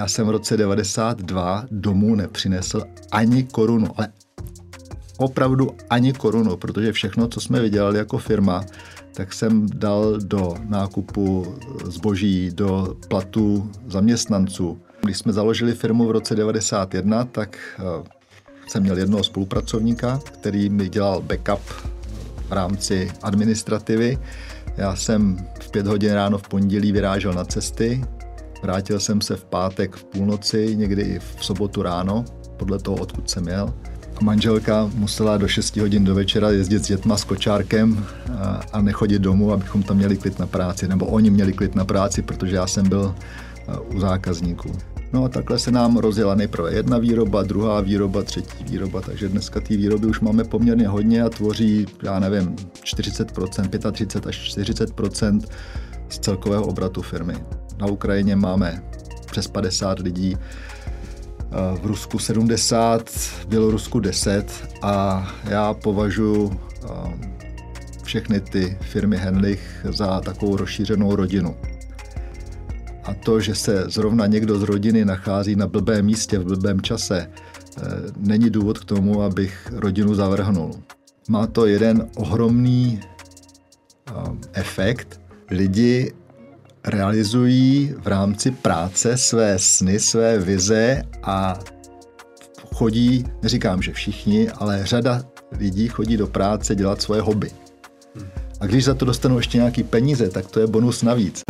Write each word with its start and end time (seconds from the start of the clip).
já 0.00 0.08
jsem 0.08 0.26
v 0.26 0.30
roce 0.30 0.56
92 0.56 1.64
domů 1.70 2.14
nepřinesl 2.14 2.82
ani 3.12 3.44
korunu, 3.44 3.86
ale 3.96 4.08
opravdu 5.18 5.70
ani 5.90 6.12
korunu, 6.12 6.56
protože 6.56 6.92
všechno, 6.92 7.28
co 7.28 7.40
jsme 7.40 7.60
vydělali 7.60 7.98
jako 7.98 8.18
firma, 8.18 8.64
tak 9.14 9.32
jsem 9.32 9.66
dal 9.68 10.18
do 10.18 10.54
nákupu 10.68 11.54
zboží, 11.84 12.50
do 12.50 12.96
platu 13.08 13.70
zaměstnanců. 13.86 14.80
Když 15.02 15.18
jsme 15.18 15.32
založili 15.32 15.74
firmu 15.74 16.06
v 16.06 16.10
roce 16.10 16.34
91, 16.34 17.24
tak 17.24 17.58
eh, 17.78 18.08
jsem 18.66 18.82
měl 18.82 18.98
jednoho 18.98 19.24
spolupracovníka, 19.24 20.20
který 20.32 20.70
mi 20.70 20.88
dělal 20.88 21.22
backup 21.22 21.60
v 22.48 22.52
rámci 22.52 23.12
administrativy. 23.22 24.18
Já 24.76 24.96
jsem 24.96 25.46
v 25.60 25.70
pět 25.70 25.86
hodin 25.86 26.12
ráno 26.12 26.38
v 26.38 26.48
pondělí 26.48 26.92
vyrážel 26.92 27.32
na 27.32 27.44
cesty, 27.44 28.04
vrátil 28.62 29.00
jsem 29.00 29.20
se 29.20 29.36
v 29.36 29.44
pátek 29.44 29.96
v 29.96 30.04
půlnoci, 30.04 30.76
někdy 30.76 31.02
i 31.02 31.18
v 31.18 31.44
sobotu 31.44 31.82
ráno, 31.82 32.24
podle 32.56 32.78
toho, 32.78 32.96
odkud 32.96 33.30
jsem 33.30 33.48
jel. 33.48 33.74
A 34.16 34.24
manželka 34.24 34.90
musela 34.94 35.36
do 35.36 35.48
6 35.48 35.76
hodin 35.76 36.04
do 36.04 36.14
večera 36.14 36.50
jezdit 36.50 36.84
s 36.84 36.88
dětma 36.88 37.16
s 37.16 37.24
kočárkem 37.24 38.06
a, 38.38 38.60
a 38.72 38.80
nechodit 38.80 39.22
domů, 39.22 39.52
abychom 39.52 39.82
tam 39.82 39.96
měli 39.96 40.16
klid 40.16 40.38
na 40.38 40.46
práci, 40.46 40.88
nebo 40.88 41.06
oni 41.06 41.30
měli 41.30 41.52
klid 41.52 41.74
na 41.74 41.84
práci, 41.84 42.22
protože 42.22 42.56
já 42.56 42.66
jsem 42.66 42.88
byl 42.88 43.14
u 43.94 44.00
zákazníků. 44.00 44.72
No 45.12 45.24
a 45.24 45.28
takhle 45.28 45.58
se 45.58 45.70
nám 45.70 45.96
rozjela 45.96 46.34
nejprve 46.34 46.74
jedna 46.74 46.98
výroba, 46.98 47.42
druhá 47.42 47.80
výroba, 47.80 48.22
třetí 48.22 48.64
výroba, 48.64 49.00
takže 49.00 49.28
dneska 49.28 49.60
ty 49.60 49.76
výroby 49.76 50.06
už 50.06 50.20
máme 50.20 50.44
poměrně 50.44 50.88
hodně 50.88 51.22
a 51.22 51.28
tvoří, 51.28 51.86
já 52.02 52.18
nevím, 52.18 52.56
40%, 52.84 53.92
35 53.92 54.26
až 54.26 54.56
40% 54.56 55.40
z 56.10 56.18
celkového 56.18 56.66
obratu 56.66 57.02
firmy. 57.02 57.34
Na 57.80 57.86
Ukrajině 57.86 58.36
máme 58.36 58.82
přes 59.26 59.46
50 59.46 59.98
lidí, 59.98 60.36
v 61.80 61.86
Rusku 61.86 62.18
70, 62.18 63.10
v 63.10 63.46
Bělorusku 63.46 64.00
10 64.00 64.68
a 64.82 65.26
já 65.44 65.74
považuji 65.74 66.60
všechny 68.04 68.40
ty 68.40 68.78
firmy 68.80 69.16
Henlich 69.16 69.86
za 69.90 70.20
takovou 70.20 70.56
rozšířenou 70.56 71.16
rodinu. 71.16 71.56
A 73.04 73.14
to, 73.14 73.40
že 73.40 73.54
se 73.54 73.84
zrovna 73.86 74.26
někdo 74.26 74.58
z 74.58 74.62
rodiny 74.62 75.04
nachází 75.04 75.56
na 75.56 75.66
blbém 75.66 76.04
místě 76.04 76.38
v 76.38 76.44
blbém 76.44 76.80
čase, 76.80 77.18
e, 77.18 77.30
není 78.16 78.50
důvod 78.50 78.78
k 78.78 78.84
tomu, 78.84 79.22
abych 79.22 79.72
rodinu 79.72 80.14
zavrhnul. 80.14 80.70
Má 81.28 81.46
to 81.46 81.66
jeden 81.66 82.08
ohromný 82.16 83.00
efekt. 84.52 85.19
Lidi 85.50 86.12
realizují 86.84 87.94
v 87.98 88.06
rámci 88.06 88.50
práce 88.50 89.16
své 89.16 89.58
sny, 89.58 90.00
své 90.00 90.38
vize 90.38 91.02
a 91.22 91.58
chodí, 92.74 93.24
neříkám, 93.42 93.82
že 93.82 93.92
všichni, 93.92 94.50
ale 94.50 94.86
řada 94.86 95.22
lidí 95.52 95.88
chodí 95.88 96.16
do 96.16 96.26
práce 96.26 96.74
dělat 96.74 97.02
svoje 97.02 97.20
hobby. 97.20 97.50
A 98.60 98.66
když 98.66 98.84
za 98.84 98.94
to 98.94 99.04
dostanou 99.04 99.36
ještě 99.36 99.58
nějaký 99.58 99.82
peníze, 99.82 100.30
tak 100.30 100.46
to 100.46 100.60
je 100.60 100.66
bonus 100.66 101.02
navíc. 101.02 101.42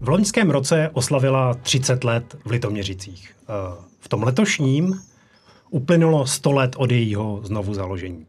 V 0.00 0.08
loňském 0.08 0.50
roce 0.50 0.90
oslavila 0.92 1.54
30 1.54 2.04
let 2.04 2.36
v 2.44 2.50
Litoměřicích. 2.50 3.34
Eh, 3.42 3.52
v 4.00 4.08
tom 4.08 4.22
letošním 4.22 5.00
uplynulo 5.70 6.26
100 6.26 6.52
let 6.52 6.72
od 6.76 6.90
jejího 6.90 7.40
znovu 7.44 7.74
založení. 7.74 8.26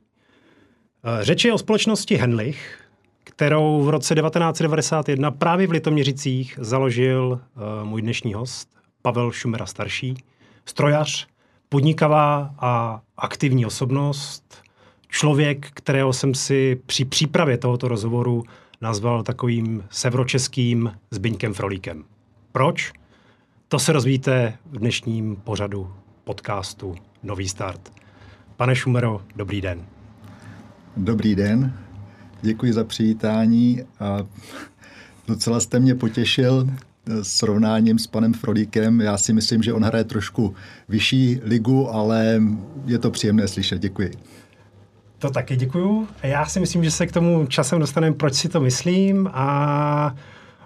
Eh, 1.06 1.24
řeč 1.24 1.46
je 1.46 1.54
o 1.54 1.58
společnosti 1.58 2.16
Henlich, 2.16 2.80
kterou 3.24 3.82
v 3.84 3.90
roce 3.90 4.16
1991 4.16 5.32
právě 5.32 5.68
v 5.68 5.72
Litoměřicích 5.72 6.60
založil 6.62 7.42
uh, 7.56 7.88
můj 7.88 8.02
dnešní 8.02 8.34
host, 8.34 8.70
Pavel 9.02 9.32
Šumera 9.32 9.66
starší, 9.66 10.18
strojař, 10.66 11.28
podnikavá 11.70 12.56
a 12.60 13.02
aktivní 13.18 13.66
osobnost, 13.66 14.64
člověk, 15.08 15.70
kterého 15.74 16.14
jsem 16.14 16.34
si 16.36 16.82
při 16.86 17.06
přípravě 17.06 17.58
tohoto 17.58 17.88
rozhovoru 17.88 18.44
nazval 18.82 19.24
takovým 19.24 19.84
sevročeským 19.90 20.92
Zbyňkem 21.12 21.54
Frolíkem. 21.54 22.04
Proč? 22.52 22.94
To 23.68 23.80
se 23.80 23.94
rozvíte 23.94 24.58
v 24.66 24.78
dnešním 24.78 25.36
pořadu 25.36 25.94
podcastu 26.24 26.96
Nový 27.24 27.50
start. 27.50 27.94
Pane 28.56 28.76
Šumero, 28.76 29.22
dobrý 29.36 29.62
den. 29.62 29.93
Dobrý 30.98 31.36
den, 31.36 31.74
děkuji 32.42 32.74
za 32.74 32.84
přivítání 32.84 33.82
a 34.00 34.20
docela 35.28 35.60
jste 35.60 35.80
mě 35.80 35.96
potěšil 35.96 36.70
srovnáním 37.22 38.00
s 38.00 38.08
panem 38.08 38.34
Frodíkem. 38.34 39.02
Já 39.02 39.18
si 39.18 39.34
myslím, 39.34 39.64
že 39.64 39.74
on 39.74 39.84
hraje 39.84 40.04
trošku 40.04 40.56
vyšší 40.90 41.40
ligu, 41.44 41.90
ale 41.90 42.42
je 42.86 43.00
to 43.00 43.12
příjemné 43.12 43.48
slyšet. 43.48 43.82
Děkuji. 43.82 44.12
To 45.20 45.30
taky 45.30 45.56
děkuju. 45.56 46.08
Já 46.24 46.46
si 46.46 46.60
myslím, 46.60 46.84
že 46.84 46.92
se 46.92 47.08
k 47.08 47.12
tomu 47.12 47.46
časem 47.46 47.80
dostaneme, 47.80 48.16
proč 48.16 48.34
si 48.34 48.50
to 48.50 48.62
myslím 48.62 49.30
a 49.34 50.16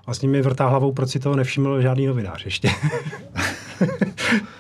vlastně 0.05 0.29
mi 0.29 0.41
vrtá 0.41 0.67
hlavou, 0.67 0.91
proč 0.91 1.09
si 1.09 1.19
toho 1.19 1.35
nevšiml 1.35 1.81
žádný 1.81 2.05
novinář 2.05 2.45
ještě. 2.45 2.69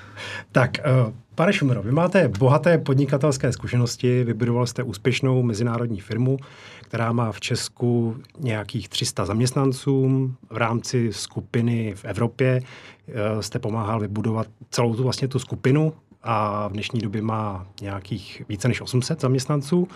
tak, 0.51 0.71
uh, 1.07 1.13
Pane 1.37 1.53
Šumero, 1.53 1.83
vy 1.83 1.91
máte 1.91 2.27
bohaté 2.27 2.77
podnikatelské 2.77 3.51
zkušenosti, 3.51 4.23
vybudoval 4.23 4.65
jste 4.67 4.83
úspěšnou 4.83 5.43
mezinárodní 5.43 5.99
firmu, 5.99 6.37
která 6.81 7.11
má 7.11 7.31
v 7.31 7.39
Česku 7.39 8.17
nějakých 8.39 8.89
300 8.89 9.25
zaměstnanců. 9.25 10.31
V 10.49 10.57
rámci 10.57 11.13
skupiny 11.13 11.93
v 11.95 12.05
Evropě 12.05 12.61
eh, 13.07 13.43
jste 13.43 13.59
pomáhal 13.59 13.99
vybudovat 13.99 14.47
celou 14.69 14.95
tu 14.95 15.03
vlastně 15.03 15.27
tu 15.27 15.39
skupinu 15.39 15.93
a 16.23 16.67
v 16.67 16.71
dnešní 16.71 16.99
době 16.99 17.21
má 17.21 17.67
nějakých 17.81 18.41
více 18.49 18.67
než 18.67 18.81
800 18.81 19.21
zaměstnanců. 19.21 19.87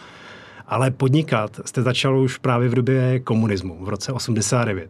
Ale 0.68 0.92
podnikat 0.92 1.60
jste 1.66 1.82
začal 1.82 2.20
už 2.20 2.38
právě 2.38 2.70
v 2.70 2.76
době 2.76 3.20
komunismu, 3.20 3.86
v 3.86 3.90
roce 3.90 4.12
89. 4.12 4.90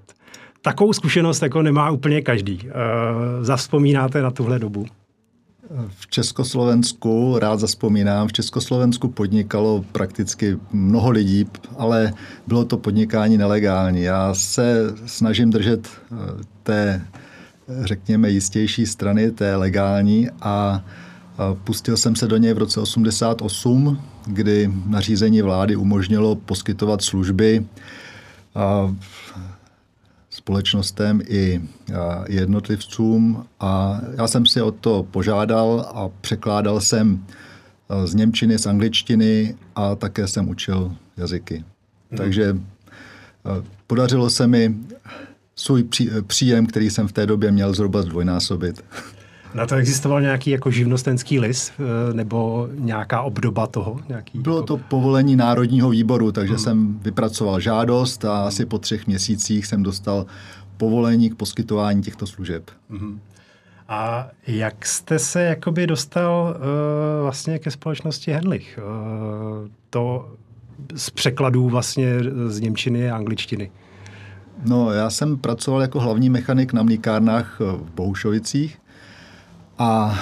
Takovou 0.61 0.93
zkušenost 0.93 1.41
jako 1.41 1.61
nemá 1.61 1.89
úplně 1.89 2.22
každý. 2.22 2.59
E, 2.61 2.72
zavzpomínáte 3.43 4.22
na 4.22 4.31
tuhle 4.31 4.59
dobu? 4.59 4.85
V 5.88 6.08
Československu, 6.08 7.40
rád 7.40 7.59
zaspomínám, 7.59 8.28
v 8.28 8.34
Československu 8.34 9.08
podnikalo 9.08 9.86
prakticky 9.92 10.58
mnoho 10.72 11.09
lidí, 11.09 11.46
ale 11.78 12.14
bylo 12.48 12.66
to 12.66 12.78
podnikání 12.78 13.38
nelegální. 13.38 14.02
Já 14.02 14.34
se 14.34 14.94
snažím 15.06 15.50
držet 15.50 15.88
eh, 15.88 16.16
té, 16.64 17.06
řekněme, 17.82 18.30
jistější 18.30 18.86
strany, 18.86 19.32
té 19.32 19.56
legální 19.56 20.30
a 20.42 20.84
pustil 21.64 21.98
jsem 21.98 22.16
se 22.16 22.28
do 22.28 22.38
něj 22.38 22.53
v 22.53 22.58
roce 22.58 22.80
88, 22.80 24.02
kdy 24.26 24.72
nařízení 24.86 25.42
vlády 25.42 25.76
umožnilo 25.76 26.36
poskytovat 26.36 27.02
služby 27.02 27.66
společnostem 30.31 31.22
i 31.28 31.62
jednotlivcům 32.28 33.46
a 33.59 34.02
já 34.18 34.28
jsem 34.28 34.46
si 34.46 34.62
o 34.62 34.72
to 34.72 35.03
požádal 35.12 35.92
a 35.94 36.09
překládal 36.22 36.81
jsem 36.81 37.25
z 38.06 38.16
Němčiny, 38.16 38.59
z 38.59 38.66
angličtiny 38.66 39.56
a 39.75 39.96
také 39.96 40.28
jsem 40.28 40.50
učil 40.50 40.96
jazyky. 41.18 41.56
Hmm. 41.56 42.18
Takže 42.18 42.58
podařilo 43.88 44.30
se 44.30 44.47
mi 44.47 44.75
svůj 45.56 45.84
příjem, 46.28 46.66
který 46.66 46.90
jsem 46.90 47.08
v 47.08 47.12
té 47.12 47.25
době 47.25 47.52
měl, 47.52 47.74
zhruba 47.74 48.02
zdvojnásobit. 48.02 48.84
Na 49.53 49.66
to 49.66 49.75
existoval 49.75 50.22
nějaký 50.22 50.50
jako 50.50 50.72
živnostenský 50.72 51.39
list 51.39 51.73
eh, 51.79 52.13
nebo 52.13 52.69
nějaká 52.73 53.22
obdoba 53.22 53.67
toho? 53.67 54.00
Nějaký 54.09 54.39
Bylo 54.39 54.57
jako... 54.57 54.67
to 54.67 54.78
povolení 54.78 55.35
Národního 55.35 55.89
výboru, 55.89 56.31
takže 56.31 56.53
hmm. 56.53 56.63
jsem 56.63 57.00
vypracoval 57.00 57.59
žádost 57.59 58.26
a 58.26 58.43
asi 58.43 58.66
po 58.66 58.79
třech 58.79 59.08
měsících 59.08 59.66
jsem 59.66 59.84
dostal 59.84 60.26
povolení 60.78 61.29
k 61.29 61.35
poskytování 61.35 62.02
těchto 62.02 62.28
služeb. 62.28 62.72
Hmm. 62.90 63.20
A 63.87 64.28
jak 64.47 64.85
jste 64.85 65.20
se 65.20 65.43
jakoby 65.43 65.87
dostal 65.87 66.55
uh, 66.55 67.23
vlastně 67.23 67.59
ke 67.59 67.72
společnosti 67.72 68.31
Henlich? 68.31 68.79
Uh, 68.84 69.67
to 69.90 70.29
z 70.96 71.09
překladů 71.09 71.70
vlastně 71.70 72.20
z 72.47 72.59
Němčiny 72.59 73.11
a 73.11 73.16
angličtiny. 73.16 73.72
No, 74.66 74.91
já 74.91 75.09
jsem 75.09 75.37
pracoval 75.37 75.81
jako 75.81 75.99
hlavní 75.99 76.29
mechanik 76.29 76.73
na 76.73 76.84
mlíkárnách 76.84 77.59
v 77.59 77.91
Bohušovicích 77.96 78.80
a 79.81 80.19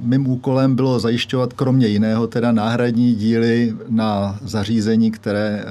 mým 0.00 0.26
úkolem 0.28 0.76
bylo 0.76 1.00
zajišťovat 1.00 1.52
kromě 1.52 1.86
jiného 1.86 2.26
teda 2.26 2.52
náhradní 2.52 3.14
díly 3.14 3.74
na 3.88 4.38
zařízení, 4.42 5.10
které, 5.10 5.64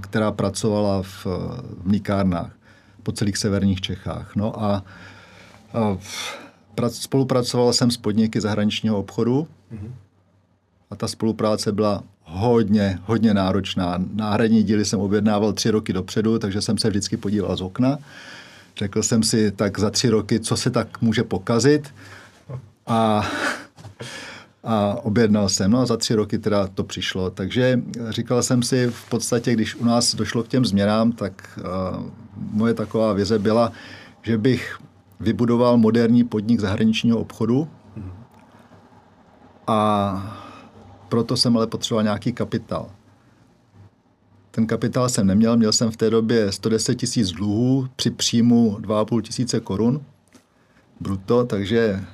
která 0.00 0.32
pracovala 0.32 1.02
v 1.02 1.26
mlíkárnách 1.84 2.50
po 3.02 3.12
celých 3.12 3.36
severních 3.36 3.80
Čechách. 3.80 4.36
No 4.36 4.62
a, 4.62 4.82
spolupracoval 6.88 7.72
jsem 7.72 7.90
s 7.90 7.96
podniky 7.96 8.40
zahraničního 8.40 8.98
obchodu 8.98 9.48
a 10.90 10.96
ta 10.96 11.08
spolupráce 11.08 11.72
byla 11.72 12.02
hodně, 12.24 12.98
hodně 13.04 13.34
náročná. 13.34 14.04
Náhradní 14.14 14.62
díly 14.62 14.84
jsem 14.84 15.00
objednával 15.00 15.52
tři 15.52 15.70
roky 15.70 15.92
dopředu, 15.92 16.38
takže 16.38 16.60
jsem 16.60 16.78
se 16.78 16.90
vždycky 16.90 17.16
podíval 17.16 17.56
z 17.56 17.60
okna. 17.60 17.98
Řekl 18.76 19.02
jsem 19.02 19.22
si, 19.22 19.50
tak 19.50 19.78
za 19.78 19.90
tři 19.90 20.08
roky, 20.08 20.40
co 20.40 20.56
se 20.56 20.70
tak 20.70 21.02
může 21.02 21.22
pokazit. 21.22 21.94
A, 22.90 23.22
a 24.64 24.94
objednal 25.02 25.48
jsem. 25.48 25.70
No 25.70 25.78
a 25.78 25.86
za 25.86 25.96
tři 25.96 26.14
roky 26.14 26.38
teda 26.38 26.66
to 26.66 26.84
přišlo. 26.84 27.30
Takže 27.30 27.82
říkal 28.08 28.42
jsem 28.42 28.62
si 28.62 28.86
v 28.86 29.08
podstatě, 29.08 29.52
když 29.52 29.74
u 29.74 29.84
nás 29.84 30.14
došlo 30.14 30.42
k 30.42 30.48
těm 30.48 30.64
změnám, 30.64 31.12
tak 31.12 31.58
uh, 31.58 32.04
moje 32.36 32.74
taková 32.74 33.12
vize 33.12 33.38
byla, 33.38 33.72
že 34.22 34.38
bych 34.38 34.78
vybudoval 35.20 35.76
moderní 35.76 36.24
podnik 36.24 36.60
zahraničního 36.60 37.18
obchodu 37.18 37.68
a 39.66 40.46
proto 41.08 41.36
jsem 41.36 41.56
ale 41.56 41.66
potřeboval 41.66 42.04
nějaký 42.04 42.32
kapitál. 42.32 42.90
Ten 44.50 44.66
kapitál 44.66 45.08
jsem 45.08 45.26
neměl, 45.26 45.56
měl 45.56 45.72
jsem 45.72 45.90
v 45.90 45.96
té 45.96 46.10
době 46.10 46.52
110 46.52 46.94
tisíc 46.94 47.30
dluhů 47.30 47.88
při 47.96 48.10
příjmu 48.10 48.78
2,5 48.80 49.22
tisíce 49.22 49.60
korun 49.60 50.02
bruto, 51.00 51.44
takže 51.44 52.04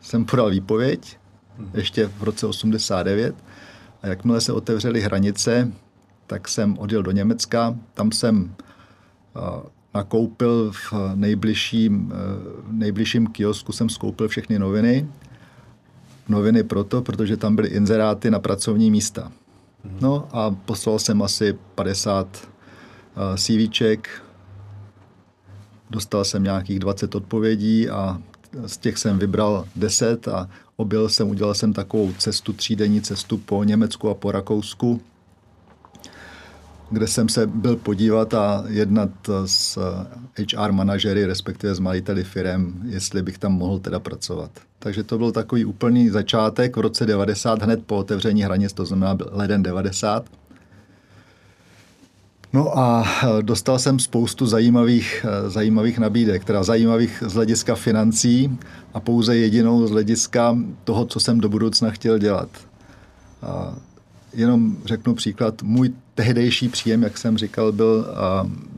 jsem 0.00 0.24
podal 0.24 0.50
výpověď 0.50 1.18
ještě 1.74 2.06
v 2.06 2.22
roce 2.22 2.46
89 2.46 3.34
a 4.02 4.06
jakmile 4.06 4.40
se 4.40 4.52
otevřely 4.52 5.00
hranice, 5.00 5.72
tak 6.26 6.48
jsem 6.48 6.78
odjel 6.78 7.02
do 7.02 7.10
Německa, 7.10 7.76
tam 7.94 8.12
jsem 8.12 8.54
nakoupil 9.94 10.72
v 10.72 10.92
nejbližším, 11.14 12.12
nejbližším 12.70 13.26
kiosku, 13.26 13.72
jsem 13.72 13.88
skoupil 13.88 14.28
všechny 14.28 14.58
noviny. 14.58 15.08
Noviny 16.28 16.62
proto, 16.62 17.02
protože 17.02 17.36
tam 17.36 17.56
byly 17.56 17.68
inzeráty 17.68 18.30
na 18.30 18.38
pracovní 18.38 18.90
místa. 18.90 19.32
No 20.00 20.28
a 20.32 20.50
poslal 20.50 20.98
jsem 20.98 21.22
asi 21.22 21.58
50 21.74 22.26
uh, 22.36 23.36
CVček, 23.36 24.22
dostal 25.90 26.24
jsem 26.24 26.42
nějakých 26.42 26.78
20 26.78 27.14
odpovědí 27.14 27.88
a 27.88 28.18
z 28.66 28.76
těch 28.76 28.98
jsem 28.98 29.18
vybral 29.18 29.64
10 29.76 30.28
a 30.28 30.48
objel 30.76 31.08
jsem, 31.08 31.30
udělal 31.30 31.54
jsem 31.54 31.72
takovou 31.72 32.12
cestu, 32.12 32.52
třídenní 32.52 33.02
cestu 33.02 33.38
po 33.38 33.64
Německu 33.64 34.08
a 34.08 34.14
po 34.14 34.32
Rakousku 34.32 35.00
kde 36.90 37.06
jsem 37.06 37.28
se 37.28 37.46
byl 37.46 37.76
podívat 37.76 38.34
a 38.34 38.64
jednat 38.68 39.10
s 39.46 39.78
HR 40.52 40.72
manažery, 40.72 41.26
respektive 41.26 41.74
s 41.74 41.78
majiteli 41.78 42.24
firem, 42.24 42.74
jestli 42.86 43.22
bych 43.22 43.38
tam 43.38 43.52
mohl 43.52 43.78
teda 43.78 44.00
pracovat. 44.00 44.50
Takže 44.78 45.02
to 45.02 45.18
byl 45.18 45.32
takový 45.32 45.64
úplný 45.64 46.08
začátek 46.08 46.76
v 46.76 46.80
roce 46.80 47.06
90, 47.06 47.62
hned 47.62 47.86
po 47.86 47.96
otevření 47.96 48.42
hranic, 48.42 48.72
to 48.72 48.84
znamená 48.84 49.18
leden 49.30 49.62
90. 49.62 50.24
No 52.52 52.78
a 52.78 53.06
dostal 53.42 53.78
jsem 53.78 53.98
spoustu 53.98 54.46
zajímavých, 54.46 55.26
zajímavých 55.46 55.98
nabídek, 55.98 56.44
teda 56.44 56.62
zajímavých 56.62 57.22
z 57.26 57.34
hlediska 57.34 57.74
financí 57.74 58.58
a 58.94 59.00
pouze 59.00 59.36
jedinou 59.36 59.86
z 59.86 59.90
hlediska 59.90 60.58
toho, 60.84 61.04
co 61.04 61.20
jsem 61.20 61.40
do 61.40 61.48
budoucna 61.48 61.90
chtěl 61.90 62.18
dělat. 62.18 62.48
A 63.42 63.74
jenom 64.34 64.76
řeknu 64.84 65.14
příklad, 65.14 65.62
můj 65.62 65.92
tehdejší 66.14 66.68
příjem, 66.68 67.02
jak 67.02 67.18
jsem 67.18 67.38
říkal, 67.38 67.72
byl, 67.72 68.06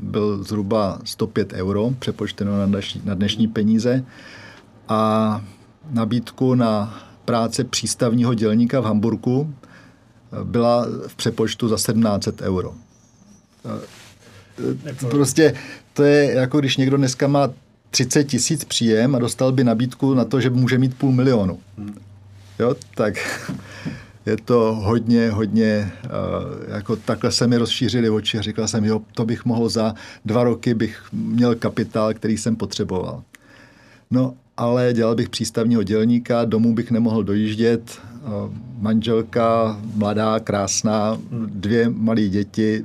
byl 0.02 0.44
zhruba 0.44 0.98
105 1.04 1.52
euro, 1.52 1.90
přepočteno 1.98 2.58
na 2.58 2.66
dnešní, 2.66 3.02
na 3.04 3.14
dnešní 3.14 3.48
peníze. 3.48 4.04
A 4.88 5.42
nabídku 5.90 6.54
na 6.54 7.00
práce 7.24 7.64
přístavního 7.64 8.34
dělníka 8.34 8.80
v 8.80 8.84
Hamburgu 8.84 9.54
byla 10.44 10.86
v 11.06 11.14
přepočtu 11.14 11.68
za 11.68 11.76
1700 11.76 12.40
euro. 12.40 12.74
Prostě 15.10 15.54
to 15.92 16.02
je 16.02 16.32
jako 16.34 16.60
když 16.60 16.76
někdo 16.76 16.96
dneska 16.96 17.26
má 17.26 17.50
30 17.90 18.24
tisíc 18.24 18.64
příjem 18.64 19.14
a 19.14 19.18
dostal 19.18 19.52
by 19.52 19.64
nabídku 19.64 20.14
na 20.14 20.24
to, 20.24 20.40
že 20.40 20.50
může 20.50 20.78
mít 20.78 20.98
půl 20.98 21.12
milionu. 21.12 21.58
Jo, 22.58 22.74
tak 22.94 23.14
je 24.26 24.36
to 24.36 24.74
hodně, 24.74 25.30
hodně, 25.30 25.92
uh, 26.04 26.74
jako 26.74 26.96
takhle 26.96 27.32
se 27.32 27.46
mi 27.46 27.56
rozšířily 27.56 28.10
oči 28.10 28.38
a 28.38 28.42
říkal 28.42 28.68
jsem, 28.68 28.84
jo, 28.84 29.00
to 29.14 29.24
bych 29.24 29.44
mohl 29.44 29.68
za 29.68 29.94
dva 30.24 30.44
roky, 30.44 30.74
bych 30.74 31.02
měl 31.12 31.54
kapitál, 31.54 32.14
který 32.14 32.38
jsem 32.38 32.56
potřeboval. 32.56 33.22
No, 34.10 34.34
ale 34.56 34.92
dělal 34.92 35.14
bych 35.14 35.28
přístavního 35.28 35.82
dělníka, 35.82 36.44
domů 36.44 36.74
bych 36.74 36.90
nemohl 36.90 37.22
dojíždět, 37.22 38.00
uh, 38.22 38.30
manželka, 38.78 39.80
mladá, 39.94 40.40
krásná, 40.40 41.18
dvě 41.46 41.88
malé 41.88 42.28
děti, 42.28 42.84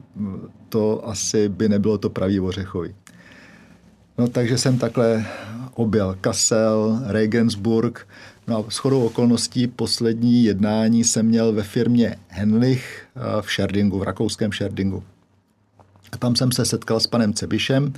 to 0.75 1.07
asi 1.07 1.50
by 1.50 1.69
nebylo 1.69 1.98
to 1.98 2.10
pravý 2.10 2.39
ořechový. 2.39 2.95
No, 4.18 4.27
takže 4.27 4.57
jsem 4.57 4.77
takhle 4.77 5.25
objel 5.74 6.18
Kassel, 6.22 7.00
Regensburg, 7.06 8.07
No 8.48 8.57
a 8.57 8.69
shodou 8.69 9.06
okolností 9.06 9.68
poslední 9.68 10.44
jednání 10.44 11.04
jsem 11.04 11.25
měl 11.25 11.54
ve 11.54 11.63
firmě 11.63 12.16
Henlich 12.27 13.07
eh, 13.16 13.42
v 13.42 13.51
Scherdingu, 13.51 14.00
v 14.00 14.04
rakouském 14.04 14.51
Scherdingu. 14.51 15.04
A 16.12 16.18
tam 16.18 16.36
jsem 16.36 16.51
se 16.51 16.66
setkal 16.66 17.00
s 17.00 17.07
panem 17.07 17.33
Cebišem, 17.33 17.94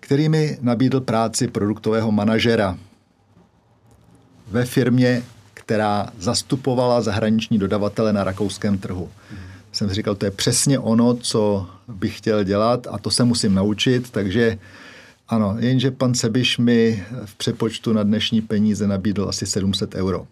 který 0.00 0.28
mi 0.28 0.58
nabídl 0.60 1.00
práci 1.00 1.48
produktového 1.48 2.12
manažera 2.12 2.78
ve 4.48 4.64
firmě, 4.64 5.22
která 5.54 6.08
zastupovala 6.18 7.00
zahraniční 7.00 7.58
dodavatele 7.58 8.12
na 8.12 8.24
rakouském 8.24 8.78
trhu. 8.78 9.08
Hmm. 9.30 9.45
Jsem 9.76 9.88
si 9.88 9.94
říkal, 9.94 10.14
to 10.14 10.24
je 10.24 10.30
přesně 10.30 10.78
ono, 10.78 11.14
co 11.14 11.66
bych 11.88 12.18
chtěl 12.18 12.44
dělat 12.44 12.86
a 12.90 12.98
to 12.98 13.10
se 13.10 13.24
musím 13.24 13.54
naučit, 13.54 14.10
takže 14.10 14.58
ano, 15.28 15.56
jenže 15.58 15.90
pan 15.90 16.14
Sebiš 16.14 16.58
mi 16.58 17.04
v 17.24 17.34
přepočtu 17.34 17.92
na 17.92 18.02
dnešní 18.02 18.40
peníze 18.40 18.86
nabídl 18.86 19.28
asi 19.28 19.46
700 19.46 19.94
euro. 19.94 20.26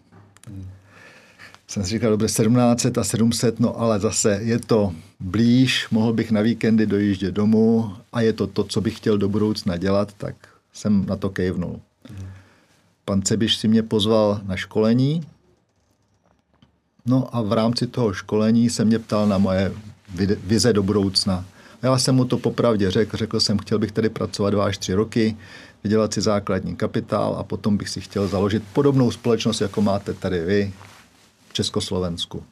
Jsem 1.67 1.83
si 1.83 1.89
říkal, 1.89 2.11
dobře, 2.11 2.25
1700 2.25 2.97
a 2.97 3.03
700, 3.03 3.59
no 3.59 3.79
ale 3.79 3.99
zase 3.99 4.39
je 4.41 4.59
to 4.59 4.93
blíž, 5.19 5.87
mohl 5.91 6.13
bych 6.13 6.31
na 6.31 6.41
víkendy 6.41 6.85
dojíždět 6.85 7.33
domů 7.33 7.93
a 8.13 8.21
je 8.21 8.33
to 8.33 8.47
to, 8.47 8.63
co 8.63 8.81
bych 8.81 8.97
chtěl 8.97 9.17
do 9.17 9.29
budoucna 9.29 9.77
dělat, 9.77 10.13
tak 10.17 10.35
jsem 10.73 11.05
na 11.05 11.15
to 11.15 11.29
kejvnul. 11.29 11.79
Pan 13.05 13.21
Cebiš 13.21 13.55
si 13.55 13.67
mě 13.67 13.83
pozval 13.83 14.41
na 14.43 14.55
školení, 14.55 15.21
no 17.05 17.35
a 17.35 17.41
v 17.41 17.53
rámci 17.53 17.87
toho 17.87 18.13
školení 18.13 18.69
se 18.69 18.85
mě 18.85 18.99
ptal 18.99 19.27
na 19.27 19.37
moje 19.37 19.71
vize 20.43 20.73
do 20.73 20.83
budoucna. 20.83 21.45
Já 21.81 21.97
jsem 21.97 22.15
mu 22.15 22.25
to 22.25 22.37
popravdě 22.37 22.91
řekl, 22.91 23.17
řekl 23.17 23.39
jsem, 23.39 23.57
chtěl 23.57 23.79
bych 23.79 23.91
tady 23.91 24.09
pracovat 24.09 24.49
dva 24.49 24.65
až 24.65 24.77
tři 24.77 24.93
roky, 24.93 25.37
vydělat 25.83 26.13
si 26.13 26.21
základní 26.21 26.75
kapitál 26.75 27.35
a 27.39 27.43
potom 27.43 27.77
bych 27.77 27.89
si 27.89 28.01
chtěl 28.01 28.27
založit 28.27 28.63
podobnou 28.73 29.11
společnost, 29.11 29.61
jako 29.61 29.81
máte 29.81 30.13
tady 30.13 30.45
vy 30.45 30.73
v 31.49 31.53
Československu. 31.53 32.43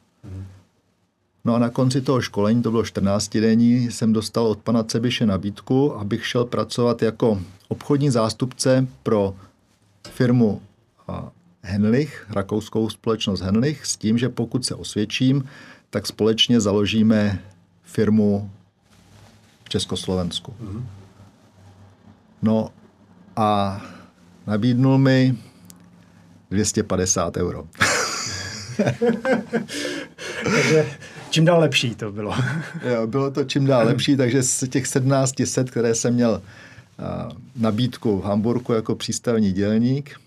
No 1.44 1.54
a 1.54 1.58
na 1.58 1.70
konci 1.70 2.00
toho 2.00 2.20
školení, 2.20 2.62
to 2.62 2.70
bylo 2.70 2.84
14 2.84 3.36
denní, 3.36 3.90
jsem 3.90 4.12
dostal 4.12 4.46
od 4.46 4.58
pana 4.58 4.82
Cebiše 4.82 5.26
nabídku, 5.26 5.98
abych 5.98 6.26
šel 6.26 6.44
pracovat 6.44 7.02
jako 7.02 7.40
obchodní 7.68 8.10
zástupce 8.10 8.86
pro 9.02 9.34
firmu 10.10 10.62
Henlich, 11.66 12.26
rakouskou 12.30 12.90
společnost 12.90 13.40
Henlich, 13.40 13.86
s 13.86 13.96
tím, 13.96 14.18
že 14.18 14.28
pokud 14.28 14.66
se 14.66 14.74
osvědčím, 14.74 15.44
tak 15.90 16.06
společně 16.06 16.60
založíme 16.60 17.38
firmu 17.82 18.50
Československu. 19.68 20.54
No 22.42 22.70
a 23.36 23.80
nabídnul 24.46 24.98
mi 24.98 25.36
250 26.50 27.36
euro. 27.36 27.64
takže 30.44 30.86
čím 31.30 31.44
dál 31.44 31.60
lepší 31.60 31.94
to 31.94 32.12
bylo. 32.12 32.34
jo, 32.94 33.06
bylo 33.06 33.30
to 33.30 33.44
čím 33.44 33.66
dál 33.66 33.86
lepší, 33.86 34.16
takže 34.16 34.42
z 34.42 34.68
těch 34.68 34.86
17 34.86 35.34
set, 35.44 35.70
které 35.70 35.94
jsem 35.94 36.14
měl 36.14 36.42
nabídku 37.56 38.20
v 38.20 38.24
Hamburgu 38.24 38.72
jako 38.72 38.94
přístavní 38.94 39.52
dělník, 39.52 40.20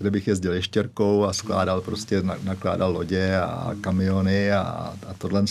kde 0.00 0.10
bych 0.10 0.28
jezdil 0.28 0.52
ještěrkou 0.52 1.24
a 1.24 1.32
skládal 1.32 1.80
prostě, 1.80 2.22
nakládal 2.42 2.92
lodě 2.92 3.36
a 3.36 3.74
kamiony 3.80 4.52
a, 4.52 4.60
a 5.08 5.14
tohle 5.18 5.44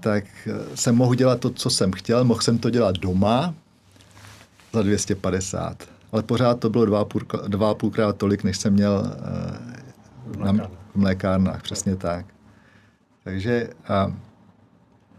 tak 0.00 0.24
eh, 0.46 0.76
jsem 0.76 0.94
mohl 0.94 1.14
dělat 1.14 1.40
to, 1.40 1.50
co 1.50 1.70
jsem 1.70 1.92
chtěl. 1.92 2.24
Mohl 2.24 2.40
jsem 2.40 2.58
to 2.58 2.70
dělat 2.70 2.98
doma 2.98 3.54
za 4.72 4.82
250. 4.82 5.88
Ale 6.12 6.22
pořád 6.22 6.60
to 6.60 6.70
bylo 6.70 6.86
dva, 6.86 7.04
půl, 7.04 7.22
dva 7.48 7.74
půlkrát 7.74 8.16
tolik, 8.16 8.44
než 8.44 8.58
jsem 8.58 8.72
měl 8.72 9.12
uh, 10.36 10.52
na, 10.52 10.68
v 10.94 10.96
mlékárnách. 10.96 11.62
Přesně 11.62 11.96
tak. 11.96 12.26
Takže 13.24 13.70
a 13.88 14.12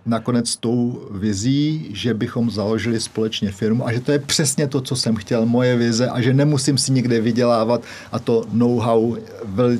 nakonec 0.05 0.49
s 0.49 0.57
tou 0.57 1.07
vizí, 1.11 1.89
že 1.93 2.13
bychom 2.13 2.51
založili 2.51 2.99
společně 2.99 3.51
firmu 3.51 3.87
a 3.87 3.93
že 3.93 3.99
to 3.99 4.11
je 4.11 4.19
přesně 4.19 4.67
to, 4.67 4.81
co 4.81 4.95
jsem 4.95 5.15
chtěl, 5.15 5.45
moje 5.45 5.77
vize 5.77 6.09
a 6.09 6.21
že 6.21 6.33
nemusím 6.33 6.77
si 6.77 6.91
někde 6.91 7.21
vydělávat 7.21 7.81
a 8.11 8.19
to 8.19 8.45
know-how 8.51 9.15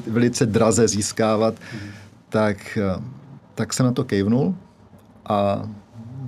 velice 0.08 0.46
draze 0.46 0.88
získávat, 0.88 1.54
mm. 1.74 1.80
tak 2.30 2.78
tak 3.56 3.74
jsem 3.74 3.86
na 3.86 3.92
to 3.92 4.04
kejvnul 4.04 4.56
a 5.30 5.70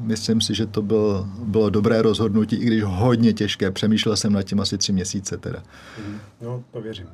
myslím 0.06 0.42
si, 0.42 0.56
že 0.56 0.66
to 0.66 0.82
byl, 0.82 1.28
bylo 1.44 1.70
dobré 1.70 2.02
rozhodnutí, 2.02 2.56
i 2.56 2.66
když 2.66 2.84
hodně 2.84 3.34
těžké. 3.34 3.72
Přemýšlel 3.72 4.18
jsem 4.18 4.34
nad 4.34 4.44
tím 4.44 4.60
asi 4.60 4.78
tři 4.78 4.94
měsíce 4.94 5.38
teda. 5.38 5.64
Mhm. 6.00 6.20
No, 6.42 6.64
to 6.72 6.82
věřím. 6.82 7.08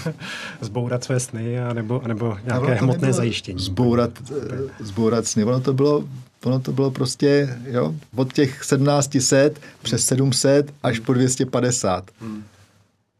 zbourat 0.60 1.04
své 1.04 1.20
sny 1.20 1.60
a 1.60 1.72
nebo, 1.72 2.02
nebo 2.06 2.38
nějaké 2.44 2.74
hmotné 2.74 3.12
zajištění. 3.12 3.62
Zbourat, 3.62 4.10
eh, 4.30 4.84
zbourat 4.84 5.26
sny. 5.26 5.44
Ono 5.44 5.60
to 5.60 5.72
bylo, 5.72 6.04
ono 6.44 6.60
to 6.60 6.72
bylo 6.72 6.90
prostě 6.90 7.58
jo, 7.66 7.94
od 8.16 8.32
těch 8.32 8.60
1700 8.60 9.60
přes 9.82 10.06
700 10.06 10.74
až 10.82 10.98
po 10.98 11.12
250. 11.12 12.10
Hmm. 12.20 12.42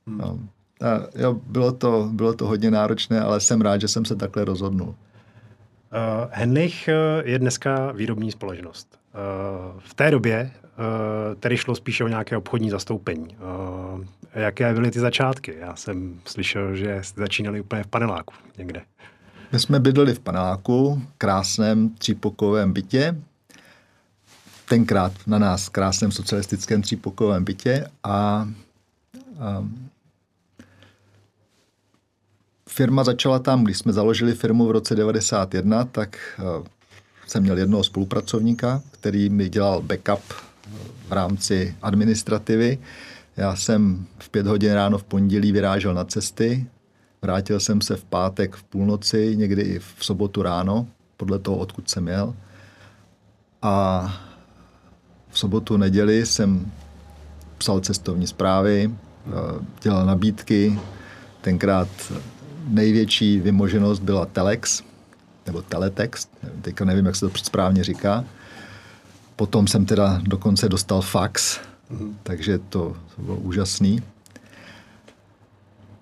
No. 0.06 0.38
A 0.80 1.00
jo, 1.22 1.40
bylo, 1.46 1.72
to, 1.72 2.08
bylo 2.12 2.34
to 2.34 2.46
hodně 2.46 2.70
náročné, 2.70 3.20
ale 3.20 3.40
jsem 3.40 3.60
rád, 3.60 3.80
že 3.80 3.88
jsem 3.88 4.04
se 4.04 4.16
takhle 4.16 4.44
rozhodnul. 4.44 4.88
Uh, 4.88 4.94
Henlich 6.30 6.88
je 7.24 7.38
dneska 7.38 7.92
výrobní 7.92 8.32
společnost. 8.32 9.01
Uh, 9.14 9.80
v 9.80 9.94
té 9.94 10.10
době 10.10 10.50
uh, 10.78 11.34
tedy 11.40 11.56
šlo 11.56 11.74
spíše 11.74 12.04
o 12.04 12.08
nějaké 12.08 12.36
obchodní 12.36 12.70
zastoupení. 12.70 13.36
Uh, 13.36 14.04
jaké 14.34 14.74
byly 14.74 14.90
ty 14.90 15.00
začátky? 15.00 15.54
Já 15.60 15.76
jsem 15.76 16.20
slyšel, 16.24 16.76
že 16.76 16.98
jste 17.02 17.20
začínali 17.20 17.60
úplně 17.60 17.82
v 17.82 17.86
paneláku 17.86 18.34
někde. 18.58 18.82
My 19.52 19.58
jsme 19.58 19.80
bydleli 19.80 20.14
v 20.14 20.20
paneláku, 20.20 21.02
krásném 21.18 21.88
třípokovém 21.88 22.72
bytě, 22.72 23.16
tenkrát 24.68 25.12
na 25.26 25.38
nás 25.38 25.68
krásném 25.68 26.12
socialistickém 26.12 26.82
třípokovém 26.82 27.44
bytě 27.44 27.86
a, 28.04 28.48
a 29.40 29.68
firma 32.68 33.04
začala 33.04 33.38
tam, 33.38 33.64
když 33.64 33.78
jsme 33.78 33.92
založili 33.92 34.34
firmu 34.34 34.66
v 34.66 34.70
roce 34.70 34.94
91, 34.94 35.84
tak 35.84 36.40
jsem 37.32 37.42
měl 37.42 37.58
jednoho 37.58 37.84
spolupracovníka, 37.84 38.82
který 38.90 39.28
mi 39.28 39.48
dělal 39.48 39.82
backup 39.82 40.22
v 41.08 41.12
rámci 41.12 41.74
administrativy. 41.82 42.78
Já 43.36 43.56
jsem 43.56 44.06
v 44.18 44.28
pět 44.28 44.46
hodin 44.46 44.72
ráno 44.72 44.98
v 44.98 45.04
pondělí 45.04 45.52
vyrážel 45.52 45.94
na 45.94 46.04
cesty, 46.04 46.66
vrátil 47.22 47.60
jsem 47.60 47.80
se 47.80 47.96
v 47.96 48.04
pátek 48.04 48.56
v 48.56 48.62
půlnoci, 48.62 49.36
někdy 49.36 49.62
i 49.62 49.78
v 49.78 49.96
sobotu 50.00 50.42
ráno, 50.42 50.86
podle 51.16 51.38
toho, 51.38 51.56
odkud 51.56 51.90
jsem 51.90 52.08
jel. 52.08 52.34
A 53.62 54.06
v 55.28 55.38
sobotu, 55.38 55.76
neděli 55.76 56.26
jsem 56.26 56.72
psal 57.58 57.80
cestovní 57.80 58.26
zprávy, 58.26 58.90
dělal 59.82 60.06
nabídky. 60.06 60.78
Tenkrát 61.40 61.88
největší 62.68 63.40
vymoženost 63.40 64.02
byla 64.02 64.26
Telex, 64.26 64.82
nebo 65.46 65.62
teletext, 65.62 66.30
teďka 66.62 66.84
nevím, 66.84 67.06
jak 67.06 67.16
se 67.16 67.28
to 67.28 67.38
správně 67.38 67.84
říká. 67.84 68.24
Potom 69.36 69.66
jsem 69.66 69.86
teda 69.86 70.20
dokonce 70.22 70.68
dostal 70.68 71.00
fax, 71.00 71.60
mm-hmm. 71.90 72.14
takže 72.22 72.58
to, 72.58 72.96
to 73.16 73.22
bylo 73.22 73.36
úžasný. 73.36 74.02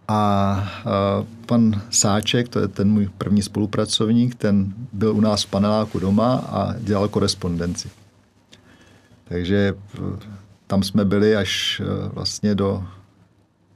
A, 0.08 0.14
a 0.14 0.68
pan 1.46 1.82
Sáček, 1.90 2.48
to 2.48 2.58
je 2.60 2.68
ten 2.68 2.90
můj 2.90 3.10
první 3.18 3.42
spolupracovník, 3.42 4.34
ten 4.34 4.74
byl 4.92 5.16
u 5.16 5.20
nás 5.20 5.42
v 5.42 5.50
paneláku 5.50 5.98
doma 5.98 6.34
a 6.34 6.74
dělal 6.78 7.08
korespondenci. 7.08 7.90
Takže 9.24 9.74
tam 10.66 10.82
jsme 10.82 11.04
byli 11.04 11.36
až 11.36 11.80
e, 11.80 12.08
vlastně 12.08 12.54
do 12.54 12.84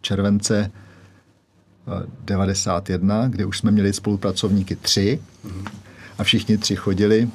července 0.01 0.71
91, 2.25 3.29
kde 3.29 3.45
už 3.45 3.59
jsme 3.59 3.71
měli 3.71 3.93
spolupracovníky 3.93 4.77
tři 4.77 5.21
a 6.19 6.25
všichni 6.25 6.59
tři 6.59 6.77
chodili 6.77 7.29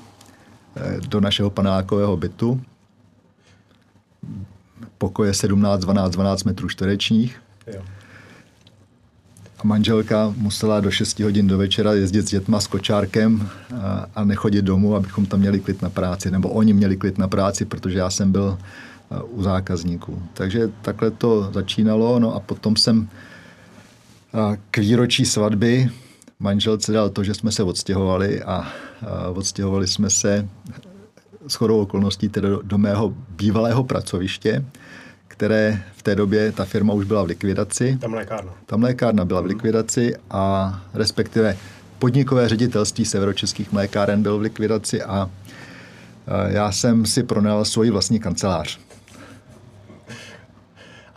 eh, 0.76 0.98
do 1.08 1.22
našeho 1.22 1.50
panelákového 1.50 2.18
bytu. 2.18 2.62
Pokoje 4.98 5.34
17, 5.34 5.82
12, 5.82 6.12
12 6.12 6.44
metrů 6.44 6.70
čtverečních. 6.70 7.42
A 9.60 9.68
manželka 9.68 10.34
musela 10.38 10.80
do 10.80 10.92
6 10.92 11.20
hodin 11.20 11.48
do 11.48 11.58
večera 11.58 11.94
jezdit 11.94 12.22
s 12.22 12.32
dětma 12.32 12.60
s 12.60 12.68
kočárkem 12.68 13.50
a, 13.82 14.06
a 14.16 14.24
nechodit 14.24 14.66
domů, 14.66 14.96
abychom 14.96 15.26
tam 15.26 15.40
měli 15.40 15.60
klid 15.60 15.82
na 15.82 15.90
práci. 15.90 16.32
Nebo 16.32 16.50
oni 16.50 16.74
měli 16.74 16.98
klid 16.98 17.18
na 17.18 17.28
práci, 17.28 17.66
protože 17.66 18.00
já 18.00 18.10
jsem 18.10 18.32
byl 18.32 18.58
eh, 19.12 19.22
u 19.22 19.44
zákazníků. 19.44 20.22
Takže 20.34 20.70
takhle 20.82 21.12
to 21.12 21.52
začínalo. 21.54 22.20
No 22.20 22.36
a 22.36 22.40
potom 22.40 22.76
jsem 22.76 23.10
k 24.72 24.78
výročí 24.78 25.26
svatby 25.26 25.90
manželce 26.40 26.92
dal 26.92 27.10
to, 27.10 27.24
že 27.24 27.34
jsme 27.34 27.52
se 27.52 27.64
odstěhovali 27.64 28.44
a, 28.44 28.68
odstěhovali 29.34 29.88
jsme 29.88 30.10
se 30.10 30.50
s 31.48 31.56
chodou 31.56 31.82
okolností 31.82 32.30
tedy 32.30 32.48
do, 32.64 32.78
mého 32.78 33.14
bývalého 33.30 33.84
pracoviště, 33.84 34.66
které 35.28 35.84
v 35.96 36.04
té 36.04 36.16
době, 36.16 36.52
ta 36.52 36.66
firma 36.66 36.94
už 36.94 37.06
byla 37.06 37.24
v 37.24 37.26
likvidaci. 37.26 37.98
Tam 38.02 38.14
lékárna. 38.14 38.54
Tam 38.66 38.84
lékárna 38.84 39.26
byla 39.26 39.42
v 39.42 39.46
likvidaci 39.46 40.16
a 40.32 40.74
respektive 40.94 41.58
podnikové 42.00 42.50
ředitelství 42.50 43.06
severočeských 43.06 43.72
mlékáren 43.72 44.24
byl 44.24 44.38
v 44.38 44.42
likvidaci 44.42 45.04
a 45.04 45.30
já 46.48 46.72
jsem 46.72 47.06
si 47.06 47.24
pronajal 47.24 47.66
svoji 47.66 47.92
vlastní 47.92 48.20
kancelář. 48.20 48.80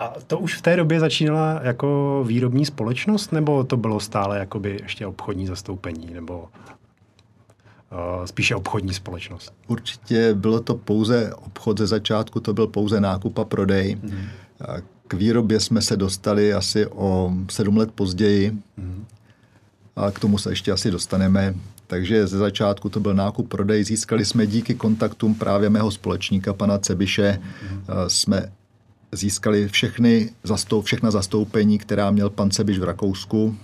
A 0.02 0.14
to 0.26 0.38
už 0.38 0.54
v 0.54 0.62
té 0.62 0.76
době 0.76 1.00
začínala 1.00 1.60
jako 1.62 2.24
výrobní 2.26 2.66
společnost, 2.66 3.32
nebo 3.32 3.64
to 3.64 3.76
bylo 3.76 4.00
stále 4.00 4.38
jakoby 4.38 4.78
ještě 4.82 5.06
obchodní 5.06 5.46
zastoupení, 5.46 6.08
nebo 6.12 6.38
uh, 6.38 8.24
spíše 8.24 8.54
obchodní 8.54 8.94
společnost? 8.94 9.54
Určitě 9.66 10.34
bylo 10.34 10.60
to 10.60 10.74
pouze 10.74 11.34
obchod 11.34 11.78
ze 11.78 11.86
začátku, 11.86 12.40
to 12.40 12.54
byl 12.54 12.66
pouze 12.66 13.00
nákup 13.00 13.38
a 13.38 13.44
prodej. 13.44 13.94
Mm. 14.02 14.24
K 15.08 15.14
výrobě 15.14 15.60
jsme 15.60 15.82
se 15.82 15.96
dostali 15.96 16.54
asi 16.54 16.86
o 16.86 17.32
sedm 17.50 17.76
let 17.76 17.92
později. 17.94 18.50
Mm. 18.76 19.04
A 19.96 20.10
k 20.10 20.18
tomu 20.18 20.38
se 20.38 20.50
ještě 20.50 20.72
asi 20.72 20.90
dostaneme. 20.90 21.54
Takže 21.86 22.26
ze 22.26 22.38
začátku 22.38 22.88
to 22.88 23.00
byl 23.00 23.14
nákup, 23.14 23.48
prodej. 23.48 23.84
Získali 23.84 24.24
jsme 24.24 24.46
díky 24.46 24.74
kontaktům 24.74 25.34
právě 25.34 25.70
mého 25.70 25.90
společníka, 25.90 26.52
pana 26.52 26.78
Cebiše, 26.78 27.40
mm. 27.70 27.84
jsme 28.08 28.52
získali 29.12 29.68
všechny, 29.68 30.30
zastou, 30.42 30.82
všechna 30.82 31.10
zastoupení, 31.10 31.78
která 31.78 32.10
měl 32.10 32.30
pan 32.30 32.50
Cebiš 32.50 32.78
v 32.78 32.84
Rakousku. 32.84 33.56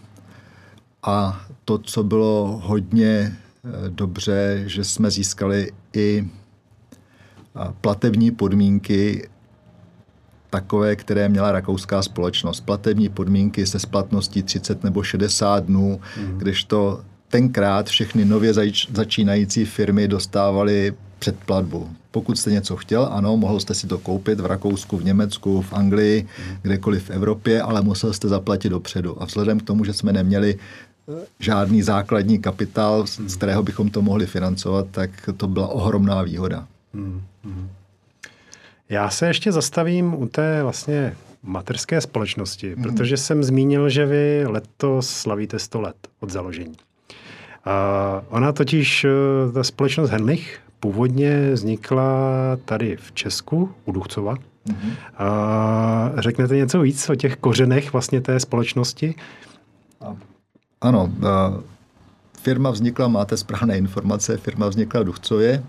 A 1.02 1.46
to, 1.64 1.78
co 1.78 2.04
bylo 2.04 2.60
hodně 2.64 3.08
eh, 3.08 3.70
dobře, 3.88 4.62
že 4.66 4.84
jsme 4.84 5.10
získali 5.10 5.72
i 5.92 6.28
platební 7.80 8.30
podmínky 8.30 9.28
takové, 10.50 10.96
které 10.96 11.28
měla 11.28 11.52
rakouská 11.52 12.02
společnost. 12.02 12.60
Platební 12.60 13.08
podmínky 13.08 13.66
se 13.66 13.78
splatností 13.78 14.42
30 14.42 14.84
nebo 14.84 15.02
60 15.02 15.64
dnů, 15.64 16.00
mm. 16.16 16.38
kdežto 16.38 17.04
tenkrát 17.28 17.86
všechny 17.86 18.24
nově 18.24 18.52
začínající 18.92 19.64
firmy 19.64 20.08
dostávaly 20.08 20.94
předplatbu. 21.18 21.90
Pokud 22.10 22.38
jste 22.38 22.50
něco 22.50 22.76
chtěl, 22.76 23.08
ano, 23.12 23.36
mohl 23.36 23.60
jste 23.60 23.74
si 23.74 23.86
to 23.86 23.98
koupit 23.98 24.40
v 24.40 24.46
Rakousku, 24.46 24.96
v 24.96 25.04
Německu, 25.04 25.62
v 25.62 25.72
Anglii, 25.72 26.26
kdekoliv 26.62 27.04
v 27.04 27.10
Evropě, 27.10 27.62
ale 27.62 27.82
musel 27.82 28.12
jste 28.12 28.28
zaplatit 28.28 28.68
dopředu. 28.68 29.22
A 29.22 29.24
vzhledem 29.24 29.60
k 29.60 29.62
tomu, 29.62 29.84
že 29.84 29.92
jsme 29.92 30.12
neměli 30.12 30.58
eh, 30.58 31.26
žádný 31.40 31.82
základní 31.82 32.38
kapitál, 32.38 33.06
z 33.06 33.36
kterého 33.36 33.62
bychom 33.62 33.90
to 33.90 34.02
mohli 34.02 34.26
financovat, 34.26 34.86
tak 34.90 35.10
to 35.36 35.48
byla 35.48 35.68
ohromná 35.68 36.22
výhoda. 36.22 36.66
Já 38.88 39.10
se 39.10 39.26
ještě 39.26 39.52
zastavím 39.52 40.14
u 40.14 40.28
té 40.28 40.62
vlastně 40.62 41.16
materské 41.42 42.00
společnosti, 42.00 42.76
protože 42.82 43.16
jsem 43.16 43.44
zmínil, 43.44 43.88
že 43.88 44.06
vy 44.06 44.44
letos 44.46 45.10
slavíte 45.10 45.58
100 45.58 45.80
let 45.80 45.96
od 46.20 46.30
založení. 46.30 46.74
A 47.64 48.22
ona 48.28 48.52
totiž, 48.52 49.04
eh, 49.04 49.52
ta 49.52 49.64
společnost 49.64 50.10
Henlich, 50.10 50.60
původně 50.80 51.50
vznikla 51.52 52.12
tady 52.64 52.96
v 52.96 53.12
Česku, 53.12 53.70
u 53.84 53.92
Duchcova. 53.92 54.34
Mm-hmm. 54.34 54.92
A 55.18 56.12
řeknete 56.18 56.56
něco 56.56 56.80
víc 56.80 57.10
o 57.10 57.14
těch 57.14 57.36
kořenech 57.36 57.92
vlastně 57.92 58.20
té 58.20 58.40
společnosti? 58.40 59.14
Ano, 60.80 61.12
firma 62.40 62.70
vznikla, 62.70 63.08
máte 63.08 63.36
správné 63.36 63.78
informace, 63.78 64.36
firma 64.36 64.68
vznikla 64.68 65.00
v 65.00 65.04
Duchcově 65.04 65.62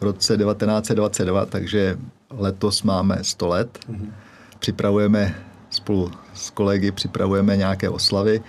v 0.00 0.04
roce 0.04 0.36
1922, 0.36 1.46
takže 1.46 1.98
letos 2.30 2.82
máme 2.82 3.18
100 3.22 3.46
let. 3.48 3.78
Mm-hmm. 3.90 4.10
Připravujeme 4.58 5.34
spolu 5.70 6.10
s 6.34 6.50
kolegy, 6.50 6.92
připravujeme 6.92 7.56
nějaké 7.56 7.88
oslavy 7.88 8.40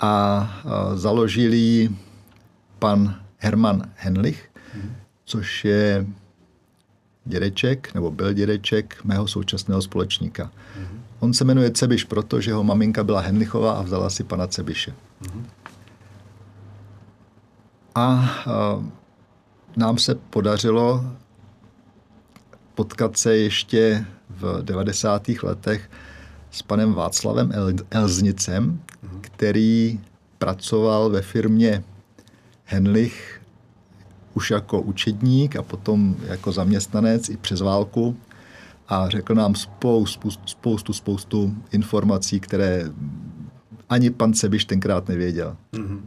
a 0.00 0.44
založili 0.94 1.88
pan 2.78 3.14
Herman 3.38 3.82
Henlich, 3.96 4.49
což 5.30 5.64
je 5.64 6.06
dědeček, 7.24 7.94
nebo 7.94 8.10
byl 8.10 8.32
dědeček 8.32 9.04
mého 9.04 9.28
současného 9.28 9.82
společníka. 9.82 10.44
Mm-hmm. 10.44 11.00
On 11.20 11.34
se 11.34 11.44
jmenuje 11.44 11.70
Cebiš 11.70 12.04
proto, 12.04 12.40
že 12.40 12.50
jeho 12.50 12.64
maminka 12.64 13.04
byla 13.04 13.20
Henlichová 13.20 13.72
a 13.72 13.82
vzala 13.82 14.10
si 14.10 14.24
pana 14.24 14.46
Cebiše. 14.46 14.94
Mm-hmm. 15.22 15.42
A 17.94 18.30
nám 19.76 19.98
se 19.98 20.14
podařilo 20.14 21.04
potkat 22.74 23.16
se 23.16 23.36
ještě 23.36 24.06
v 24.30 24.62
90. 24.62 25.28
letech 25.42 25.90
s 26.50 26.62
panem 26.62 26.92
Václavem 26.94 27.52
Elznicem, 27.90 28.82
který 29.20 30.00
pracoval 30.38 31.10
ve 31.10 31.22
firmě 31.22 31.84
Henlich 32.64 33.39
už 34.34 34.50
jako 34.50 34.80
učedník 34.80 35.56
a 35.56 35.62
potom 35.62 36.16
jako 36.26 36.52
zaměstnanec 36.52 37.28
i 37.28 37.36
přes 37.36 37.60
válku 37.60 38.16
a 38.88 39.08
řekl 39.08 39.34
nám 39.34 39.54
spoustu, 39.54 40.30
spoustu, 40.30 40.92
spoustu 40.92 41.54
informací, 41.72 42.40
které 42.40 42.84
ani 43.88 44.10
pan 44.10 44.34
Sebiš 44.34 44.64
tenkrát 44.64 45.08
nevěděl. 45.08 45.56
Mm-hmm. 45.72 46.00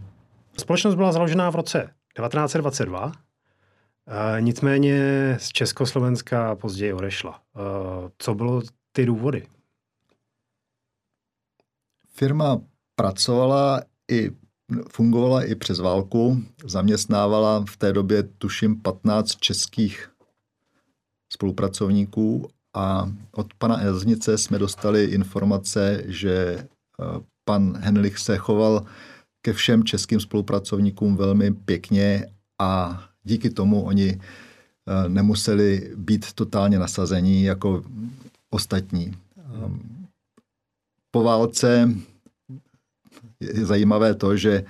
Společnost 0.58 0.96
byla 0.96 1.12
založena 1.12 1.50
v 1.50 1.56
roce 1.56 1.80
1922, 2.18 3.12
e, 4.08 4.42
nicméně 4.42 4.98
z 5.40 5.48
Československa 5.48 6.56
později 6.56 6.94
odešla. 6.94 7.40
E, 7.56 7.60
co 8.18 8.36
bylo 8.36 8.62
ty 8.92 9.06
důvody? 9.06 9.48
Firma 12.16 12.62
pracovala 12.96 13.82
i 14.12 14.32
fungovala 14.92 15.44
i 15.44 15.56
přes 15.56 15.80
válku, 15.80 16.44
zaměstnávala 16.66 17.66
v 17.70 17.78
té 17.78 17.94
době 17.94 18.24
tuším 18.24 18.82
15 18.82 19.36
českých 19.36 20.10
spolupracovníků 21.34 22.50
a 22.74 23.12
od 23.32 23.54
pana 23.54 23.82
Elznice 23.82 24.38
jsme 24.38 24.60
dostali 24.60 25.04
informace, 25.04 26.04
že 26.06 26.58
eh, 26.58 26.66
pan 27.46 27.78
Henlich 27.78 28.18
se 28.18 28.38
choval 28.38 28.86
ke 29.42 29.54
všem 29.54 29.84
českým 29.84 30.20
spolupracovníkům 30.20 31.16
velmi 31.16 31.52
pěkně 31.52 32.28
a 32.60 33.04
díky 33.24 33.50
tomu 33.50 33.82
oni 33.82 34.20
eh, 34.20 35.10
nemuseli 35.10 35.94
být 35.96 36.34
totálně 36.34 36.80
nasazení 36.80 37.44
jako 37.44 37.84
ostatní. 38.50 39.14
Ehm, 39.38 40.08
po 41.12 41.24
válce 41.24 41.90
je 43.54 43.66
zajímavé 43.66 44.16
to, 44.16 44.38
že 44.38 44.64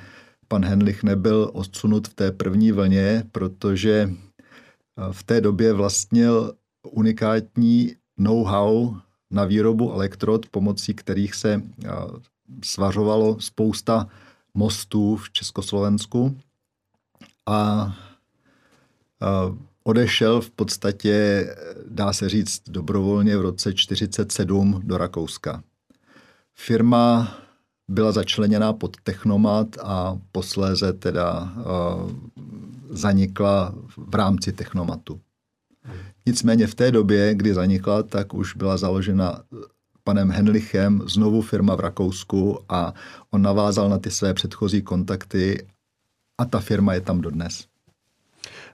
pan 0.48 0.66
Henlich 0.66 1.04
nebyl 1.04 1.50
odsunut 1.54 2.08
v 2.08 2.14
té 2.14 2.32
první 2.32 2.72
vlně, 2.72 3.24
protože 3.32 4.10
eh, 4.10 5.14
v 5.14 5.24
té 5.24 5.42
době 5.42 5.74
vlastnil 5.74 6.54
unikátní 6.92 7.96
know-how 8.18 8.96
na 9.32 9.46
výrobu 9.46 9.94
elektrod, 9.94 10.50
pomocí 10.50 10.94
kterých 10.94 11.36
se 11.36 11.62
eh, 11.86 11.90
svařovalo 12.64 13.40
spousta 13.40 14.08
mostů 14.54 15.16
v 15.16 15.32
Československu 15.32 16.38
a 17.46 17.92
eh, 19.22 19.58
odešel 19.84 20.42
v 20.42 20.52
podstatě, 20.52 21.48
dá 21.88 22.14
se 22.14 22.30
říct, 22.30 22.62
dobrovolně 22.70 23.38
v 23.38 23.42
roce 23.42 23.74
1947 23.74 24.82
do 24.84 24.98
Rakouska. 24.98 25.64
Firma 26.54 27.38
byla 27.88 28.12
začleněná 28.12 28.74
pod 28.74 28.98
Technomat 29.04 29.68
a 29.84 30.18
posléze 30.32 30.94
teda 30.94 31.54
uh, 31.56 32.12
zanikla 32.90 33.74
v 33.98 34.16
rámci 34.16 34.52
Technomatu. 34.52 35.20
Nicméně 36.26 36.68
v 36.68 36.76
té 36.76 36.92
době, 36.92 37.36
kdy 37.36 37.54
zanikla, 37.54 38.04
tak 38.04 38.34
už 38.34 38.56
byla 38.56 38.78
založena 38.78 39.42
panem 40.04 40.32
Henlichem 40.32 41.02
znovu 41.06 41.42
firma 41.42 41.76
v 41.76 41.80
Rakousku 41.80 42.60
a 42.70 42.94
on 43.32 43.42
navázal 43.42 43.90
na 43.90 43.98
ty 43.98 44.12
své 44.12 44.34
předchozí 44.34 44.82
kontakty 44.82 45.68
a 46.38 46.46
ta 46.46 46.60
firma 46.60 46.94
je 46.94 47.02
tam 47.02 47.22
dodnes. 47.22 47.66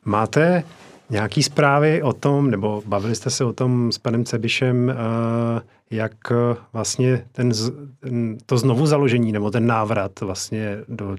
Máte 0.06 0.64
nějaký 1.10 1.44
zprávy 1.44 2.04
o 2.04 2.14
tom, 2.14 2.52
nebo 2.52 2.84
bavili 2.86 3.16
jste 3.16 3.30
se 3.30 3.44
o 3.44 3.54
tom 3.54 3.92
s 3.92 3.98
panem 3.98 4.26
Cebišem, 4.26 4.90
uh 4.90 5.62
jak 5.92 6.32
eh, 6.32 6.56
vlastně 6.74 7.26
ten, 7.32 7.52
ten, 8.00 8.38
to 8.46 8.58
znovu 8.58 8.86
založení 8.86 9.32
nebo 9.32 9.52
ten 9.52 9.68
návrat 9.68 10.20
vlastně 10.20 10.78
do 10.88 11.18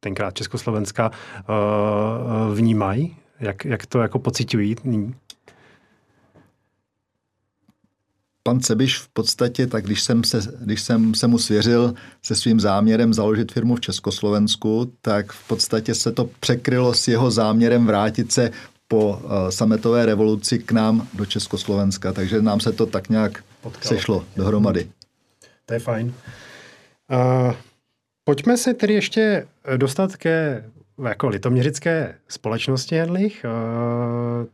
tenkrát 0.00 0.34
Československa 0.34 1.10
uh, 1.10 2.54
vnímají? 2.54 3.16
Jak, 3.40 3.64
jak 3.64 3.86
to 3.86 3.98
jako 3.98 4.18
pocitují 4.18 4.76
nyní? 4.84 5.14
Pan 8.42 8.60
Cebiš 8.60 8.98
v 8.98 9.08
podstatě, 9.08 9.66
tak 9.66 9.84
když 9.84 10.02
jsem, 10.02 10.24
se, 10.24 10.40
když 10.60 10.82
jsem 10.82 11.14
se 11.14 11.26
mu 11.26 11.38
svěřil 11.38 11.94
se 12.22 12.36
svým 12.36 12.60
záměrem 12.60 13.14
založit 13.14 13.52
firmu 13.52 13.76
v 13.76 13.80
Československu, 13.80 14.92
tak 15.00 15.32
v 15.32 15.48
podstatě 15.48 15.94
se 15.94 16.12
to 16.12 16.30
překrylo 16.40 16.94
s 16.94 17.08
jeho 17.08 17.30
záměrem 17.30 17.86
vrátit 17.86 18.32
se 18.32 18.50
po 18.88 19.22
sametové 19.50 20.06
revoluci 20.06 20.58
k 20.58 20.72
nám 20.72 21.08
do 21.14 21.26
Československa. 21.26 22.12
Takže 22.12 22.42
nám 22.42 22.60
se 22.60 22.72
to 22.72 22.86
tak 22.86 23.08
nějak 23.08 23.44
potkalo. 23.62 23.88
sešlo 23.88 24.24
dohromady. 24.36 24.90
To 25.66 25.74
je 25.74 25.80
fajn. 25.80 26.14
Uh, 27.10 27.54
pojďme 28.24 28.56
se 28.56 28.74
tedy 28.74 28.94
ještě 28.94 29.46
dostat 29.76 30.16
ke 30.16 30.64
jako 31.08 31.28
litoměřické 31.28 32.14
společnosti. 32.28 33.02
Uh, 33.02 33.10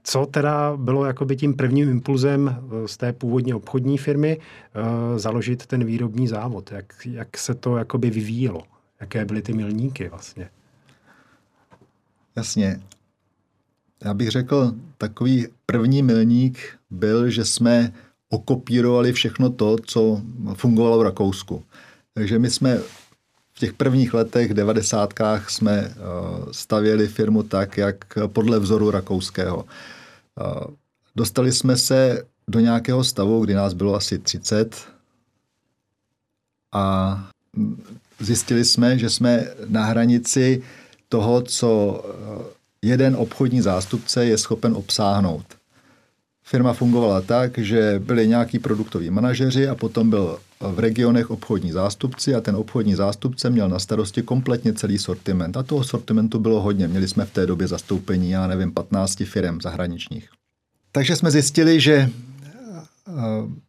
co 0.03 0.27
teda 0.27 0.77
bylo 0.77 1.05
jakoby 1.05 1.37
tím 1.37 1.55
prvním 1.55 1.91
impulzem 1.91 2.57
z 2.87 2.97
té 2.97 3.13
původně 3.13 3.55
obchodní 3.55 3.99
firmy 3.99 4.39
uh, 4.39 5.19
založit 5.19 5.67
ten 5.67 5.85
výrobní 5.85 6.29
závod? 6.29 6.73
Jak, 6.73 6.95
jak 7.11 7.39
se 7.39 7.55
to 7.55 7.77
jakoby 7.77 8.11
vyvíjelo? 8.11 8.63
Jaké 9.01 9.25
byly 9.25 9.43
ty 9.43 9.53
milníky 9.53 10.09
vlastně? 10.09 10.51
Jasně. 12.37 12.81
Já 14.05 14.15
bych 14.15 14.31
řekl, 14.31 14.75
takový 14.99 15.47
první 15.67 16.03
milník 16.03 16.59
byl, 16.91 17.31
že 17.31 17.45
jsme 17.45 17.93
okopírovali 18.35 19.13
všechno 19.13 19.51
to, 19.51 19.77
co 19.87 20.23
fungovalo 20.55 20.99
v 20.99 21.03
Rakousku. 21.03 21.63
Takže 22.15 22.39
my 22.39 22.51
jsme 22.51 22.79
v 23.55 23.59
těch 23.59 23.73
prvních 23.73 24.15
letech, 24.15 24.55
devadesátkách, 24.55 25.51
jsme 25.51 25.73
eh, 25.73 25.95
stavěli 26.53 27.09
firmu 27.09 27.43
tak, 27.43 27.79
jak 27.79 28.19
podle 28.27 28.59
vzoru 28.59 28.91
rakouského. 28.91 29.65
Eh, 29.65 30.67
dostali 31.17 31.53
jsme 31.53 31.77
se 31.77 32.25
do 32.49 32.61
nějakého 32.61 33.05
stavu, 33.05 33.45
kdy 33.45 33.55
nás 33.55 33.73
bylo 33.73 33.95
asi 33.95 34.19
30 34.19 34.77
a 36.73 37.17
zjistili 38.21 38.65
jsme, 38.65 38.99
že 38.99 39.11
jsme 39.11 39.47
na 39.67 39.85
hranici 39.85 40.63
toho, 41.09 41.43
co 41.43 42.03
eh, 42.05 42.45
jeden 42.83 43.17
obchodní 43.17 43.61
zástupce 43.61 44.27
je 44.27 44.39
schopen 44.39 44.75
obsáhnout. 44.75 45.45
Firma 46.47 46.73
fungovala 46.73 47.21
tak, 47.21 47.59
že 47.59 48.03
byli 48.05 48.29
nějaký 48.29 48.59
produktoví 48.59 49.11
manažeři 49.11 49.69
a 49.69 49.75
potom 49.75 50.11
byl 50.11 50.39
v 50.61 50.79
regionech 50.79 51.31
obchodní 51.31 51.73
zástupci 51.73 52.35
a 52.35 52.41
ten 52.41 52.57
obchodní 52.57 52.95
zástupce 52.95 53.51
měl 53.51 53.69
na 53.69 53.79
starosti 53.79 54.23
kompletně 54.23 54.73
celý 54.73 54.99
sortiment. 54.99 55.57
A 55.57 55.63
toho 55.63 55.85
sortimentu 55.85 56.39
bylo 56.39 56.61
hodně. 56.61 56.89
Měli 56.89 57.09
jsme 57.09 57.25
v 57.25 57.31
té 57.31 57.47
době 57.47 57.67
zastoupení, 57.67 58.31
já 58.31 58.47
nevím, 58.47 58.73
15 58.73 59.23
firm 59.25 59.61
zahraničních. 59.61 60.29
Takže 60.93 61.17
jsme 61.17 61.31
zjistili, 61.31 61.81
že 61.81 61.95
eh, 61.95 63.13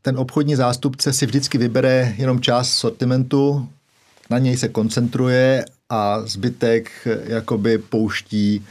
ten 0.01 0.17
obchodní 0.17 0.55
zástupce 0.55 1.13
si 1.13 1.25
vždycky 1.25 1.57
vybere 1.57 2.15
jenom 2.17 2.41
část 2.41 2.69
sortimentu, 2.69 3.69
na 4.29 4.39
něj 4.39 4.57
se 4.57 4.69
koncentruje 4.69 5.65
a 5.89 6.21
zbytek 6.21 6.91
jakoby 7.27 7.77
pouští 7.77 8.65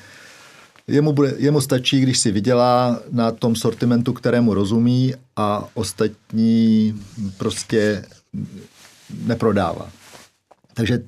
Jemu, 0.86 1.12
bude, 1.12 1.34
jemu 1.38 1.60
stačí, 1.60 2.00
když 2.00 2.18
si 2.18 2.30
vydělá 2.30 3.00
na 3.10 3.30
tom 3.32 3.56
sortimentu, 3.56 4.12
kterému 4.12 4.54
rozumí 4.54 5.14
a 5.36 5.68
ostatní 5.74 6.94
prostě 7.36 8.04
neprodává. 9.24 9.90
Takže 10.74 11.02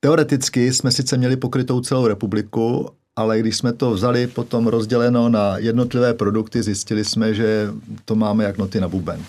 teoreticky 0.00 0.72
jsme 0.72 0.90
sice 0.90 1.16
měli 1.16 1.36
pokrytou 1.36 1.80
celou 1.80 2.06
republiku, 2.06 2.90
ale 3.16 3.40
když 3.40 3.56
jsme 3.56 3.72
to 3.72 3.90
vzali 3.90 4.26
potom 4.26 4.66
rozděleno 4.66 5.28
na 5.28 5.58
jednotlivé 5.58 6.14
produkty, 6.14 6.62
zjistili 6.62 7.04
jsme, 7.04 7.34
že 7.34 7.68
to 8.04 8.14
máme 8.14 8.44
jak 8.44 8.58
noty 8.58 8.80
na 8.80 8.88
buben. 8.88 9.24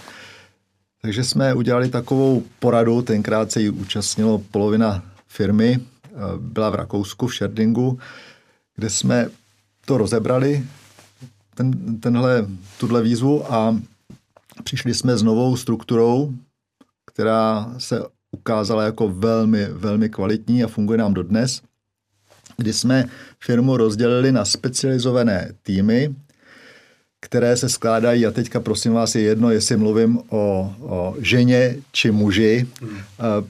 Takže 1.01 1.23
jsme 1.23 1.53
udělali 1.53 1.89
takovou 1.89 2.43
poradu, 2.59 3.01
tenkrát 3.01 3.51
se 3.51 3.61
jí 3.61 3.69
účastnilo 3.69 4.41
polovina 4.51 5.03
firmy, 5.27 5.79
byla 6.37 6.69
v 6.69 6.75
Rakousku, 6.75 7.27
v 7.27 7.35
Šerdingu, 7.35 7.99
kde 8.75 8.89
jsme 8.89 9.29
to 9.85 9.97
rozebrali, 9.97 10.65
ten, 11.55 11.99
tenhle, 11.99 12.47
tuhle 12.79 13.01
výzvu 13.01 13.53
a 13.53 13.81
přišli 14.63 14.93
jsme 14.93 15.17
s 15.17 15.23
novou 15.23 15.57
strukturou, 15.57 16.33
která 17.05 17.73
se 17.77 18.03
ukázala 18.31 18.83
jako 18.83 19.09
velmi, 19.09 19.65
velmi 19.65 20.09
kvalitní 20.09 20.63
a 20.63 20.67
funguje 20.67 20.97
nám 20.97 21.13
dodnes, 21.13 21.61
kdy 22.57 22.73
jsme 22.73 23.05
firmu 23.39 23.77
rozdělili 23.77 24.31
na 24.31 24.45
specializované 24.45 25.51
týmy, 25.63 26.15
které 27.23 27.57
se 27.57 27.69
skládají, 27.69 28.25
a 28.25 28.31
teďka 28.31 28.59
prosím 28.59 28.93
vás 28.93 29.15
je 29.15 29.21
jedno, 29.21 29.51
jestli 29.51 29.77
mluvím 29.77 30.19
o, 30.29 30.73
o 30.81 31.15
ženě 31.19 31.75
či 31.91 32.11
muži, 32.11 32.67
hmm. 32.81 32.97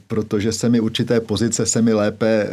protože 0.06 0.52
se 0.52 0.68
mi 0.68 0.80
určité 0.80 1.20
pozice 1.20 1.66
se 1.66 1.82
mi 1.82 1.92
lépe 1.92 2.48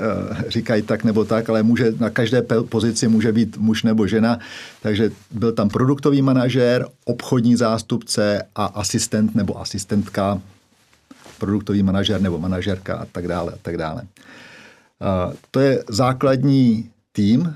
říkají 0.47 0.81
tak 0.81 1.03
nebo 1.03 1.25
tak, 1.25 1.49
ale 1.49 1.63
může, 1.63 1.93
na 1.99 2.09
každé 2.09 2.41
pozici 2.69 3.07
může 3.07 3.31
být 3.31 3.57
muž 3.57 3.83
nebo 3.83 4.07
žena, 4.07 4.39
takže 4.81 5.11
byl 5.31 5.51
tam 5.51 5.69
produktový 5.69 6.21
manažér, 6.21 6.87
obchodní 7.05 7.55
zástupce 7.55 8.43
a 8.55 8.65
asistent 8.65 9.35
nebo 9.35 9.61
asistentka, 9.61 10.41
produktový 11.37 11.83
manažér 11.83 12.21
nebo 12.21 12.39
manažerka 12.39 12.95
a 12.95 13.05
tak 13.05 13.27
dále 13.27 13.53
a 13.53 13.57
tak 13.61 13.77
dále. 13.77 14.03
To 15.51 15.59
je 15.59 15.83
základní 15.89 16.89
tým, 17.11 17.55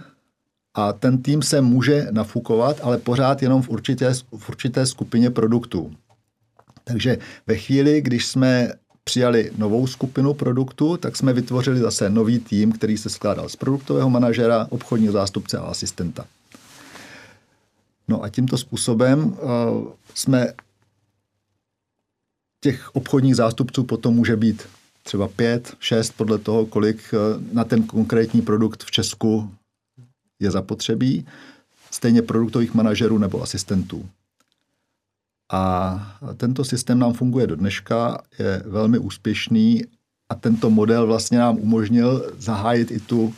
a 0.76 0.94
ten 0.94 1.22
tým 1.22 1.42
se 1.42 1.62
může 1.62 2.08
nafukovat, 2.12 2.80
ale 2.84 2.98
pořád 2.98 3.42
jenom 3.42 3.62
v 3.62 3.70
určité, 3.70 4.14
v 4.38 4.50
určité 4.50 4.86
skupině 4.86 5.30
produktů. 5.30 5.96
Takže 6.84 7.18
ve 7.48 7.56
chvíli, 7.56 8.02
když 8.02 8.26
jsme 8.26 8.74
přijali 9.04 9.52
novou 9.58 9.88
skupinu 9.88 10.34
produktů, 10.34 10.98
tak 10.98 11.16
jsme 11.16 11.34
vytvořili 11.34 11.80
zase 11.80 12.10
nový 12.10 12.40
tým, 12.40 12.72
který 12.72 12.98
se 12.98 13.10
skládal 13.10 13.50
z 13.50 13.56
produktového 13.56 14.10
manažera, 14.10 14.68
obchodního 14.70 15.14
zástupce 15.14 15.58
a 15.58 15.62
asistenta. 15.62 16.26
No 18.08 18.24
a 18.24 18.30
tímto 18.30 18.58
způsobem 18.58 19.26
uh, 19.26 19.38
jsme 20.14 20.54
těch 22.62 22.96
obchodních 22.96 23.36
zástupců 23.36 23.84
potom 23.84 24.16
může 24.16 24.36
být 24.36 24.64
třeba 25.04 25.28
pět, 25.28 25.74
šest, 25.80 26.12
podle 26.18 26.38
toho, 26.38 26.66
kolik 26.66 27.14
uh, 27.14 27.44
na 27.54 27.64
ten 27.64 27.84
konkrétní 27.84 28.42
produkt 28.42 28.84
v 28.84 28.92
Česku 28.92 29.52
je 30.40 30.52
zapotřebí, 30.52 31.26
stejně 31.92 32.22
produktových 32.22 32.74
manažerů 32.74 33.18
nebo 33.18 33.44
asistentů. 33.44 34.10
A 35.52 36.18
tento 36.38 36.64
systém 36.64 37.00
nám 37.00 37.14
funguje 37.14 37.48
do 37.48 37.56
dneška, 37.56 38.24
je 38.40 38.64
velmi 38.66 38.98
úspěšný 38.98 39.84
a 40.30 40.36
tento 40.36 40.70
model 40.70 41.08
vlastně 41.08 41.38
nám 41.38 41.58
umožnil 41.58 42.34
zahájit 42.38 42.92
i 42.92 43.00
tu 43.00 43.24
uh, 43.24 43.34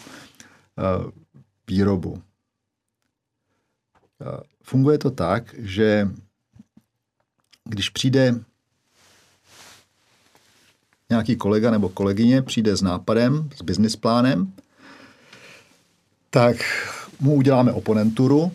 výrobu. 1.68 2.12
Uh, 2.12 2.20
funguje 4.64 4.98
to 4.98 5.12
tak, 5.12 5.56
že 5.58 6.10
když 7.64 7.90
přijde 7.90 8.36
nějaký 11.10 11.36
kolega 11.36 11.72
nebo 11.72 11.90
kolegyně, 11.90 12.42
přijde 12.42 12.76
s 12.76 12.82
nápadem, 12.82 13.50
s 13.56 13.62
business 13.62 13.96
plánem, 13.96 14.54
tak 16.38 16.58
mu 17.20 17.34
uděláme 17.34 17.72
oponenturu 17.72 18.52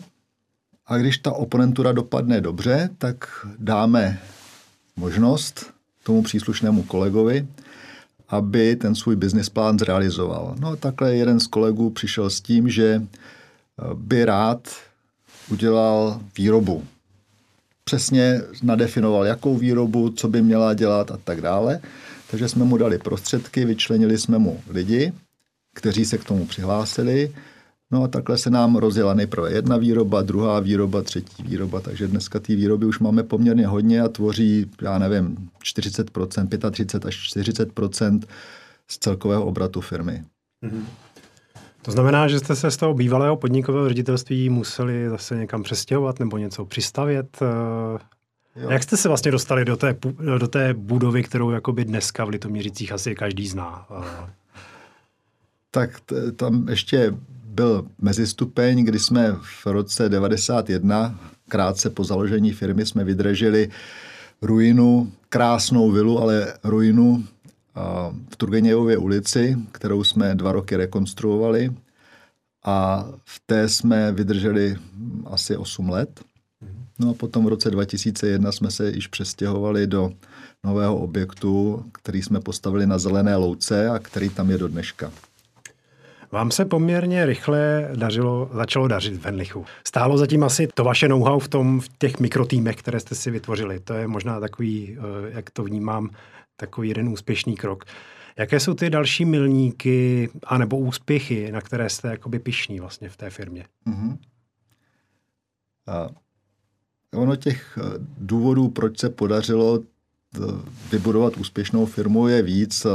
a 0.87 0.97
když 0.97 1.17
ta 1.17 1.31
oponentura 1.31 1.91
dopadne 1.91 2.41
dobře, 2.41 2.89
tak 2.97 3.45
dáme 3.59 4.19
možnost 4.95 5.73
tomu 6.03 6.23
příslušnému 6.23 6.83
kolegovi, 6.83 7.47
aby 8.29 8.75
ten 8.75 8.95
svůj 8.95 9.15
business 9.15 9.49
plán 9.49 9.79
zrealizoval. 9.79 10.55
No 10.59 10.75
takhle 10.75 11.15
jeden 11.15 11.39
z 11.39 11.47
kolegů 11.47 11.89
přišel 11.89 12.29
s 12.29 12.41
tím, 12.41 12.69
že 12.69 13.01
by 13.93 14.25
rád 14.25 14.67
udělal 15.51 16.21
výrobu. 16.37 16.83
Přesně 17.83 18.41
nadefinoval, 18.61 19.25
jakou 19.25 19.57
výrobu, 19.57 20.09
co 20.09 20.27
by 20.27 20.41
měla 20.41 20.73
dělat 20.73 21.11
a 21.11 21.17
tak 21.23 21.41
dále. 21.41 21.79
Takže 22.31 22.49
jsme 22.49 22.65
mu 22.65 22.77
dali 22.77 22.97
prostředky, 22.97 23.65
vyčlenili 23.65 24.17
jsme 24.17 24.37
mu 24.37 24.61
lidi, 24.69 25.13
kteří 25.73 26.05
se 26.05 26.17
k 26.17 26.23
tomu 26.23 26.45
přihlásili 26.45 27.33
No 27.93 28.03
a 28.03 28.07
takhle 28.07 28.37
se 28.37 28.49
nám 28.49 28.75
rozjela 28.75 29.13
nejprve 29.13 29.51
jedna 29.51 29.77
výroba, 29.77 30.21
druhá 30.21 30.59
výroba, 30.59 31.01
třetí 31.01 31.43
výroba, 31.43 31.79
takže 31.79 32.07
dneska 32.07 32.39
ty 32.39 32.55
výroby 32.55 32.85
už 32.85 32.99
máme 32.99 33.23
poměrně 33.23 33.67
hodně 33.67 34.01
a 34.01 34.07
tvoří, 34.07 34.71
já 34.81 34.97
nevím, 34.97 35.49
40%, 35.63 36.71
35 36.71 37.05
až 37.05 37.35
40% 37.37 38.21
z 38.87 38.97
celkového 38.97 39.45
obratu 39.45 39.81
firmy. 39.81 40.23
Mm-hmm. 40.63 40.83
To 41.81 41.91
znamená, 41.91 42.27
že 42.27 42.39
jste 42.39 42.55
se 42.55 42.71
z 42.71 42.77
toho 42.77 42.93
bývalého 42.93 43.37
podnikového 43.37 43.89
ředitelství 43.89 44.49
museli 44.49 45.09
zase 45.09 45.35
někam 45.35 45.63
přestěhovat 45.63 46.19
nebo 46.19 46.37
něco 46.37 46.65
přistavět? 46.65 47.37
Eh, 47.41 47.99
jo. 48.61 48.69
Jak 48.69 48.83
jste 48.83 48.97
se 48.97 49.07
vlastně 49.07 49.31
dostali 49.31 49.65
do 49.65 49.77
té, 49.77 49.95
do 50.37 50.47
té 50.47 50.73
budovy, 50.73 51.23
kterou 51.23 51.51
jakoby 51.51 51.85
dneska 51.85 52.25
v 52.25 52.29
Litoměřicích 52.29 52.91
asi 52.91 53.15
každý 53.15 53.47
zná? 53.47 53.87
Tak 55.71 55.99
t- 55.99 56.31
tam 56.31 56.69
ještě 56.69 57.13
byl 57.53 57.87
mezistupeň, 58.01 58.85
kdy 58.85 58.99
jsme 58.99 59.35
v 59.41 59.65
roce 59.65 60.09
91, 60.09 61.19
krátce 61.49 61.89
po 61.89 62.03
založení 62.03 62.51
firmy, 62.51 62.85
jsme 62.85 63.03
vydrželi 63.03 63.69
ruinu, 64.41 65.11
krásnou 65.29 65.91
vilu, 65.91 66.19
ale 66.19 66.53
ruinu 66.63 67.23
v 68.29 68.35
Turgenějově 68.35 68.97
ulici, 68.97 69.57
kterou 69.71 70.03
jsme 70.03 70.35
dva 70.35 70.51
roky 70.51 70.75
rekonstruovali 70.75 71.73
a 72.65 73.07
v 73.25 73.41
té 73.45 73.69
jsme 73.69 74.11
vydrželi 74.11 74.75
asi 75.25 75.57
8 75.57 75.89
let. 75.89 76.21
No 76.99 77.09
a 77.09 77.13
potom 77.13 77.45
v 77.45 77.47
roce 77.47 77.71
2001 77.71 78.51
jsme 78.51 78.71
se 78.71 78.91
již 78.91 79.07
přestěhovali 79.07 79.87
do 79.87 80.11
nového 80.63 80.97
objektu, 80.97 81.85
který 81.91 82.21
jsme 82.21 82.39
postavili 82.39 82.87
na 82.87 82.97
Zelené 82.97 83.35
louce 83.35 83.89
a 83.89 83.99
který 83.99 84.29
tam 84.29 84.49
je 84.49 84.57
do 84.57 84.67
dneška. 84.67 85.11
Vám 86.33 86.51
se 86.51 86.65
poměrně 86.65 87.25
rychle 87.25 87.91
dařilo, 87.95 88.49
začalo 88.53 88.87
dařit 88.87 89.13
v 89.13 89.25
Henlichu. 89.25 89.65
Stálo 89.87 90.17
zatím 90.17 90.43
asi 90.43 90.67
to 90.73 90.83
vaše 90.83 91.07
know-how 91.07 91.39
v, 91.39 91.47
tom, 91.47 91.79
v 91.79 91.89
těch 91.97 92.19
mikrotýmech, 92.19 92.75
které 92.75 92.99
jste 92.99 93.15
si 93.15 93.31
vytvořili. 93.31 93.79
To 93.79 93.93
je 93.93 94.07
možná 94.07 94.39
takový, 94.39 94.97
eh, 94.97 95.31
jak 95.33 95.49
to 95.49 95.63
vnímám, 95.63 96.09
takový 96.55 96.89
jeden 96.89 97.09
úspěšný 97.09 97.55
krok. 97.55 97.85
Jaké 98.37 98.59
jsou 98.59 98.73
ty 98.73 98.89
další 98.89 99.25
milníky 99.25 100.29
anebo 100.43 100.77
úspěchy, 100.77 101.51
na 101.51 101.61
které 101.61 101.89
jste 101.89 102.07
jakoby 102.07 102.39
pišní 102.39 102.79
vlastně 102.79 103.09
v 103.09 103.17
té 103.17 103.29
firmě? 103.29 103.65
Mm-hmm. 103.87 104.17
A 105.87 106.09
ono 107.13 107.35
těch 107.35 107.77
eh, 107.77 107.97
důvodů, 108.17 108.69
proč 108.69 108.99
se 108.99 109.09
podařilo 109.09 109.79
eh, 109.79 110.39
vybudovat 110.91 111.37
úspěšnou 111.37 111.85
firmu 111.85 112.27
je 112.27 112.41
víc. 112.41 112.87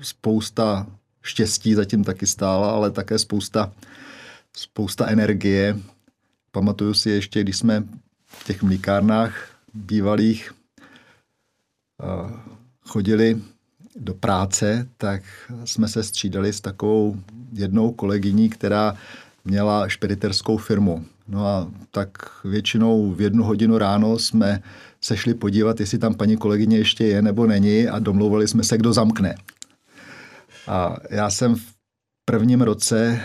Spousta 0.00 0.86
štěstí 1.24 1.74
zatím 1.74 2.04
taky 2.04 2.26
stála, 2.26 2.70
ale 2.70 2.90
také 2.90 3.18
spousta, 3.18 3.72
spousta 4.56 5.06
energie. 5.06 5.78
Pamatuju 6.50 6.94
si 6.94 7.10
ještě, 7.10 7.40
když 7.40 7.56
jsme 7.56 7.84
v 8.26 8.44
těch 8.44 8.62
mlíkárnách 8.62 9.48
bývalých 9.74 10.52
chodili 12.86 13.42
do 13.96 14.14
práce, 14.14 14.88
tak 14.96 15.22
jsme 15.64 15.88
se 15.88 16.02
střídali 16.02 16.52
s 16.52 16.60
takovou 16.60 17.16
jednou 17.52 17.92
kolegyní, 17.92 18.48
která 18.48 18.96
měla 19.44 19.88
špediterskou 19.88 20.56
firmu. 20.56 21.04
No 21.28 21.46
a 21.46 21.70
tak 21.90 22.10
většinou 22.44 23.12
v 23.12 23.20
jednu 23.20 23.44
hodinu 23.44 23.78
ráno 23.78 24.18
jsme 24.18 24.62
se 25.00 25.16
šli 25.16 25.34
podívat, 25.34 25.80
jestli 25.80 25.98
tam 25.98 26.14
paní 26.14 26.36
kolegyně 26.36 26.78
ještě 26.78 27.04
je 27.04 27.22
nebo 27.22 27.46
není 27.46 27.88
a 27.88 27.98
domlouvali 27.98 28.48
jsme 28.48 28.64
se, 28.64 28.78
kdo 28.78 28.92
zamkne. 28.92 29.34
A 30.66 30.96
já 31.10 31.30
jsem 31.30 31.54
v 31.54 31.74
prvním 32.24 32.60
roce 32.60 33.20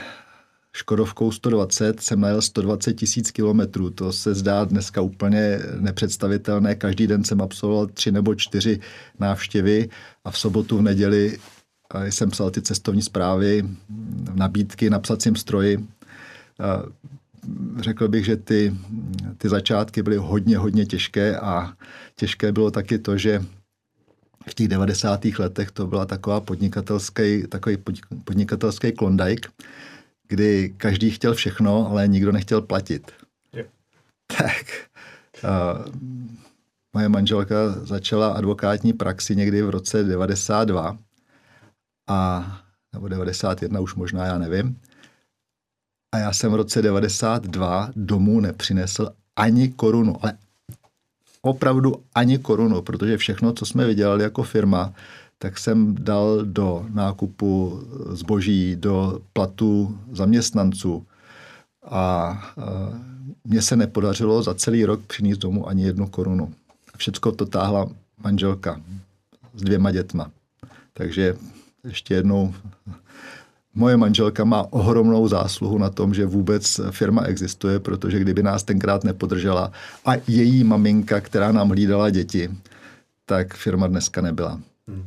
Škodovkou 0.74 1.32
120 1.32 2.02
jsem 2.02 2.20
najel 2.20 2.42
120 2.42 2.94
tisíc 2.94 3.32
kilometrů. 3.32 3.90
To 3.90 4.14
se 4.14 4.36
zdá 4.36 4.66
dneska 4.66 5.02
úplně 5.02 5.60
nepředstavitelné. 5.80 6.76
Každý 6.76 7.08
den 7.08 7.24
jsem 7.24 7.42
absolvoval 7.42 7.88
tři 7.88 8.12
nebo 8.12 8.36
čtyři 8.36 8.80
návštěvy 9.20 9.90
a 10.24 10.32
v 10.32 10.38
sobotu, 10.38 10.78
v 10.78 10.82
neděli 10.82 11.38
jsem 12.04 12.30
psal 12.30 12.52
ty 12.52 12.62
cestovní 12.62 13.02
zprávy, 13.02 13.70
nabídky 14.34 14.90
na 14.90 15.00
psacím 15.00 15.36
stroji. 15.36 15.88
Řekl 17.80 18.08
bych, 18.08 18.26
že 18.26 18.36
ty, 18.36 18.76
ty 19.38 19.50
začátky 19.50 20.04
byly 20.04 20.18
hodně, 20.18 20.58
hodně 20.58 20.86
těžké 20.86 21.40
a 21.40 21.74
těžké 22.16 22.52
bylo 22.52 22.72
taky 22.72 23.00
to, 23.00 23.18
že 23.18 23.46
v 24.52 24.54
těch 24.54 24.68
90. 24.68 25.26
letech 25.40 25.72
to 25.72 25.88
byla 25.88 26.06
taková 26.06 26.40
podnikatelský, 26.40 27.48
takový 27.48 27.78
podnikatelský 28.24 28.92
klondajk, 28.92 29.52
kdy 30.28 30.74
každý 30.78 31.12
chtěl 31.12 31.34
všechno, 31.34 31.90
ale 31.90 32.08
nikdo 32.08 32.32
nechtěl 32.32 32.62
platit. 32.62 33.12
Je. 33.54 33.66
Tak 34.38 34.66
uh, 35.44 35.96
moje 36.94 37.10
manželka 37.10 37.70
začala 37.70 38.34
advokátní 38.34 38.94
praxi 38.94 39.36
někdy 39.36 39.62
v 39.62 39.70
roce 39.70 40.04
92 40.04 40.98
a 42.10 42.46
nebo 42.94 43.08
91 43.08 43.80
už 43.80 43.96
možná, 43.96 44.26
já 44.26 44.38
nevím. 44.38 44.80
A 46.16 46.18
já 46.18 46.34
jsem 46.34 46.52
v 46.52 46.56
roce 46.56 46.82
92 46.82 47.90
domů 47.96 48.40
nepřinesl 48.40 49.10
ani 49.36 49.70
korunu, 49.70 50.16
ale 50.22 50.38
opravdu 51.42 51.96
ani 52.16 52.38
korunu, 52.38 52.82
protože 52.82 53.18
všechno, 53.18 53.54
co 53.54 53.66
jsme 53.66 53.86
vydělali 53.88 54.24
jako 54.24 54.44
firma, 54.44 54.94
tak 55.38 55.58
jsem 55.58 55.96
dal 55.96 56.46
do 56.46 56.86
nákupu 56.94 57.84
zboží, 58.10 58.76
do 58.76 59.20
platu 59.34 60.00
zaměstnanců. 60.12 61.06
A 61.86 62.34
mně 63.44 63.62
se 63.62 63.76
nepodařilo 63.76 64.44
za 64.44 64.54
celý 64.54 64.86
rok 64.86 65.00
přinést 65.08 65.38
domů 65.38 65.70
ani 65.70 65.84
jednu 65.84 66.08
korunu. 66.08 66.54
Všecko 66.98 67.32
to 67.32 67.46
táhla 67.46 67.90
manželka 68.24 68.82
s 69.56 69.62
dvěma 69.62 69.92
dětma. 69.92 70.32
Takže 70.94 71.36
ještě 71.84 72.14
jednou 72.14 72.54
Moje 73.76 73.98
manželka 73.98 74.44
má 74.44 74.74
ohromnou 74.74 75.28
zásluhu 75.28 75.78
na 75.78 75.90
tom, 75.90 76.14
že 76.14 76.26
vůbec 76.26 76.82
firma 76.92 77.24
existuje, 77.24 77.80
protože 77.80 78.20
kdyby 78.20 78.44
nás 78.44 78.64
tenkrát 78.64 79.04
nepodržela 79.04 79.72
a 80.06 80.12
její 80.28 80.64
maminka, 80.64 81.22
která 81.22 81.52
nám 81.52 81.70
hlídala 81.70 82.10
děti, 82.10 82.50
tak 83.26 83.54
firma 83.54 83.88
dneska 83.88 84.22
nebyla. 84.22 84.62
Hmm. 84.88 85.06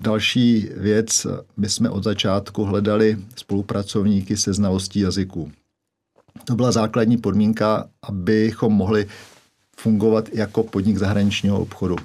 Další 0.00 0.68
věc, 0.76 1.26
my 1.56 1.68
jsme 1.68 1.90
od 1.90 2.04
začátku 2.04 2.64
hledali 2.64 3.18
spolupracovníky 3.36 4.36
se 4.36 4.52
znalostí 4.52 5.00
jazyků. 5.00 5.52
To 6.44 6.54
byla 6.54 6.72
základní 6.72 7.16
podmínka, 7.16 7.88
abychom 8.02 8.72
mohli 8.72 9.06
fungovat 9.76 10.28
jako 10.32 10.62
podnik 10.62 10.96
zahraničního 10.96 11.60
obchodu. 11.60 11.96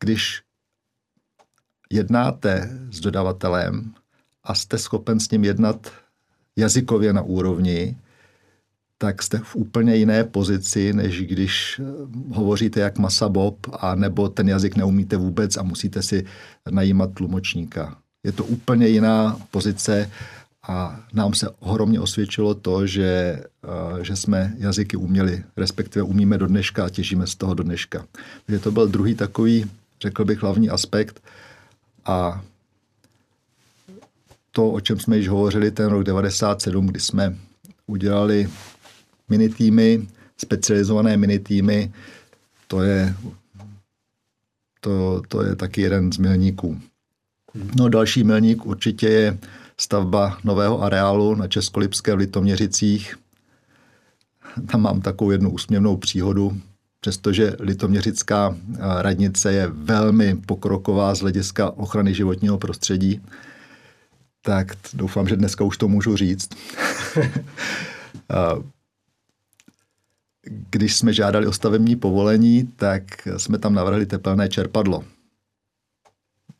Když 0.00 0.42
jednáte 1.92 2.70
s 2.90 3.00
dodavatelem 3.00 3.92
a 4.44 4.54
jste 4.54 4.78
schopen 4.78 5.20
s 5.20 5.30
ním 5.30 5.44
jednat 5.44 5.92
jazykově 6.56 7.12
na 7.12 7.22
úrovni, 7.22 7.96
tak 8.98 9.22
jste 9.22 9.38
v 9.38 9.56
úplně 9.56 9.96
jiné 9.96 10.24
pozici, 10.24 10.92
než 10.92 11.22
když 11.22 11.80
eh, 11.80 11.84
hovoříte 12.34 12.80
jak 12.80 12.98
masa 12.98 13.28
Bob, 13.28 13.66
a 13.72 13.94
nebo 13.94 14.28
ten 14.28 14.48
jazyk 14.48 14.76
neumíte 14.76 15.16
vůbec 15.16 15.56
a 15.56 15.62
musíte 15.62 16.02
si 16.02 16.24
najímat 16.70 17.14
tlumočníka. 17.14 17.98
Je 18.24 18.32
to 18.32 18.44
úplně 18.44 18.88
jiná 18.88 19.38
pozice 19.50 20.10
a 20.68 21.00
nám 21.12 21.34
se 21.34 21.48
ohromně 21.58 22.00
osvědčilo 22.00 22.54
to, 22.54 22.86
že, 22.86 23.42
eh, 23.64 24.04
že 24.04 24.16
jsme 24.16 24.54
jazyky 24.58 24.96
uměli, 24.96 25.44
respektive 25.56 26.02
umíme 26.02 26.38
do 26.38 26.46
dneška 26.46 26.84
a 26.84 26.90
těžíme 26.90 27.26
z 27.26 27.34
toho 27.34 27.54
do 27.54 27.62
dneška. 27.62 28.04
Takže 28.46 28.58
to 28.58 28.70
byl 28.70 28.88
druhý 28.88 29.14
takový, 29.14 29.70
řekl 30.02 30.24
bych, 30.24 30.42
hlavní 30.42 30.70
aspekt– 30.70 31.20
a 32.08 32.44
to, 34.52 34.70
o 34.70 34.80
čem 34.80 35.00
jsme 35.00 35.16
již 35.16 35.28
hovořili 35.28 35.70
ten 35.70 35.86
rok 35.86 36.04
97, 36.04 36.86
kdy 36.86 37.00
jsme 37.00 37.36
udělali 37.86 38.50
minitýmy, 39.28 40.08
specializované 40.36 41.16
minitýmy, 41.16 41.92
to 42.66 42.82
je, 42.82 43.14
to, 44.80 45.22
to 45.28 45.42
je 45.42 45.56
taky 45.56 45.80
jeden 45.80 46.12
z 46.12 46.18
milníků. 46.18 46.80
No 47.76 47.88
další 47.88 48.24
milník 48.24 48.66
určitě 48.66 49.08
je 49.08 49.38
stavba 49.80 50.38
nového 50.44 50.82
areálu 50.82 51.34
na 51.34 51.48
Českolipské 51.48 52.14
v 52.14 52.18
Litoměřicích. 52.18 53.16
Tam 54.72 54.82
mám 54.82 55.00
takovou 55.00 55.30
jednu 55.30 55.50
úsměvnou 55.50 55.96
příhodu 55.96 56.60
přestože 57.00 57.56
Litoměřická 57.60 58.56
eh, 58.56 58.78
radnice 59.02 59.52
je 59.52 59.66
velmi 59.66 60.36
pokroková 60.36 61.14
z 61.14 61.20
hlediska 61.20 61.70
ochrany 61.70 62.14
životního 62.14 62.58
prostředí, 62.58 63.20
tak 64.42 64.76
doufám, 64.94 65.28
že 65.28 65.36
dneska 65.36 65.64
už 65.64 65.76
to 65.76 65.88
můžu 65.88 66.16
říct. 66.16 66.48
Eh, 68.30 68.62
když 70.70 70.96
jsme 70.96 71.12
žádali 71.12 71.46
o 71.46 71.52
stavební 71.52 71.96
povolení, 71.96 72.66
tak 72.76 73.02
jsme 73.36 73.58
tam 73.58 73.74
navrhli 73.74 74.06
tepelné 74.06 74.48
čerpadlo. 74.48 75.04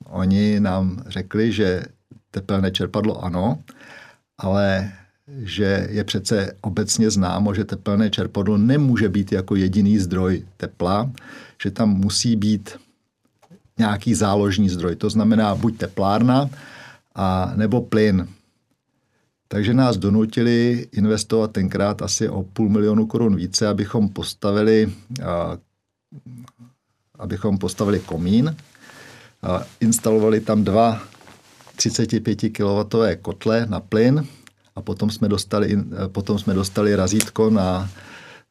Oni 0.05 0.61
nám 0.61 1.03
řekli, 1.07 1.53
že 1.53 1.83
tepelné 2.31 2.70
čerpadlo 2.70 3.24
ano, 3.24 3.62
ale 4.38 4.92
že 5.28 5.86
je 5.90 6.04
přece 6.04 6.52
obecně 6.60 7.10
známo, 7.10 7.54
že 7.54 7.64
tepelné 7.64 8.10
čerpadlo 8.10 8.56
nemůže 8.56 9.08
být 9.08 9.32
jako 9.32 9.56
jediný 9.56 9.98
zdroj 9.98 10.44
tepla, 10.56 11.10
že 11.62 11.70
tam 11.70 11.90
musí 11.90 12.36
být 12.36 12.70
nějaký 13.78 14.14
záložní 14.14 14.68
zdroj. 14.68 14.96
To 14.96 15.10
znamená 15.10 15.54
buď 15.54 15.76
teplárna, 15.76 16.50
a 17.18 17.52
nebo 17.56 17.80
plyn. 17.80 18.28
Takže 19.48 19.74
nás 19.74 19.96
donutili 19.96 20.88
investovat 20.92 21.52
tenkrát 21.52 22.02
asi 22.02 22.28
o 22.28 22.42
půl 22.42 22.68
milionu 22.68 23.06
korun 23.06 23.36
více, 23.36 23.68
abychom 23.68 24.08
postavili, 24.08 24.92
a, 25.26 25.58
abychom 27.18 27.58
postavili 27.58 28.00
komín, 28.00 28.56
a 29.42 29.62
instalovali 29.80 30.40
tam 30.40 30.64
dva 30.64 31.02
35 31.76 32.38
kW 32.52 33.04
kotle 33.22 33.66
na 33.66 33.80
plyn 33.80 34.26
a 34.78 34.82
potom 34.82 35.10
jsme 35.10 35.28
dostali, 35.28 35.78
potom 36.12 36.38
jsme 36.38 36.54
dostali 36.54 36.96
razítko 36.96 37.50
na, 37.50 37.90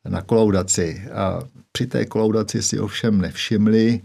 na 0.10 0.22
kolaudaci. 0.22 1.02
A 1.14 1.40
při 1.72 1.88
té 1.88 2.06
kolaudaci 2.06 2.62
si 2.62 2.80
ovšem 2.80 3.22
nevšimli, 3.22 4.02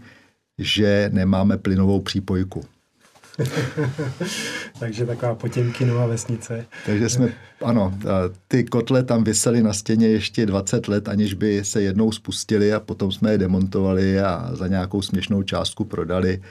že 0.57 1.09
nemáme 1.13 1.57
plynovou 1.57 2.01
přípojku. 2.01 2.65
Takže 4.79 5.05
taková 5.05 5.35
Potěmkinová 5.35 6.05
vesnice. 6.05 6.65
Takže 6.85 7.09
jsme, 7.09 7.33
ano, 7.61 7.93
ty 8.47 8.63
kotle 8.63 9.03
tam 9.03 9.23
vysely 9.23 9.63
na 9.63 9.73
stěně 9.73 10.07
ještě 10.07 10.45
20 10.45 10.87
let, 10.87 11.09
aniž 11.09 11.33
by 11.33 11.65
se 11.65 11.81
jednou 11.81 12.11
spustili 12.11 12.73
a 12.73 12.79
potom 12.79 13.11
jsme 13.11 13.31
je 13.31 13.37
demontovali 13.37 14.19
a 14.19 14.49
za 14.53 14.67
nějakou 14.67 15.01
směšnou 15.01 15.43
částku 15.43 15.85
prodali. 15.85 16.41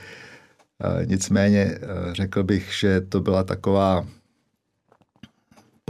Nicméně 1.05 1.79
řekl 2.13 2.43
bych, 2.43 2.73
že 2.73 3.01
to 3.01 3.21
byla 3.21 3.43
taková 3.43 4.07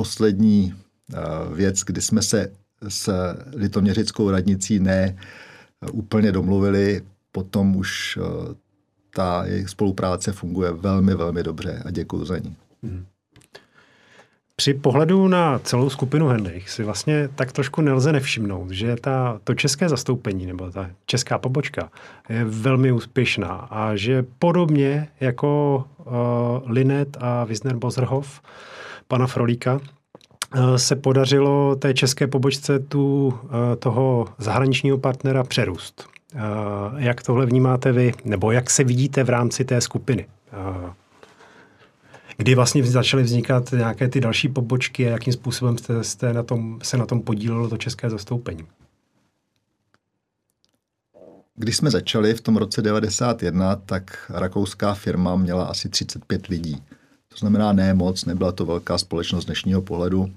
poslední 0.02 0.74
eh, 1.14 1.18
věc, 1.54 1.80
kdy 1.80 2.00
jsme 2.00 2.22
se 2.22 2.52
s 2.88 3.34
litoměřickou 3.54 4.30
radnicí 4.30 4.80
ne 4.80 5.16
eh, 5.16 5.90
úplně 5.90 6.32
domluvili, 6.32 7.02
potom 7.32 7.76
už 7.76 8.18
eh, 8.18 8.54
ta 9.14 9.44
jejich 9.44 9.68
spolupráce 9.68 10.32
funguje 10.32 10.72
velmi, 10.72 11.14
velmi 11.14 11.42
dobře 11.42 11.82
a 11.86 11.90
děkuji 11.90 12.24
za 12.24 12.38
ní. 12.38 12.56
Hmm. 12.82 13.04
Při 14.56 14.74
pohledu 14.74 15.28
na 15.28 15.58
celou 15.58 15.90
skupinu 15.90 16.28
Hendrich 16.28 16.70
si 16.70 16.84
vlastně 16.84 17.28
tak 17.34 17.52
trošku 17.52 17.80
nelze 17.80 18.12
nevšimnout, 18.12 18.70
že 18.70 18.96
ta, 19.00 19.40
to 19.44 19.54
české 19.54 19.88
zastoupení 19.88 20.46
nebo 20.46 20.70
ta 20.70 20.90
česká 21.06 21.38
pobočka 21.38 21.90
je 22.28 22.44
velmi 22.44 22.92
úspěšná 22.92 23.54
a 23.70 23.96
že 23.96 24.24
podobně 24.38 25.08
jako 25.20 25.84
uh, 25.98 26.70
Linet 26.70 27.16
a 27.20 27.44
Wisner 27.44 27.76
Bozerhoff 27.76 28.42
pana 29.08 29.26
Frolíka, 29.26 29.80
eh, 30.54 30.78
se 30.78 30.96
podařilo 30.96 31.76
té 31.76 31.94
české 31.94 32.26
pobočce 32.26 32.78
tu, 32.78 33.34
eh, 33.44 33.76
toho 33.76 34.28
zahraničního 34.38 34.98
partnera 34.98 35.44
přerůst. 35.44 36.08
Eh, 36.34 36.38
jak 36.96 37.22
tohle 37.22 37.46
vnímáte 37.46 37.92
vy, 37.92 38.12
nebo 38.24 38.52
jak 38.52 38.70
se 38.70 38.84
vidíte 38.84 39.24
v 39.24 39.28
rámci 39.28 39.64
té 39.64 39.80
skupiny? 39.80 40.26
Kdy 42.36 42.54
vlastně 42.54 42.84
začaly 42.84 43.22
vznikat 43.22 43.72
nějaké 43.72 44.08
ty 44.08 44.20
další 44.20 44.48
pobočky 44.48 45.06
a 45.06 45.10
jakým 45.10 45.32
způsobem 45.32 45.78
jste, 45.78 46.04
jste 46.04 46.32
na 46.32 46.42
tom, 46.42 46.78
se 46.82 46.96
na 46.96 47.06
tom 47.06 47.22
podílelo 47.22 47.68
to 47.68 47.76
české 47.76 48.10
zastoupení? 48.10 48.66
Když 51.54 51.76
jsme 51.76 51.90
začali 51.90 52.34
v 52.34 52.40
tom 52.40 52.56
roce 52.56 52.82
91, 52.82 53.76
tak 53.76 54.30
rakouská 54.34 54.94
firma 54.94 55.36
měla 55.36 55.64
asi 55.64 55.88
35 55.88 56.46
lidí. 56.46 56.82
To 57.32 57.38
znamená 57.38 57.72
ne 57.72 57.94
moc, 57.94 58.24
nebyla 58.24 58.52
to 58.52 58.66
velká 58.66 58.98
společnost 58.98 59.44
dnešního 59.44 59.82
pohledu. 59.82 60.32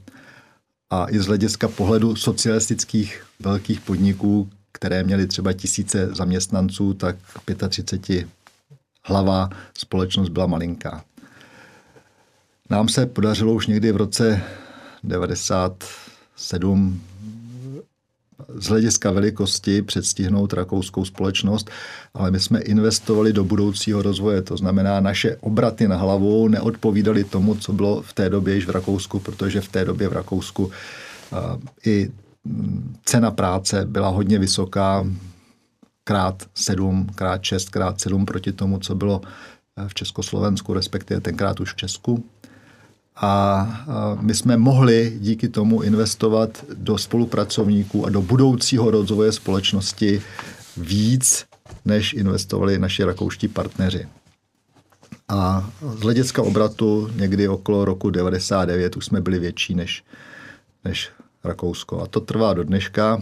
A 0.90 1.06
i 1.10 1.20
z 1.20 1.26
hlediska 1.26 1.68
pohledu 1.68 2.16
socialistických 2.16 3.26
velkých 3.40 3.82
podniků, 3.82 4.50
které 4.72 5.04
měly 5.04 5.28
třeba 5.28 5.54
tisíce 5.54 6.08
zaměstnanců, 6.16 6.94
tak 6.94 7.16
35 7.70 8.28
hlava 9.04 9.50
společnost 9.78 10.30
byla 10.30 10.46
malinká. 10.46 11.04
Nám 12.70 12.90
se 12.90 13.06
podařilo 13.06 13.54
už 13.54 13.68
někdy 13.68 13.92
v 13.92 13.98
roce 13.98 14.42
97 15.04 17.02
z 18.56 18.68
hlediska 18.68 19.12
velikosti 19.12 19.82
předstihnout 19.82 20.54
rakouskou 20.54 21.06
společnost, 21.06 21.70
ale 22.14 22.32
my 22.32 22.40
jsme 22.40 22.60
investovali 22.60 23.34
do 23.34 23.44
budoucího 23.44 24.02
rozvoje. 24.02 24.42
To 24.42 24.58
znamená, 24.58 25.00
naše 25.00 25.36
obraty 25.36 25.88
na 25.88 25.98
hlavu 25.98 26.48
neodpovídaly 26.48 27.24
tomu, 27.24 27.56
co 27.56 27.74
bylo 27.74 28.02
v 28.02 28.14
té 28.14 28.30
době 28.30 28.56
již 28.56 28.66
v 28.66 28.70
Rakousku, 28.70 29.20
protože 29.20 29.62
v 29.62 29.68
té 29.68 29.86
době 29.86 30.08
v 30.08 30.14
Rakousku 30.14 30.72
i 31.86 32.12
mm, 32.44 32.96
cena 33.06 33.32
práce 33.32 33.86
byla 33.86 34.10
hodně 34.10 34.40
vysoká, 34.40 35.06
krát 36.04 36.44
7, 36.54 37.08
krát 37.16 37.44
6, 37.44 37.70
krát 37.70 38.02
7 38.02 38.26
proti 38.26 38.52
tomu, 38.52 38.80
co 38.80 38.96
bylo 38.96 39.22
v 39.88 39.94
Československu, 39.94 40.74
respektive 40.74 41.22
tenkrát 41.22 41.60
už 41.60 41.74
v 41.74 41.76
Česku 41.76 42.26
a 43.16 44.18
my 44.22 44.36
jsme 44.36 44.58
mohli 44.58 45.18
díky 45.20 45.50
tomu 45.50 45.82
investovat 45.82 46.66
do 46.74 46.98
spolupracovníků 46.98 48.06
a 48.06 48.10
do 48.10 48.22
budoucího 48.22 48.92
rozvoje 48.92 49.32
společnosti 49.32 50.22
víc, 50.78 51.46
než 51.86 52.14
investovali 52.14 52.80
naši 52.80 53.04
rakouští 53.04 53.48
partneři. 53.48 54.08
A 55.30 55.70
z 55.96 56.00
hlediska 56.00 56.42
obratu 56.42 57.10
někdy 57.16 57.48
okolo 57.48 57.86
roku 57.86 58.10
99 58.10 58.98
už 58.98 59.06
jsme 59.06 59.22
byli 59.22 59.40
větší 59.40 59.76
než, 59.76 60.04
než 60.84 61.10
Rakousko. 61.46 62.02
A 62.02 62.08
to 62.08 62.20
trvá 62.20 62.54
do 62.54 62.64
dneška. 62.64 63.22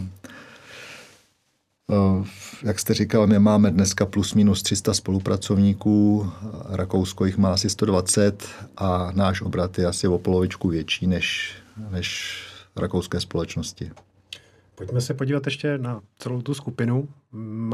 Eh, 1.90 2.24
jak 2.62 2.78
jste 2.78 2.94
říkal, 2.94 3.26
my 3.26 3.38
máme 3.38 3.70
dneska 3.70 4.06
plus 4.06 4.34
minus 4.34 4.62
300 4.62 4.94
spolupracovníků, 4.94 6.30
Rakousko 6.68 7.24
jich 7.24 7.36
má 7.36 7.52
asi 7.52 7.70
120 7.70 8.48
a 8.76 9.12
náš 9.14 9.40
obrat 9.40 9.78
je 9.78 9.86
asi 9.86 10.08
o 10.08 10.18
polovičku 10.18 10.68
větší 10.68 11.06
než, 11.06 11.54
než 11.90 12.38
rakouské 12.76 13.20
společnosti. 13.20 13.90
Pojďme 14.74 15.00
se 15.00 15.14
podívat 15.14 15.46
ještě 15.46 15.78
na 15.78 16.00
celou 16.18 16.42
tu 16.42 16.54
skupinu. 16.54 17.08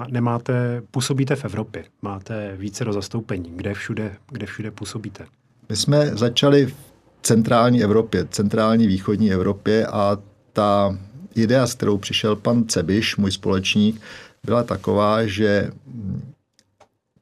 Nemáte, 0.08 0.82
působíte 0.90 1.36
v 1.36 1.44
Evropě, 1.44 1.84
máte 2.02 2.56
více 2.56 2.84
do 2.84 2.92
zastoupení. 2.92 3.52
Kde 3.56 3.74
všude, 3.74 4.16
kde 4.30 4.46
všude 4.46 4.70
působíte? 4.70 5.26
My 5.68 5.76
jsme 5.76 6.06
začali 6.06 6.66
v 6.66 6.74
centrální 7.22 7.82
Evropě, 7.82 8.26
centrální 8.30 8.86
východní 8.86 9.32
Evropě 9.32 9.86
a 9.86 10.18
ta 10.52 10.98
idea, 11.34 11.66
s 11.66 11.74
kterou 11.74 11.98
přišel 11.98 12.36
pan 12.36 12.64
Cebiš, 12.68 13.16
můj 13.16 13.32
společník, 13.32 14.00
byla 14.44 14.62
taková, 14.62 15.26
že 15.26 15.70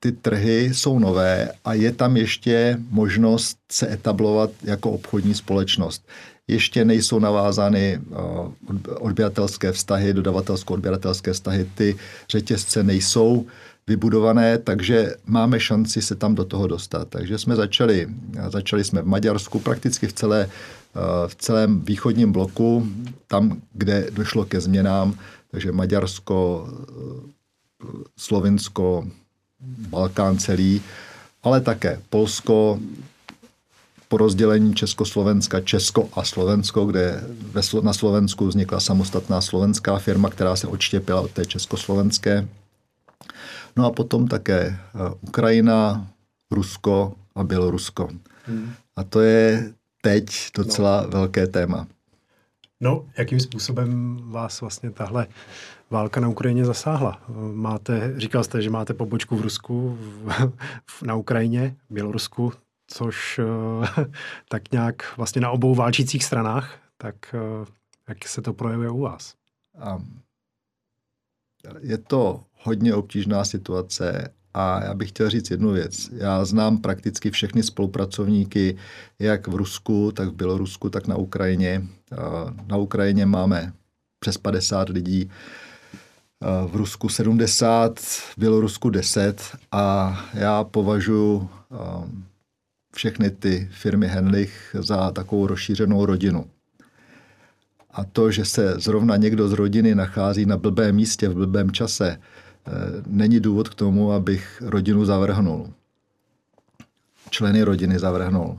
ty 0.00 0.12
trhy 0.12 0.74
jsou 0.74 0.98
nové 0.98 1.48
a 1.64 1.74
je 1.74 1.92
tam 1.92 2.16
ještě 2.16 2.78
možnost 2.90 3.58
se 3.72 3.92
etablovat 3.92 4.50
jako 4.64 4.90
obchodní 4.90 5.34
společnost 5.34 6.02
ještě 6.48 6.84
nejsou 6.84 7.18
navázány 7.18 8.00
eh, 8.00 8.90
odběratelské 8.90 9.72
vztahy, 9.72 10.14
dodavatelsko-odběratelské 10.14 11.32
vztahy. 11.32 11.70
Ty 11.74 11.96
řetězce 12.30 12.82
nejsou 12.82 13.46
vybudované, 13.86 14.58
takže 14.58 15.14
máme 15.26 15.60
šanci 15.60 16.02
se 16.02 16.14
tam 16.14 16.34
do 16.34 16.44
toho 16.44 16.66
dostat. 16.66 17.08
Takže 17.08 17.38
jsme 17.38 17.56
začali, 17.56 18.08
začali 18.48 18.84
jsme 18.84 19.02
v 19.02 19.06
Maďarsku, 19.06 19.58
prakticky 19.58 20.06
v, 20.06 20.12
celé, 20.12 20.48
v 21.26 21.34
celém 21.34 21.80
východním 21.80 22.32
bloku, 22.32 22.86
tam, 23.26 23.62
kde 23.72 24.10
došlo 24.10 24.44
ke 24.44 24.60
změnám, 24.60 25.14
takže 25.50 25.72
Maďarsko, 25.72 26.68
Slovinsko, 28.16 29.06
Balkán 29.88 30.38
celý, 30.38 30.82
ale 31.42 31.60
také 31.60 32.00
Polsko, 32.10 32.80
po 34.08 34.16
rozdělení 34.16 34.74
Československa, 34.74 35.60
Česko 35.60 36.08
a 36.12 36.24
Slovensko, 36.24 36.84
kde 36.84 37.24
na 37.82 37.92
Slovensku 37.92 38.46
vznikla 38.46 38.80
samostatná 38.80 39.40
slovenská 39.40 39.98
firma, 39.98 40.30
která 40.30 40.56
se 40.56 40.66
odštěpila 40.66 41.20
od 41.20 41.30
té 41.30 41.46
československé. 41.46 42.48
No 43.76 43.86
a 43.86 43.90
potom 43.90 44.28
také 44.28 44.60
eh, 44.60 44.78
Ukrajina, 45.20 46.06
Rusko 46.50 47.14
a 47.34 47.44
Bělorusko. 47.44 48.08
Hmm. 48.46 48.72
A 48.96 49.04
to 49.04 49.20
je 49.20 49.72
teď 50.02 50.26
docela 50.56 51.02
no. 51.02 51.08
velké 51.08 51.46
téma. 51.46 51.86
No, 52.80 53.06
jakým 53.18 53.40
způsobem 53.40 54.18
vás 54.22 54.60
vlastně 54.60 54.90
tahle 54.90 55.26
válka 55.90 56.20
na 56.20 56.28
Ukrajině 56.28 56.64
zasáhla? 56.64 57.22
Máte, 57.52 58.14
říkal 58.16 58.44
jste, 58.44 58.62
že 58.62 58.70
máte 58.70 58.94
pobočku 58.94 59.36
v 59.36 59.40
Rusku, 59.40 59.98
v, 60.86 61.02
na 61.02 61.14
Ukrajině, 61.14 61.76
Bělorusku, 61.90 62.52
což 62.86 63.40
eh, 63.98 64.04
tak 64.48 64.72
nějak 64.72 65.16
vlastně 65.16 65.40
na 65.40 65.50
obou 65.50 65.74
válčících 65.74 66.24
stranách, 66.24 66.78
tak 66.96 67.34
eh, 67.34 67.66
jak 68.08 68.28
se 68.28 68.42
to 68.42 68.52
projevuje 68.52 68.90
u 68.90 69.00
vás? 69.00 69.34
Je 71.80 71.98
to 71.98 72.44
hodně 72.62 72.94
obtížná 72.94 73.44
situace 73.44 74.34
a 74.54 74.84
já 74.84 74.94
bych 74.94 75.08
chtěl 75.08 75.30
říct 75.30 75.50
jednu 75.50 75.72
věc. 75.72 76.10
Já 76.12 76.44
znám 76.44 76.78
prakticky 76.78 77.30
všechny 77.30 77.62
spolupracovníky, 77.62 78.76
jak 79.18 79.48
v 79.48 79.54
Rusku, 79.54 80.12
tak 80.12 80.28
v 80.28 80.32
Bělorusku, 80.32 80.90
tak 80.90 81.06
na 81.06 81.16
Ukrajině. 81.16 81.86
Na 82.66 82.76
Ukrajině 82.76 83.26
máme 83.26 83.72
přes 84.20 84.38
50 84.38 84.88
lidí, 84.88 85.30
v 86.66 86.76
Rusku 86.76 87.08
70, 87.08 88.00
v 88.00 88.38
Bělorusku 88.38 88.90
10 88.90 89.42
a 89.72 90.18
já 90.34 90.64
považuji 90.64 91.48
všechny 92.94 93.30
ty 93.30 93.68
firmy 93.72 94.08
Henlich 94.08 94.76
za 94.78 95.10
takovou 95.10 95.46
rozšířenou 95.46 96.06
rodinu. 96.06 96.46
A 97.90 98.04
to, 98.04 98.30
že 98.30 98.44
se 98.44 98.74
zrovna 98.78 99.16
někdo 99.16 99.48
z 99.48 99.52
rodiny 99.52 99.94
nachází 99.94 100.46
na 100.46 100.56
blbém 100.56 100.94
místě 100.94 101.28
v 101.28 101.34
blbém 101.34 101.70
čase, 101.70 102.20
není 103.06 103.40
důvod 103.40 103.68
k 103.68 103.74
tomu, 103.74 104.12
abych 104.12 104.62
rodinu 104.66 105.04
zavrhnul. 105.04 105.72
Členy 107.30 107.62
rodiny 107.62 107.98
zavrhnul. 107.98 108.58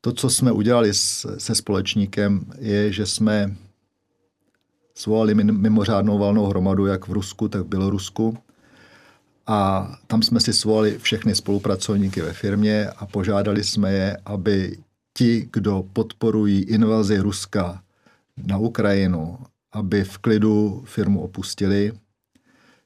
To, 0.00 0.12
co 0.12 0.30
jsme 0.30 0.52
udělali 0.52 0.94
se 1.38 1.54
společníkem, 1.54 2.44
je, 2.58 2.92
že 2.92 3.06
jsme 3.06 3.56
svolali 4.94 5.34
mimořádnou 5.34 6.18
valnou 6.18 6.46
hromadu 6.46 6.86
jak 6.86 7.08
v 7.08 7.12
Rusku, 7.12 7.48
tak 7.48 7.62
v 7.62 7.68
Bělorusku 7.68 8.38
a 9.46 9.90
tam 10.06 10.22
jsme 10.22 10.40
si 10.40 10.52
svolali 10.52 10.98
všechny 10.98 11.34
spolupracovníky 11.34 12.20
ve 12.20 12.32
firmě 12.32 12.90
a 12.96 13.06
požádali 13.06 13.64
jsme 13.64 13.92
je, 13.92 14.16
aby 14.24 14.76
ti, 15.14 15.48
kdo 15.52 15.84
podporují 15.92 16.62
invazi 16.62 17.18
Ruska 17.18 17.82
na 18.36 18.58
Ukrajinu, 18.58 19.38
aby 19.72 20.04
v 20.04 20.18
klidu 20.18 20.82
firmu 20.86 21.20
opustili, 21.20 21.92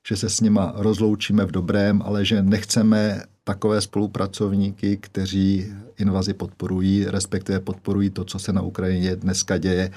že 0.06 0.16
se 0.16 0.30
s 0.30 0.40
nima 0.40 0.72
rozloučíme 0.76 1.44
v 1.44 1.50
dobrém, 1.50 2.02
ale 2.04 2.24
že 2.24 2.42
nechceme 2.42 3.22
takové 3.44 3.80
spolupracovníky, 3.80 4.96
kteří 4.96 5.72
invazi 5.98 6.34
podporují, 6.34 7.04
respektive 7.04 7.60
podporují 7.60 8.10
to, 8.10 8.24
co 8.24 8.38
se 8.38 8.52
na 8.52 8.62
Ukrajině 8.62 9.16
dneska 9.16 9.58
děje 9.58 9.90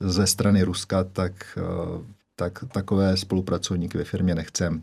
ze 0.00 0.26
strany 0.26 0.62
Ruska, 0.62 1.04
tak, 1.04 1.58
tak 2.36 2.64
takové 2.72 3.16
spolupracovníky 3.16 3.98
ve 3.98 4.04
firmě 4.04 4.34
nechcem. 4.34 4.82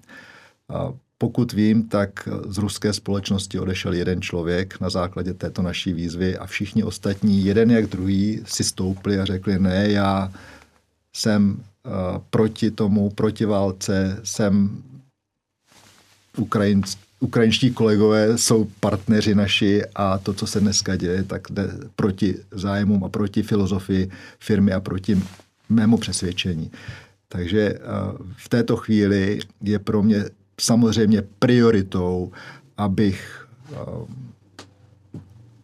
Pokud 1.18 1.54
vím, 1.54 1.90
tak 1.90 2.30
z 2.48 2.58
ruské 2.58 2.94
společnosti 2.94 3.60
odešel 3.60 3.94
jeden 3.94 4.22
člověk 4.22 4.80
na 4.82 4.90
základě 4.90 5.34
této 5.34 5.62
naší 5.62 5.94
výzvy 5.94 6.38
a 6.38 6.46
všichni 6.46 6.84
ostatní, 6.84 7.46
jeden 7.46 7.72
jak 7.72 7.86
druhý, 7.86 8.42
si 8.46 8.64
stoupli 8.64 9.20
a 9.20 9.26
řekli, 9.26 9.60
ne, 9.60 9.92
já 9.92 10.32
jsem 11.16 11.64
proti 12.30 12.72
tomu, 12.72 13.10
proti 13.10 13.46
válce, 13.46 14.20
jsem 14.24 14.84
Ukrajinc, 16.38 16.96
ukrajinští 17.20 17.72
kolegové 17.72 18.38
jsou 18.38 18.68
partneři 18.80 19.36
naši 19.36 19.82
a 19.96 20.18
to, 20.18 20.34
co 20.34 20.48
se 20.48 20.60
dneska 20.60 20.96
děje, 20.96 21.24
tak 21.24 21.42
jde 21.50 21.70
proti 21.96 22.36
zájmům 22.52 23.04
a 23.04 23.10
proti 23.10 23.44
filozofii 23.44 24.10
firmy 24.40 24.74
a 24.74 24.80
proti 24.80 25.22
mému 25.70 25.98
přesvědčení. 25.98 26.72
Takže 27.28 27.74
uh, 27.74 28.28
v 28.38 28.50
této 28.50 28.78
chvíli 28.78 29.40
je 29.62 29.80
pro 29.80 30.04
mě 30.04 30.26
samozřejmě 30.62 31.22
prioritou, 31.40 32.32
abych 32.78 33.48
eh, 33.72 33.76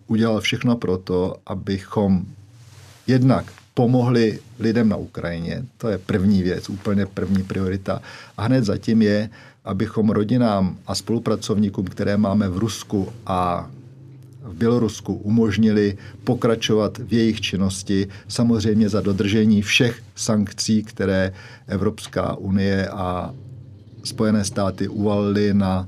udělal 0.07 0.41
všechno 0.41 0.75
pro 0.75 0.97
to, 0.97 1.35
abychom 1.45 2.25
jednak 3.07 3.45
pomohli 3.73 4.39
lidem 4.59 4.89
na 4.89 4.95
Ukrajině. 4.95 5.65
To 5.77 5.87
je 5.87 5.97
první 5.97 6.43
věc, 6.43 6.69
úplně 6.69 7.05
první 7.05 7.43
priorita. 7.43 8.01
A 8.37 8.43
hned 8.43 8.63
zatím 8.63 9.01
je, 9.01 9.29
abychom 9.65 10.09
rodinám 10.09 10.77
a 10.87 10.95
spolupracovníkům, 10.95 11.85
které 11.85 12.17
máme 12.17 12.49
v 12.49 12.57
Rusku 12.57 13.13
a 13.25 13.69
v 14.43 14.55
Bělorusku 14.55 15.13
umožnili 15.13 15.97
pokračovat 16.23 16.97
v 16.97 17.13
jejich 17.13 17.41
činnosti, 17.41 18.07
samozřejmě 18.27 18.89
za 18.89 19.01
dodržení 19.01 19.61
všech 19.61 20.03
sankcí, 20.15 20.83
které 20.83 21.33
Evropská 21.67 22.35
unie 22.35 22.87
a 22.87 23.33
Spojené 24.03 24.43
státy 24.43 24.87
uvalily 24.87 25.53
na 25.53 25.87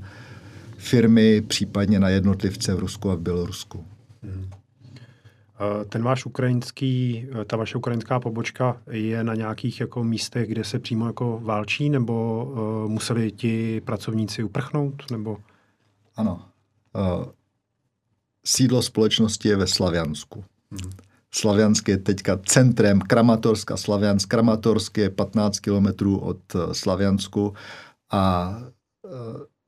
firmy, 0.78 1.40
případně 1.40 2.00
na 2.00 2.08
jednotlivce 2.08 2.74
v 2.74 2.78
Rusku 2.78 3.10
a 3.10 3.14
v 3.14 3.20
Bělorusku. 3.20 3.84
Hmm. 4.22 4.55
Ten 5.88 6.02
váš 6.02 6.26
ukrajinský, 6.26 7.26
ta 7.46 7.56
vaše 7.56 7.78
ukrajinská 7.78 8.20
pobočka 8.20 8.82
je 8.90 9.24
na 9.24 9.34
nějakých 9.34 9.80
jako 9.80 10.04
místech, 10.04 10.48
kde 10.48 10.64
se 10.64 10.78
přímo 10.78 11.06
jako 11.06 11.40
válčí, 11.42 11.90
nebo 11.90 12.44
uh, 12.44 12.90
museli 12.90 13.32
ti 13.32 13.80
pracovníci 13.80 14.42
uprchnout, 14.42 15.10
nebo? 15.10 15.38
Ano. 16.16 16.42
Uh, 16.92 17.24
sídlo 18.46 18.82
společnosti 18.82 19.48
je 19.48 19.56
ve 19.56 19.66
Slaviansku. 19.66 20.44
Hmm. 20.70 20.92
Slaviansk 21.36 21.88
je 21.88 21.98
teďka 21.98 22.40
centrem 22.46 23.00
Kramatorsk 23.00 23.70
a 23.70 23.76
Slaviansk. 23.76 24.28
Kramatorsk 24.28 24.98
je 24.98 25.10
15 25.10 25.60
kilometrů 25.60 26.18
od 26.18 26.40
Slaviansku 26.72 27.54
a 28.10 28.54
e, 29.04 29.08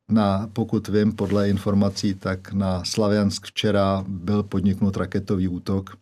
na, 0.08 0.50
pokud 0.52 0.88
vím, 0.88 1.12
podle 1.12 1.48
informací, 1.48 2.14
tak 2.14 2.52
na 2.52 2.84
Slaviansk 2.84 3.46
včera 3.46 4.04
byl 4.08 4.42
podniknut 4.42 4.96
raketový 4.96 5.48
útok. 5.48 5.96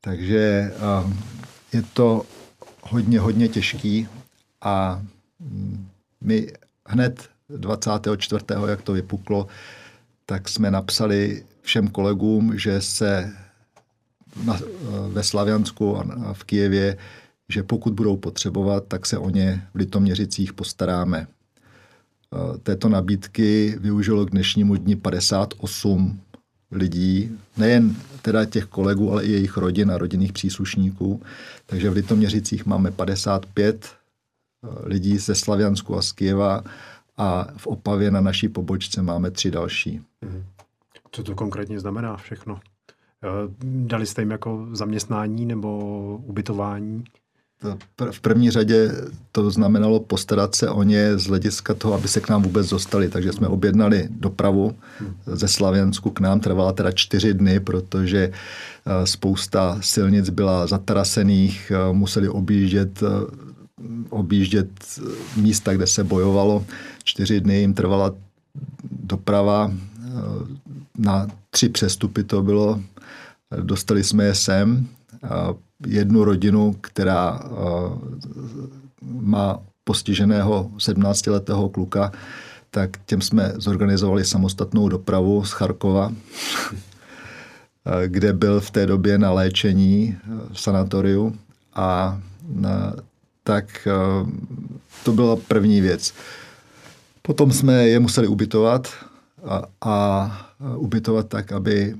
Takže 0.00 0.38
e, 0.38 0.72
je 1.72 1.82
to 1.94 2.22
hodně, 2.82 3.20
hodně 3.20 3.48
těžký 3.48 4.08
a 4.60 5.02
mm, 5.40 5.88
my 6.20 6.52
hned 6.86 7.28
24. 7.48 8.44
jak 8.68 8.82
to 8.82 8.92
vypuklo, 8.92 9.46
tak 10.26 10.48
jsme 10.48 10.70
napsali 10.70 11.44
všem 11.62 11.88
kolegům, 11.88 12.58
že 12.58 12.80
se 12.80 13.32
na, 14.44 14.60
ve 15.08 15.22
Slaviansku 15.22 15.96
a 15.98 16.32
v 16.32 16.44
Kijevě, 16.44 16.96
že 17.48 17.62
pokud 17.62 17.92
budou 17.92 18.16
potřebovat, 18.16 18.84
tak 18.88 19.06
se 19.06 19.18
o 19.18 19.30
ně 19.30 19.68
v 19.74 19.78
Litoměřicích 19.78 20.52
postaráme. 20.52 21.26
Této 22.62 22.88
nabídky 22.88 23.76
využilo 23.80 24.26
k 24.26 24.30
dnešnímu 24.30 24.76
dni 24.76 24.96
58 24.96 26.20
lidí, 26.70 27.38
nejen 27.56 27.96
teda 28.22 28.44
těch 28.44 28.64
kolegů, 28.64 29.12
ale 29.12 29.24
i 29.24 29.32
jejich 29.32 29.56
rodin 29.56 29.90
a 29.90 29.98
rodinných 29.98 30.32
příslušníků. 30.32 31.22
Takže 31.66 31.90
v 31.90 31.92
Litoměřicích 31.92 32.66
máme 32.66 32.90
55 32.90 33.86
eh, 33.86 34.68
lidí 34.88 35.18
ze 35.18 35.34
Slaviansku 35.34 35.96
a 35.96 36.02
z 36.02 36.12
Kieva 36.12 36.64
a 37.16 37.48
v 37.56 37.66
Opavě 37.66 38.10
na 38.10 38.20
naší 38.20 38.48
pobočce 38.48 39.02
máme 39.02 39.30
tři 39.30 39.50
další. 39.50 40.00
Mhm. 40.20 40.44
Co 41.10 41.22
to 41.22 41.34
konkrétně 41.34 41.80
znamená 41.80 42.16
všechno? 42.16 42.60
Eh, 43.24 43.28
dali 43.62 44.06
jste 44.06 44.22
jim 44.22 44.30
jako 44.30 44.68
zaměstnání 44.72 45.46
nebo 45.46 45.78
ubytování? 46.24 47.04
V 48.10 48.20
první 48.20 48.50
řadě 48.50 48.92
to 49.32 49.50
znamenalo 49.50 50.00
postarat 50.00 50.54
se 50.54 50.68
o 50.70 50.82
ně 50.82 51.18
z 51.18 51.26
hlediska 51.26 51.74
toho, 51.74 51.94
aby 51.94 52.08
se 52.08 52.20
k 52.20 52.28
nám 52.28 52.42
vůbec 52.42 52.68
dostali. 52.68 53.08
Takže 53.08 53.32
jsme 53.32 53.48
objednali 53.48 54.08
dopravu 54.10 54.74
ze 55.26 55.48
Slavěnsku 55.48 56.10
k 56.10 56.20
nám. 56.20 56.40
Trvala 56.40 56.72
teda 56.72 56.92
čtyři 56.92 57.34
dny, 57.34 57.60
protože 57.60 58.30
eh, 58.32 59.06
spousta 59.06 59.78
silnic 59.80 60.30
byla 60.30 60.66
zatarasených, 60.66 61.72
eh, 61.74 61.92
museli 61.92 62.28
objíždět 62.28 63.02
eh, 63.02 63.52
objíždět 64.10 64.68
místa, 65.36 65.74
kde 65.74 65.86
se 65.86 66.04
bojovalo. 66.04 66.64
Čtyři 67.04 67.40
dny 67.40 67.60
jim 67.60 67.74
trvala 67.74 68.14
doprava. 68.90 69.72
Na 70.98 71.26
tři 71.50 71.68
přestupy 71.68 72.24
to 72.24 72.42
bylo. 72.42 72.80
Dostali 73.62 74.04
jsme 74.04 74.24
je 74.24 74.34
sem 74.34 74.88
jednu 75.86 76.24
rodinu, 76.24 76.76
která 76.80 77.40
eh, 77.44 77.48
má 79.02 79.58
postiženého 79.84 80.70
17-letého 80.76 81.68
kluka, 81.68 82.12
tak 82.70 82.90
těm 83.06 83.20
jsme 83.20 83.52
zorganizovali 83.56 84.24
samostatnou 84.24 84.88
dopravu 84.88 85.44
z 85.44 85.50
Charkova, 85.50 86.12
eh, 86.12 88.08
kde 88.08 88.32
byl 88.32 88.60
v 88.60 88.70
té 88.70 88.86
době 88.86 89.18
na 89.18 89.32
léčení 89.32 90.16
eh, 90.16 90.30
v 90.52 90.60
sanatoriu 90.60 91.36
a 91.74 92.20
tak 93.44 93.88
to 95.04 95.12
byla 95.12 95.36
první 95.36 95.80
věc. 95.80 96.14
Potom 97.22 97.52
jsme 97.52 97.88
je 97.88 98.00
museli 98.00 98.26
ubytovat 98.26 98.88
a, 99.44 99.62
a 99.80 100.30
ubytovat 100.76 101.28
tak, 101.28 101.52
aby 101.52 101.94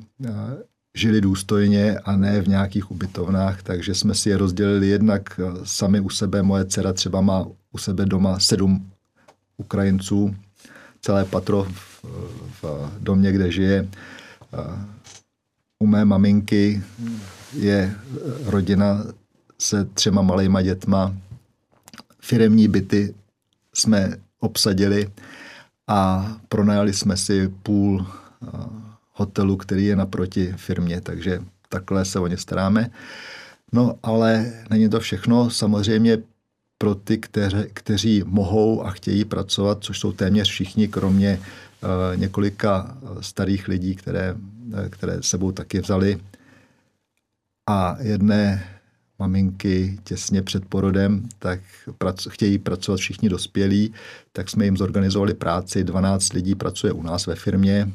žili 0.95 1.21
důstojně 1.21 1.99
a 1.99 2.17
ne 2.17 2.43
v 2.43 2.49
nějakých 2.49 2.91
ubytovnách, 2.91 3.63
takže 3.63 3.95
jsme 3.95 4.15
si 4.15 4.29
je 4.29 4.37
rozdělili 4.37 4.89
jednak 4.89 5.41
eh, 5.41 5.61
sami 5.65 6.01
u 6.01 6.11
sebe. 6.11 6.43
Moje 6.43 6.65
dcera 6.65 6.93
třeba 6.93 7.21
má 7.21 7.47
u 7.73 7.79
sebe 7.79 8.07
doma 8.07 8.39
sedm 8.39 8.91
Ukrajinců, 9.57 10.37
celé 11.01 11.25
patro 11.25 11.67
v, 11.71 12.05
v 12.63 12.93
domě, 13.01 13.33
kde 13.33 13.53
žije. 13.53 13.89
Eh, 14.53 14.87
u 15.79 15.87
mé 15.87 16.05
maminky 16.05 16.83
je 17.53 17.95
rodina 18.45 19.05
se 19.59 19.85
třema 19.85 20.23
malejma 20.23 20.63
dětma. 20.63 21.17
Firemní 22.21 22.69
byty 22.69 23.15
jsme 23.75 24.17
obsadili 24.41 25.11
a 25.89 26.33
pronajali 26.49 26.93
jsme 26.93 27.17
si 27.17 27.49
půl 27.49 28.07
eh, 28.43 28.92
hotelu, 29.13 29.57
který 29.57 29.87
je 29.87 29.97
naproti 29.97 30.55
firmě, 30.57 31.01
takže 31.01 31.41
takhle 31.69 32.05
se 32.05 32.19
o 32.19 32.27
ně 32.27 32.37
staráme. 32.37 32.91
No 33.73 33.95
ale 34.03 34.53
není 34.71 34.89
to 34.89 35.01
všechno. 35.01 35.51
Samozřejmě 35.51 36.19
pro 36.79 36.95
ty, 36.95 37.19
kteři, 37.19 37.71
kteří 37.75 38.23
mohou 38.27 38.83
a 38.87 38.91
chtějí 38.91 39.25
pracovat, 39.25 39.79
což 39.81 39.99
jsou 39.99 40.13
téměř 40.13 40.49
všichni, 40.49 40.89
kromě 40.89 41.41
uh, 41.41 42.21
několika 42.21 42.99
starých 43.21 43.69
lidí, 43.69 43.95
které, 43.95 44.35
uh, 44.35 44.89
které 44.91 45.23
sebou 45.23 45.53
taky 45.53 45.81
vzali. 45.81 46.21
A 47.71 47.97
jedné 48.01 48.65
maminky 49.19 49.99
těsně 50.05 50.43
před 50.43 50.65
porodem, 50.67 51.29
tak 51.39 51.61
prac, 51.99 52.27
chtějí 52.29 52.59
pracovat 52.59 53.01
všichni 53.01 53.29
dospělí, 53.29 53.95
tak 54.33 54.51
jsme 54.51 54.65
jim 54.65 54.77
zorganizovali 54.77 55.35
práci. 55.35 55.85
12 55.85 56.33
lidí 56.33 56.55
pracuje 56.55 56.93
u 56.93 57.03
nás 57.03 57.27
ve 57.27 57.35
firmě, 57.35 57.93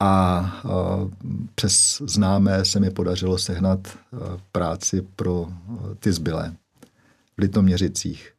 a 0.00 0.62
přes 1.54 2.02
známé 2.06 2.64
se 2.64 2.80
mi 2.80 2.90
podařilo 2.90 3.38
sehnat 3.38 3.98
práci 4.52 5.06
pro 5.16 5.48
ty 5.98 6.12
zbylé 6.12 6.54
v 7.36 7.38
Litoměřicích. 7.38 8.32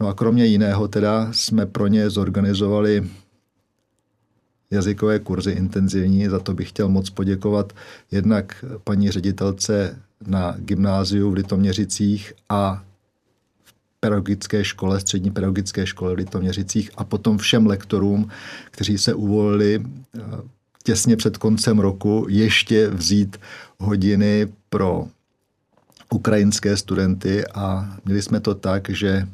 No 0.00 0.08
a 0.08 0.14
kromě 0.14 0.46
jiného 0.46 0.88
teda 0.88 1.32
jsme 1.32 1.66
pro 1.66 1.86
ně 1.86 2.10
zorganizovali 2.10 3.10
jazykové 4.70 5.18
kurzy 5.18 5.50
intenzivní. 5.52 6.28
Za 6.28 6.38
to 6.38 6.54
bych 6.54 6.68
chtěl 6.68 6.88
moc 6.88 7.10
poděkovat 7.10 7.72
jednak 8.10 8.64
paní 8.84 9.10
ředitelce 9.10 9.98
na 10.26 10.54
gymnáziu 10.58 11.30
v 11.30 11.34
Litoměřicích 11.34 12.32
a 12.48 12.84
v 13.64 13.74
pedagogické 14.00 14.64
škole, 14.64 15.00
střední 15.00 15.30
pedagogické 15.30 15.86
škole 15.86 16.14
v 16.14 16.18
Litoměřicích 16.18 16.90
a 16.96 17.04
potom 17.04 17.38
všem 17.38 17.66
lektorům, 17.66 18.28
kteří 18.70 18.98
se 18.98 19.14
uvolili 19.14 19.86
těsně 20.86 21.16
před 21.16 21.38
koncem 21.38 21.78
roku 21.78 22.26
ještě 22.28 22.88
vzít 22.88 23.36
hodiny 23.78 24.52
pro 24.68 25.06
ukrajinské 26.10 26.76
studenty 26.76 27.46
a 27.46 27.96
měli 28.04 28.22
jsme 28.22 28.40
to 28.40 28.54
tak, 28.54 28.90
že 28.90 29.28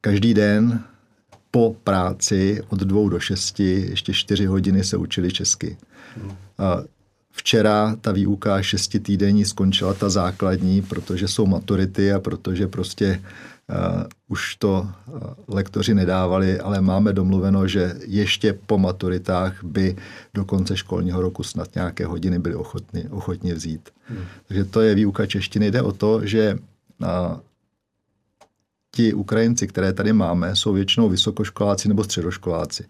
každý 0.00 0.34
den 0.34 0.84
po 1.50 1.76
práci 1.84 2.62
od 2.68 2.80
dvou 2.80 3.08
do 3.08 3.20
šesti 3.20 3.86
ještě 3.90 4.12
čtyři 4.12 4.46
hodiny 4.46 4.84
se 4.84 4.96
učili 4.96 5.32
česky. 5.32 5.76
A 6.58 6.76
včera 7.32 7.96
ta 8.00 8.12
výuka 8.12 8.62
šesti 8.62 9.00
týdení 9.00 9.44
skončila 9.44 9.94
ta 9.94 10.10
základní, 10.10 10.82
protože 10.82 11.28
jsou 11.28 11.46
maturity 11.46 12.12
a 12.12 12.20
protože 12.20 12.68
prostě 12.68 13.22
Uh, 13.70 14.02
už 14.28 14.56
to 14.56 14.88
uh, 15.06 15.20
lektoři 15.48 15.94
nedávali, 15.94 16.60
ale 16.60 16.80
máme 16.80 17.12
domluveno, 17.12 17.68
že 17.68 17.94
ještě 18.06 18.52
po 18.66 18.78
maturitách 18.78 19.64
by 19.64 19.96
do 20.34 20.44
konce 20.44 20.76
školního 20.76 21.22
roku 21.22 21.42
snad 21.42 21.74
nějaké 21.74 22.06
hodiny 22.06 22.38
byli 22.38 22.54
ochotni, 22.54 23.08
ochotni 23.10 23.54
vzít. 23.54 23.90
Hmm. 24.08 24.24
Takže 24.48 24.64
to 24.64 24.80
je 24.80 24.94
výuka 24.94 25.26
češtiny. 25.26 25.70
Jde 25.70 25.82
o 25.82 25.92
to, 25.92 26.26
že 26.26 26.58
uh, 26.98 27.08
ti 28.94 29.14
Ukrajinci, 29.14 29.66
které 29.66 29.92
tady 29.92 30.12
máme, 30.12 30.56
jsou 30.56 30.72
většinou 30.72 31.08
vysokoškoláci 31.08 31.88
nebo 31.88 32.04
středoškoláci. 32.04 32.84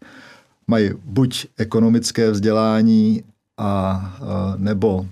Mají 0.67 0.91
buď 1.05 1.47
ekonomické 1.57 2.31
vzdělání 2.31 3.23
a, 3.63 4.17
nebo 4.57 5.07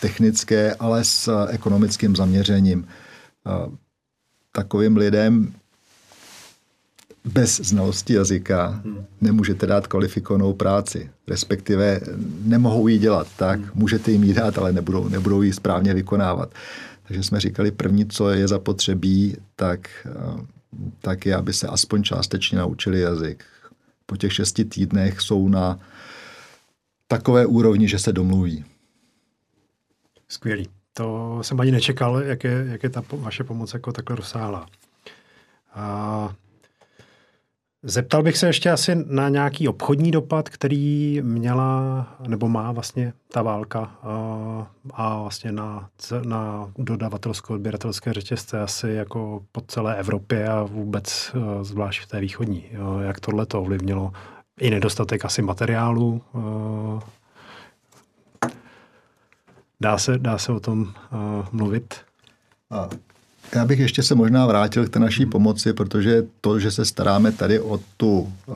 technické, 0.00 0.74
ale 0.74 1.04
s 1.04 1.46
ekonomickým 1.48 2.16
zaměřením 2.16 2.86
takovým 4.52 4.96
lidem 4.96 5.54
bez 7.24 7.56
znalosti 7.56 8.14
jazyka 8.14 8.66
hmm. 8.66 9.04
nemůžete 9.20 9.66
dát 9.66 9.86
kvalifikovanou 9.86 10.52
práci, 10.52 11.10
respektive 11.28 12.00
nemohou 12.42 12.88
ji 12.88 12.98
dělat, 12.98 13.26
tak 13.36 13.60
hmm. 13.60 13.70
můžete 13.74 14.10
jim 14.10 14.24
ji 14.24 14.34
dát, 14.34 14.58
ale 14.58 14.72
nebudou, 14.72 15.08
nebudou 15.08 15.42
ji 15.42 15.52
správně 15.52 15.94
vykonávat. 15.94 16.54
Takže 17.02 17.22
jsme 17.22 17.40
říkali, 17.40 17.70
první, 17.70 18.06
co 18.06 18.30
je 18.30 18.48
zapotřebí, 18.48 19.36
tak, 19.56 19.88
eh, 20.06 20.44
tak 21.00 21.26
je, 21.26 21.36
aby 21.36 21.52
se 21.52 21.68
aspoň 21.68 22.02
částečně 22.02 22.58
naučili 22.58 23.00
jazyk. 23.00 23.44
Po 24.06 24.16
těch 24.16 24.32
šesti 24.32 24.64
týdnech 24.64 25.20
jsou 25.20 25.48
na 25.48 25.78
takové 27.10 27.46
úrovni, 27.46 27.88
že 27.88 27.98
se 27.98 28.12
domluví. 28.12 28.64
Skvělý. 30.28 30.68
To 30.94 31.38
jsem 31.42 31.60
ani 31.60 31.70
nečekal, 31.70 32.22
jak 32.22 32.44
je, 32.44 32.66
jak 32.70 32.82
je 32.82 32.90
ta 32.90 33.02
vaše 33.12 33.44
pomoc 33.44 33.74
jako 33.74 33.92
takhle 33.92 34.16
rozsáhlá. 34.16 34.66
A 35.74 36.34
zeptal 37.82 38.22
bych 38.22 38.36
se 38.36 38.46
ještě 38.46 38.70
asi 38.70 38.94
na 39.06 39.28
nějaký 39.28 39.68
obchodní 39.68 40.10
dopad, 40.10 40.48
který 40.48 41.20
měla 41.22 42.06
nebo 42.28 42.48
má 42.48 42.72
vlastně 42.72 43.12
ta 43.32 43.42
válka 43.42 43.80
a, 44.02 44.72
a 44.92 45.20
vlastně 45.20 45.52
na, 45.52 45.88
na 46.24 46.72
dodavatelsko-odběratelské 46.78 48.12
řetězce 48.12 48.60
asi 48.60 48.88
jako 48.90 49.42
po 49.52 49.60
celé 49.60 49.96
Evropě 49.96 50.48
a 50.48 50.62
vůbec 50.62 51.36
zvlášť 51.62 52.02
v 52.02 52.06
té 52.06 52.20
východní. 52.20 52.64
Jak 53.02 53.20
tohle 53.20 53.46
to 53.46 53.60
ovlivnilo 53.60 54.12
i 54.60 54.70
nedostatek 54.70 55.24
asi 55.24 55.42
materiálu 55.42 56.22
Dá 59.80 59.98
se, 59.98 60.18
dá 60.18 60.38
se 60.38 60.52
o 60.52 60.60
tom 60.60 60.82
uh, 60.82 60.88
mluvit? 61.52 61.94
A 62.70 62.88
já 63.54 63.64
bych 63.64 63.78
ještě 63.78 64.02
se 64.02 64.14
možná 64.14 64.46
vrátil 64.46 64.86
k 64.86 64.88
té 64.88 64.98
naší 64.98 65.26
pomoci, 65.26 65.72
protože 65.72 66.26
to, 66.40 66.58
že 66.58 66.70
se 66.70 66.84
staráme 66.84 67.32
tady 67.32 67.60
o 67.60 67.80
tu 67.96 68.20
uh, 68.20 68.54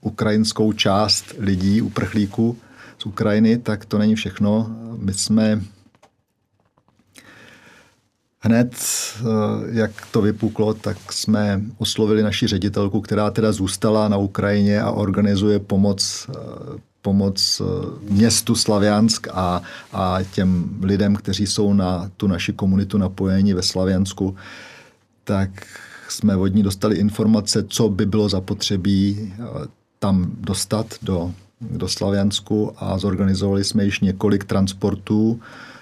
ukrajinskou 0.00 0.72
část 0.72 1.34
lidí, 1.38 1.82
uprchlíků 1.82 2.58
z 2.98 3.06
Ukrajiny, 3.06 3.58
tak 3.58 3.84
to 3.84 3.98
není 3.98 4.14
všechno. 4.14 4.76
My 4.98 5.12
jsme 5.12 5.60
hned, 8.46 8.74
eh, 8.74 9.24
jak 9.72 9.90
to 10.10 10.22
vypuklo, 10.22 10.74
tak 10.74 11.12
jsme 11.12 11.60
oslovili 11.78 12.22
naši 12.22 12.46
ředitelku, 12.46 13.00
která 13.00 13.30
teda 13.30 13.52
zůstala 13.52 14.08
na 14.08 14.16
Ukrajině 14.16 14.80
a 14.80 14.90
organizuje 14.90 15.58
pomoc 15.58 16.30
eh, 16.30 16.96
pomoc 17.02 17.62
městu 18.10 18.54
Slaviansk 18.54 19.28
a, 19.32 19.62
a 19.92 20.18
těm 20.34 20.78
lidem, 20.82 21.16
kteří 21.16 21.46
jsou 21.46 21.72
na 21.72 22.10
tu 22.16 22.26
naši 22.26 22.52
komunitu 22.52 22.98
napojeni 22.98 23.54
ve 23.54 23.62
Slaviansku, 23.62 24.36
tak 25.24 25.50
jsme 26.08 26.36
od 26.36 26.46
ní 26.46 26.62
dostali 26.62 26.96
informace, 26.96 27.64
co 27.68 27.88
by 27.88 28.06
bylo 28.06 28.28
zapotřebí 28.28 29.32
eh, 29.32 29.44
tam 29.98 30.30
dostat 30.40 30.94
do, 31.02 31.34
do 31.60 31.88
Slaviansku 31.88 32.72
a 32.76 32.98
zorganizovali 32.98 33.64
jsme 33.64 33.84
již 33.84 34.00
několik 34.00 34.44
transportů 34.44 35.40
eh, 35.40 35.75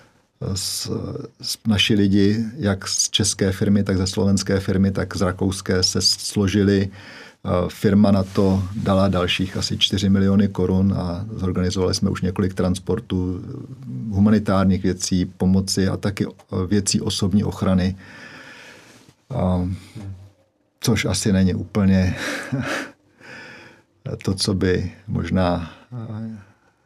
s, 0.54 0.90
s 1.40 1.58
naši 1.66 1.94
lidi, 1.94 2.44
jak 2.56 2.88
z 2.88 3.10
české 3.10 3.52
firmy, 3.52 3.84
tak 3.84 3.96
ze 3.96 4.06
slovenské 4.06 4.60
firmy, 4.60 4.90
tak 4.90 5.16
z 5.16 5.20
rakouské 5.20 5.82
se 5.82 6.02
složili. 6.02 6.88
Eh, 7.46 7.50
firma 7.68 8.10
na 8.10 8.22
to 8.22 8.62
dala 8.76 9.08
dalších 9.08 9.56
asi 9.56 9.78
4 9.78 10.08
miliony 10.08 10.48
korun 10.48 10.94
a 10.96 11.26
zorganizovali 11.36 11.94
jsme 11.94 12.10
už 12.10 12.22
několik 12.22 12.54
transportů 12.54 13.44
humanitárních 14.10 14.82
věcí, 14.82 15.24
pomoci 15.24 15.88
a 15.88 15.96
taky 15.96 16.26
věcí 16.68 17.00
osobní 17.00 17.44
ochrany 17.44 17.96
což 20.80 21.04
asi 21.04 21.32
není 21.32 21.54
úplně 21.54 22.16
to, 24.24 24.34
co 24.34 24.54
by 24.54 24.92
možná 25.06 25.70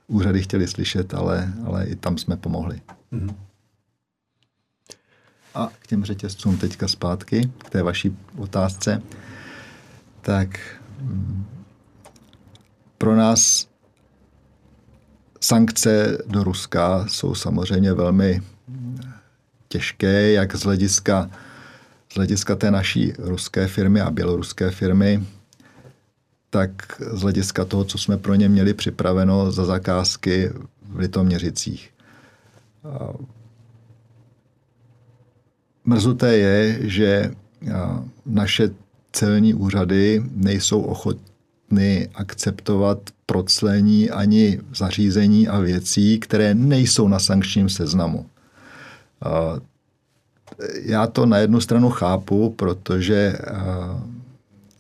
úřady 0.07 0.43
chtěli 0.43 0.69
slyšet, 0.69 1.15
ale, 1.15 1.53
ale 1.67 1.87
i 1.87 1.97
tam 1.97 2.19
jsme 2.19 2.37
pomohli. 2.37 2.81
Mm-hmm. 3.13 3.35
A 5.55 5.71
k 5.79 5.87
těm 5.87 6.05
řetězcům 6.05 6.59
teďka 6.59 6.89
zpátky, 6.89 7.51
k 7.59 7.71
té 7.71 7.83
vaší 7.83 8.17
otázce. 8.37 9.03
Tak 10.21 10.61
mm, 11.01 11.47
pro 12.99 13.17
nás 13.17 13.69
sankce 15.41 16.19
do 16.27 16.45
Ruska 16.45 17.07
jsou 17.09 17.35
samozřejmě 17.35 17.93
velmi 17.93 18.43
těžké, 19.69 20.33
jak 20.33 20.57
z 20.57 20.63
hlediska 20.63 21.31
z 22.13 22.15
hlediska 22.15 22.57
té 22.57 22.71
naší 22.71 23.13
ruské 23.19 23.67
firmy 23.67 24.01
a 24.01 24.11
běloruské 24.11 24.71
firmy, 24.71 25.25
tak 26.51 27.03
z 27.13 27.21
hlediska 27.23 27.65
toho, 27.65 27.85
co 27.85 27.99
jsme 27.99 28.17
pro 28.17 28.35
ně 28.35 28.49
měli 28.49 28.75
připraveno 28.75 29.53
za 29.53 29.65
zakázky 29.65 30.51
v 30.83 30.99
Litoměřicích. 30.99 31.91
Mrzuté 35.89 36.37
je, 36.37 36.79
že 36.89 37.31
naše 38.27 38.71
celní 39.13 39.55
úřady 39.55 40.23
nejsou 40.35 40.81
ochotny 40.81 42.09
akceptovat 42.15 42.99
proclení 43.27 44.11
ani 44.11 44.59
zařízení 44.77 45.49
a 45.49 45.59
věcí, 45.59 46.19
které 46.19 46.55
nejsou 46.55 47.09
na 47.09 47.19
sankčním 47.19 47.69
seznamu. 47.69 48.27
Já 50.83 51.07
to 51.07 51.27
na 51.27 51.39
jednu 51.39 51.61
stranu 51.61 51.91
chápu, 51.91 52.51
protože 52.51 53.39
uh, 53.39 54.01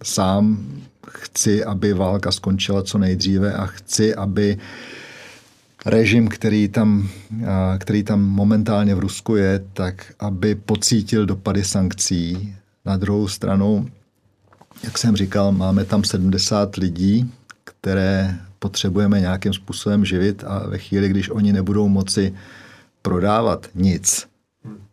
sám 0.02 0.66
chci, 1.11 1.64
aby 1.64 1.92
válka 1.92 2.32
skončila 2.32 2.82
co 2.82 2.98
nejdříve 2.98 3.52
a 3.52 3.66
chci, 3.66 4.14
aby 4.14 4.59
režim, 5.86 6.28
který 6.28 6.68
tam, 6.68 7.08
který 7.78 8.02
tam 8.02 8.22
momentálně 8.22 8.94
v 8.94 8.98
Rusku 8.98 9.36
je, 9.36 9.64
tak 9.72 10.12
aby 10.18 10.54
pocítil 10.54 11.26
dopady 11.26 11.64
sankcí. 11.64 12.54
Na 12.84 12.96
druhou 12.96 13.28
stranu, 13.28 13.88
jak 14.84 14.98
jsem 14.98 15.16
říkal, 15.16 15.52
máme 15.52 15.84
tam 15.84 16.04
70 16.04 16.76
lidí, 16.76 17.32
které 17.64 18.36
potřebujeme 18.58 19.20
nějakým 19.20 19.52
způsobem 19.52 20.04
živit 20.04 20.44
a 20.46 20.66
ve 20.68 20.78
chvíli, 20.78 21.08
když 21.08 21.30
oni 21.30 21.52
nebudou 21.52 21.88
moci 21.88 22.34
prodávat 23.02 23.66
nic, 23.74 24.26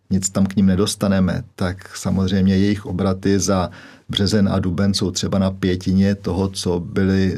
nic 0.09 0.29
tam 0.29 0.45
k 0.45 0.55
ním 0.55 0.65
nedostaneme, 0.65 1.43
tak 1.55 1.97
samozřejmě 1.97 2.57
jejich 2.57 2.85
obraty 2.85 3.39
za 3.39 3.71
březen 4.09 4.49
a 4.49 4.59
duben 4.59 4.93
jsou 4.93 5.11
třeba 5.11 5.39
na 5.39 5.51
pětině 5.51 6.15
toho, 6.15 6.49
co 6.49 6.79
byly, 6.79 7.37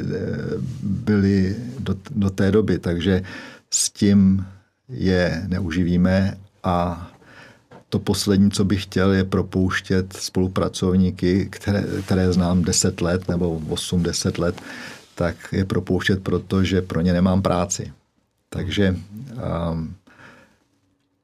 byly 0.84 1.56
do, 1.80 1.96
do 2.16 2.30
té 2.30 2.52
doby. 2.52 2.80
Takže 2.80 3.24
s 3.70 3.90
tím 3.90 4.46
je 4.90 5.46
neuživíme 5.48 6.38
a 6.64 7.08
to 7.90 8.00
poslední, 8.00 8.52
co 8.52 8.66
bych 8.66 8.84
chtěl, 8.84 9.12
je 9.12 9.24
propouštět 9.24 10.14
spolupracovníky, 10.14 11.48
které, 11.52 11.84
které 12.06 12.34
znám 12.34 12.62
10 12.62 13.02
let 13.02 13.28
nebo 13.28 13.60
8-10 13.60 14.42
let, 14.42 14.62
tak 15.16 15.36
je 15.52 15.66
propouštět, 15.66 16.24
protože 16.24 16.82
pro 16.82 17.02
ně 17.02 17.14
nemám 17.14 17.42
práci. 17.42 17.92
Takže 18.50 18.96
um, 19.72 19.96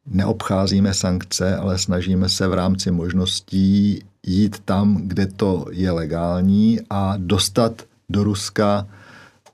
neobcházíme 0.05 0.93
sankce, 0.93 1.55
ale 1.55 1.77
snažíme 1.77 2.29
se 2.29 2.47
v 2.47 2.53
rámci 2.53 2.91
možností 2.91 4.03
jít 4.25 4.59
tam, 4.59 5.01
kde 5.03 5.25
to 5.25 5.65
je 5.71 5.91
legální 5.91 6.79
a 6.89 7.13
dostat 7.17 7.81
do 8.09 8.23
Ruska 8.23 8.87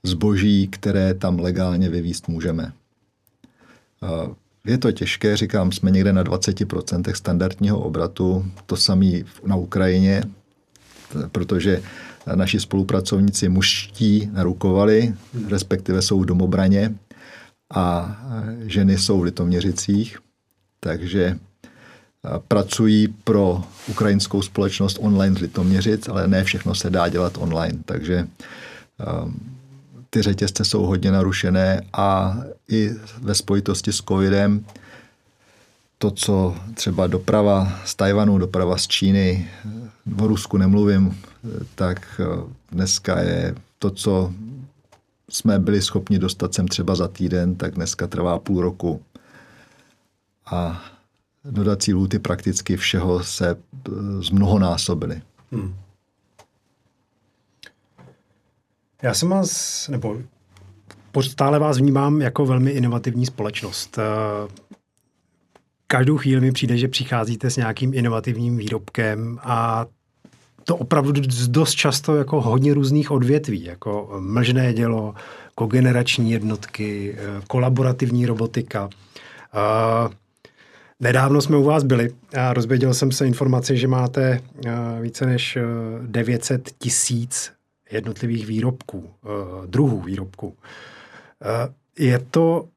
zboží, 0.03 0.67
které 0.67 1.13
tam 1.13 1.39
legálně 1.39 1.89
vyvíst 1.89 2.27
můžeme. 2.27 2.73
Je 4.65 4.77
to 4.77 4.91
těžké, 4.91 5.37
říkám, 5.37 5.71
jsme 5.71 5.91
někde 5.91 6.13
na 6.13 6.23
20% 6.23 7.13
standardního 7.13 7.79
obratu, 7.79 8.45
to 8.65 8.77
samé 8.77 9.11
na 9.45 9.55
Ukrajině, 9.55 10.23
protože 11.31 11.81
naši 12.35 12.59
spolupracovníci 12.59 13.49
mužští 13.49 14.29
narukovali, 14.33 15.13
respektive 15.47 16.01
jsou 16.01 16.19
v 16.19 16.25
domobraně 16.25 16.95
a 17.73 18.17
ženy 18.65 18.97
jsou 18.97 19.19
v 19.19 19.23
Litoměřicích. 19.23 20.17
Takže 20.79 21.37
pracují 22.47 23.07
pro 23.07 23.63
ukrajinskou 23.87 24.41
společnost 24.41 24.97
online 25.01 25.35
z 25.35 25.39
Litoměřic, 25.39 26.07
ale 26.07 26.27
ne 26.27 26.43
všechno 26.43 26.75
se 26.75 26.89
dá 26.89 27.09
dělat 27.09 27.37
online. 27.37 27.79
Takže 27.85 28.27
ty 30.09 30.21
řetězce 30.21 30.65
jsou 30.65 30.85
hodně 30.85 31.11
narušené 31.11 31.81
a 31.93 32.37
i 32.69 32.91
ve 33.21 33.35
spojitosti 33.35 33.93
s 33.93 33.97
covidem 33.97 34.65
to, 35.97 36.11
co 36.11 36.55
třeba 36.73 37.07
doprava 37.07 37.79
z 37.85 37.95
Tajvanu, 37.95 38.37
doprava 38.37 38.77
z 38.77 38.87
Číny, 38.87 39.49
o 40.19 40.27
Rusku 40.27 40.57
nemluvím, 40.57 41.17
tak 41.75 42.21
dneska 42.71 43.19
je 43.19 43.55
to, 43.79 43.89
co 43.89 44.33
jsme 45.29 45.59
byli 45.59 45.81
schopni 45.81 46.19
dostat 46.19 46.53
sem 46.53 46.67
třeba 46.67 46.95
za 46.95 47.07
týden, 47.07 47.55
tak 47.55 47.75
dneska 47.75 48.07
trvá 48.07 48.39
půl 48.39 48.61
roku 48.61 49.01
a 50.51 50.81
dodací 51.45 51.93
lůty 51.93 52.19
prakticky 52.19 52.77
všeho 52.77 53.23
se 53.23 53.49
eh, 53.49 53.91
zmnohonásobily. 54.21 55.21
Hmm. 55.51 55.75
Já 59.01 59.13
jsem 59.13 59.29
vás, 59.29 59.87
nebo 59.87 60.17
stále 61.21 61.59
vás 61.59 61.77
vnímám 61.77 62.21
jako 62.21 62.45
velmi 62.45 62.71
inovativní 62.71 63.25
společnost. 63.25 63.97
Eh, 63.97 64.69
každou 65.87 66.17
chvíli 66.17 66.41
mi 66.41 66.51
přijde, 66.51 66.77
že 66.77 66.87
přicházíte 66.87 67.49
s 67.49 67.57
nějakým 67.57 67.93
inovativním 67.93 68.57
výrobkem 68.57 69.39
a 69.41 69.85
to 70.63 70.75
opravdu 70.75 71.13
dost 71.47 71.73
často 71.73 72.15
jako 72.15 72.41
hodně 72.41 72.73
různých 72.73 73.11
odvětví, 73.11 73.63
jako 73.63 74.17
mlžné 74.19 74.73
dělo, 74.73 75.13
kogenerační 75.55 76.31
jednotky, 76.31 77.17
eh, 77.17 77.41
kolaborativní 77.47 78.25
robotika. 78.25 78.89
Nedávno 81.01 81.41
jsme 81.41 81.57
u 81.57 81.63
vás 81.63 81.83
byli 81.83 82.13
a 82.37 82.53
rozvěděl 82.53 82.93
jsem 82.93 83.11
se 83.11 83.27
informaci, 83.27 83.77
že 83.77 83.87
máte 83.87 84.41
eh, 84.65 84.71
více 85.01 85.25
než 85.25 85.57
900 86.05 86.67
eh, 86.67 86.71
tisíc 86.77 87.51
jednotlivých 87.91 88.47
výrobků, 88.47 89.09
eh, 89.23 89.27
druhů 89.67 90.01
výrobků. 90.01 90.55
Je 91.99 92.19
to 92.31 92.67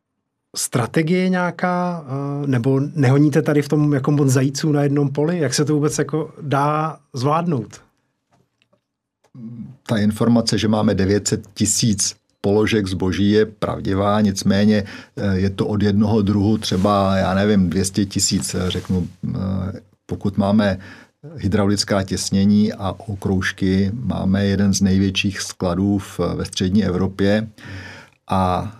strategie 0.56 1.28
nějaká, 1.28 2.04
nebo 2.46 2.80
nehoníte 2.80 3.42
tady 3.42 3.62
v 3.62 3.68
tom 3.68 3.92
jako 3.92 4.10
moc 4.10 4.28
zajíců 4.28 4.72
na 4.72 4.82
jednom 4.82 5.10
poli? 5.12 5.38
Jak 5.38 5.54
se 5.54 5.64
to 5.64 5.74
vůbec 5.74 5.98
jako 5.98 6.32
dá 6.40 6.98
zvládnout? 7.12 7.80
Ta 9.86 9.96
informace, 9.96 10.58
že 10.58 10.68
máme 10.68 10.94
900 10.94 11.46
tisíc 11.54 12.16
položek 12.44 12.86
zboží 12.86 13.30
je 13.30 13.46
pravdivá, 13.46 14.20
nicméně 14.20 14.84
eh, 15.16 15.38
je 15.38 15.50
to 15.50 15.66
od 15.66 15.82
jednoho 15.82 16.22
druhu 16.22 16.58
třeba, 16.58 17.16
já 17.16 17.34
nevím, 17.34 17.70
200 17.70 18.04
tisíc, 18.04 18.54
eh, 18.54 18.70
řeknu, 18.70 19.08
eh, 19.08 19.38
pokud 20.06 20.38
máme 20.38 20.78
hydraulická 21.36 22.02
těsnění 22.02 22.72
a 22.72 22.94
okroužky. 23.06 23.90
Máme 23.94 24.44
jeden 24.44 24.74
z 24.74 24.80
největších 24.80 25.40
skladů 25.40 26.00
ve 26.34 26.44
střední 26.44 26.84
Evropě 26.84 27.48
a 28.30 28.72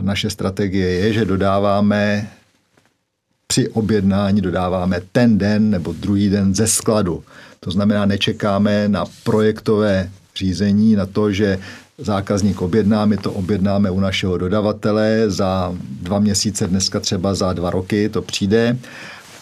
naše 0.00 0.30
strategie 0.30 0.88
je, 0.88 1.12
že 1.12 1.24
dodáváme 1.24 2.28
při 3.46 3.68
objednání 3.68 4.40
dodáváme 4.40 5.00
ten 5.12 5.38
den 5.38 5.70
nebo 5.70 5.92
druhý 5.92 6.28
den 6.28 6.54
ze 6.54 6.66
skladu. 6.66 7.24
To 7.60 7.70
znamená, 7.70 8.06
nečekáme 8.06 8.88
na 8.88 9.04
projektové 9.24 10.10
řízení, 10.36 10.96
na 10.96 11.06
to, 11.06 11.32
že 11.32 11.58
zákazník 12.00 12.62
objedná, 12.62 13.06
my 13.06 13.16
to 13.16 13.32
objednáme 13.32 13.90
u 13.90 14.00
našeho 14.00 14.38
dodavatele 14.38 15.30
za 15.30 15.74
dva 15.80 16.18
měsíce, 16.18 16.66
dneska 16.66 17.00
třeba 17.00 17.34
za 17.34 17.52
dva 17.52 17.70
roky 17.70 18.08
to 18.08 18.22
přijde 18.22 18.78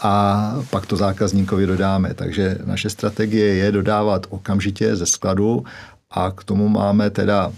a 0.02 0.54
pak 0.70 0.86
to 0.86 0.96
zákazníkovi 0.96 1.66
dodáme. 1.66 2.14
Takže 2.14 2.58
naše 2.64 2.90
strategie 2.90 3.54
je 3.54 3.72
dodávat 3.72 4.26
okamžitě 4.30 4.96
ze 4.96 5.06
skladu 5.06 5.64
a 6.10 6.30
k 6.30 6.44
tomu 6.44 6.68
máme 6.68 7.10
teda 7.10 7.52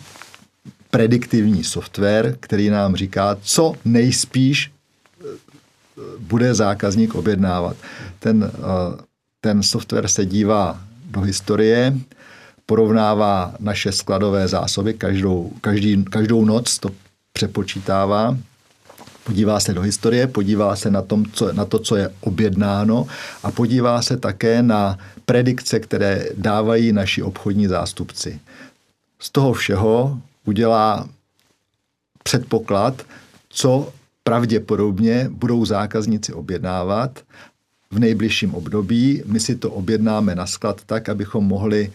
prediktivní 0.90 1.64
software, 1.64 2.36
který 2.40 2.70
nám 2.70 2.96
říká, 2.96 3.36
co 3.42 3.74
nejspíš 3.84 4.70
eh, 4.70 5.24
bude 6.18 6.54
zákazník 6.54 7.14
objednávat. 7.14 7.76
Ten, 8.18 8.50
eh, 8.54 9.02
ten 9.40 9.62
software 9.62 10.08
se 10.08 10.26
dívá 10.26 10.80
do 11.10 11.20
historie, 11.20 11.94
porovnává 12.70 13.54
naše 13.60 13.92
skladové 13.92 14.48
zásoby, 14.48 14.94
každou, 14.94 15.50
každý, 15.60 16.04
každou 16.04 16.44
noc 16.44 16.78
to 16.78 16.90
přepočítává, 17.32 18.38
podívá 19.24 19.60
se 19.60 19.74
do 19.74 19.82
historie, 19.82 20.26
podívá 20.26 20.76
se 20.76 20.90
na, 20.90 21.02
tom, 21.02 21.26
co, 21.32 21.52
na 21.52 21.64
to, 21.64 21.78
co 21.78 21.96
je 21.96 22.10
objednáno 22.20 23.06
a 23.42 23.50
podívá 23.50 24.02
se 24.02 24.16
také 24.16 24.62
na 24.62 24.98
predikce, 25.26 25.80
které 25.80 26.24
dávají 26.36 26.92
naši 26.92 27.22
obchodní 27.22 27.66
zástupci. 27.66 28.40
Z 29.18 29.30
toho 29.30 29.52
všeho 29.52 30.18
udělá 30.46 31.08
předpoklad, 32.22 33.02
co 33.48 33.92
pravděpodobně 34.24 35.26
budou 35.30 35.64
zákazníci 35.64 36.32
objednávat 36.32 37.18
v 37.90 37.98
nejbližším 37.98 38.54
období. 38.54 39.22
My 39.26 39.40
si 39.40 39.56
to 39.56 39.70
objednáme 39.70 40.34
na 40.34 40.46
sklad 40.46 40.80
tak, 40.86 41.08
abychom 41.08 41.44
mohli 41.44 41.90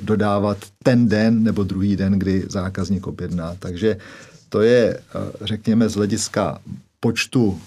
dodávat 0.00 0.58
ten 0.82 1.08
den 1.08 1.42
nebo 1.42 1.64
druhý 1.64 1.96
den, 1.96 2.18
kdy 2.18 2.44
zákazník 2.48 3.06
objedná. 3.06 3.54
Takže 3.58 3.96
to 4.48 4.60
je, 4.60 5.00
řekněme, 5.40 5.88
z 5.88 5.94
hlediska 5.94 6.60
počtu 7.00 7.60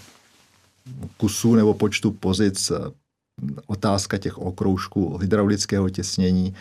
kusů 1.17 1.55
nebo 1.55 1.73
počtu 1.73 2.11
pozic 2.11 2.71
otázka 3.65 4.17
těch 4.17 4.37
okroužků 4.37 5.17
hydraulického 5.17 5.89
těsnění. 5.89 6.53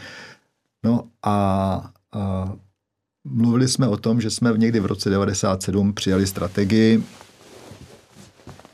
No 0.85 1.05
a, 1.23 1.91
a 2.13 2.53
mluvili 3.25 3.69
jsme 3.69 3.89
o 3.89 3.97
tom, 3.97 4.21
že 4.21 4.31
jsme 4.31 4.53
někdy 4.57 4.81
v 4.81 4.87
roce 4.87 5.11
97 5.11 5.93
přijali 5.93 6.27
strategii 6.27 7.05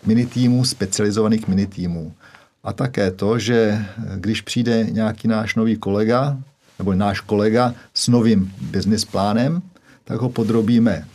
minitýmů, 0.07 0.65
specializovaných 0.65 1.49
minitýmů. 1.49 2.15
A 2.63 2.73
také 2.73 3.11
to, 3.11 3.39
že 3.39 3.87
když 4.17 4.41
přijde 4.41 4.85
nějaký 4.85 5.29
náš 5.29 5.55
nový 5.55 5.77
kolega, 5.77 6.39
nebo 6.79 6.95
náš 6.95 7.21
kolega 7.21 7.75
s 7.95 8.09
novým 8.09 8.53
business 8.61 9.05
plánem, 9.05 9.63
tak 10.05 10.21
ho 10.21 10.29
podrobíme 10.29 11.07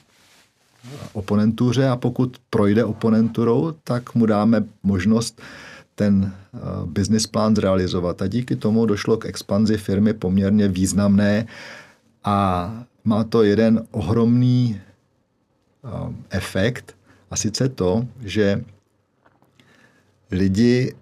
oponentuře 1.13 1.87
a 1.87 1.95
pokud 1.95 2.37
projde 2.49 2.83
oponenturou, 2.83 3.71
tak 3.83 4.15
mu 4.15 4.25
dáme 4.25 4.63
možnost 4.83 5.41
ten 5.95 6.33
eh, 6.33 6.57
business 6.85 7.27
plán 7.27 7.55
zrealizovat. 7.55 8.21
A 8.21 8.27
díky 8.27 8.55
tomu 8.55 8.85
došlo 8.85 9.17
k 9.17 9.25
expanzi 9.25 9.77
firmy 9.77 10.13
poměrně 10.13 10.67
významné 10.67 11.47
a 12.23 12.71
má 13.03 13.23
to 13.23 13.43
jeden 13.43 13.85
ohromný 13.91 14.79
eh, 14.79 15.89
efekt 16.29 16.95
a 17.31 17.35
sice 17.35 17.69
to, 17.69 18.07
že 18.25 18.63
lidi 20.31 20.93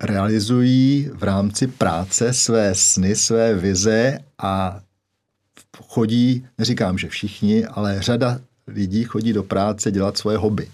realizují 0.00 1.10
v 1.14 1.22
rámci 1.22 1.66
práce 1.66 2.32
své 2.32 2.74
sny, 2.74 3.16
své 3.16 3.54
vize 3.54 4.18
a 4.38 4.80
chodí, 5.82 6.46
neříkám, 6.58 6.98
že 6.98 7.08
všichni, 7.08 7.66
ale 7.66 8.02
řada 8.02 8.40
lidí 8.66 9.04
chodí 9.04 9.32
do 9.32 9.42
práce 9.42 9.90
dělat 9.90 10.18
svoje 10.18 10.36
hobby. 10.36 10.68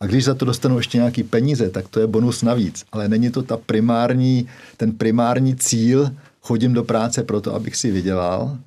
A 0.00 0.06
když 0.06 0.24
za 0.24 0.34
to 0.34 0.44
dostanou 0.44 0.76
ještě 0.76 0.98
nějaký 0.98 1.22
peníze, 1.22 1.70
tak 1.70 1.88
to 1.88 2.00
je 2.00 2.06
bonus 2.06 2.42
navíc. 2.42 2.84
Ale 2.92 3.08
není 3.08 3.30
to 3.30 3.42
ta 3.42 3.56
primární, 3.56 4.48
ten 4.76 4.92
primární 4.92 5.56
cíl, 5.56 6.10
chodím 6.40 6.72
do 6.72 6.84
práce 6.84 7.22
proto, 7.22 7.54
abych 7.54 7.76
si 7.76 7.90
vydělal, 7.90 8.58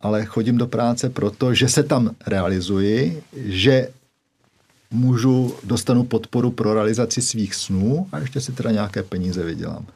ale 0.00 0.24
chodím 0.24 0.58
do 0.58 0.66
práce 0.66 1.10
proto, 1.10 1.54
že 1.54 1.68
se 1.68 1.82
tam 1.82 2.10
realizuji, 2.26 3.22
že 3.36 3.88
můžu, 4.90 5.54
dostanu 5.64 6.04
podporu 6.04 6.50
pro 6.50 6.74
realizaci 6.74 7.22
svých 7.22 7.54
snů 7.54 8.08
a 8.12 8.18
ještě 8.18 8.40
si 8.40 8.52
teda 8.52 8.70
nějaké 8.70 9.02
peníze 9.02 9.44
vydělám. 9.44 9.86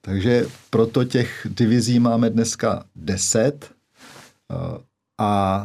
Takže 0.00 0.46
proto 0.70 1.04
těch 1.04 1.46
divizí 1.50 1.98
máme 2.00 2.30
dneska 2.30 2.84
deset 2.96 3.70
eh, 4.52 4.54
a 5.18 5.64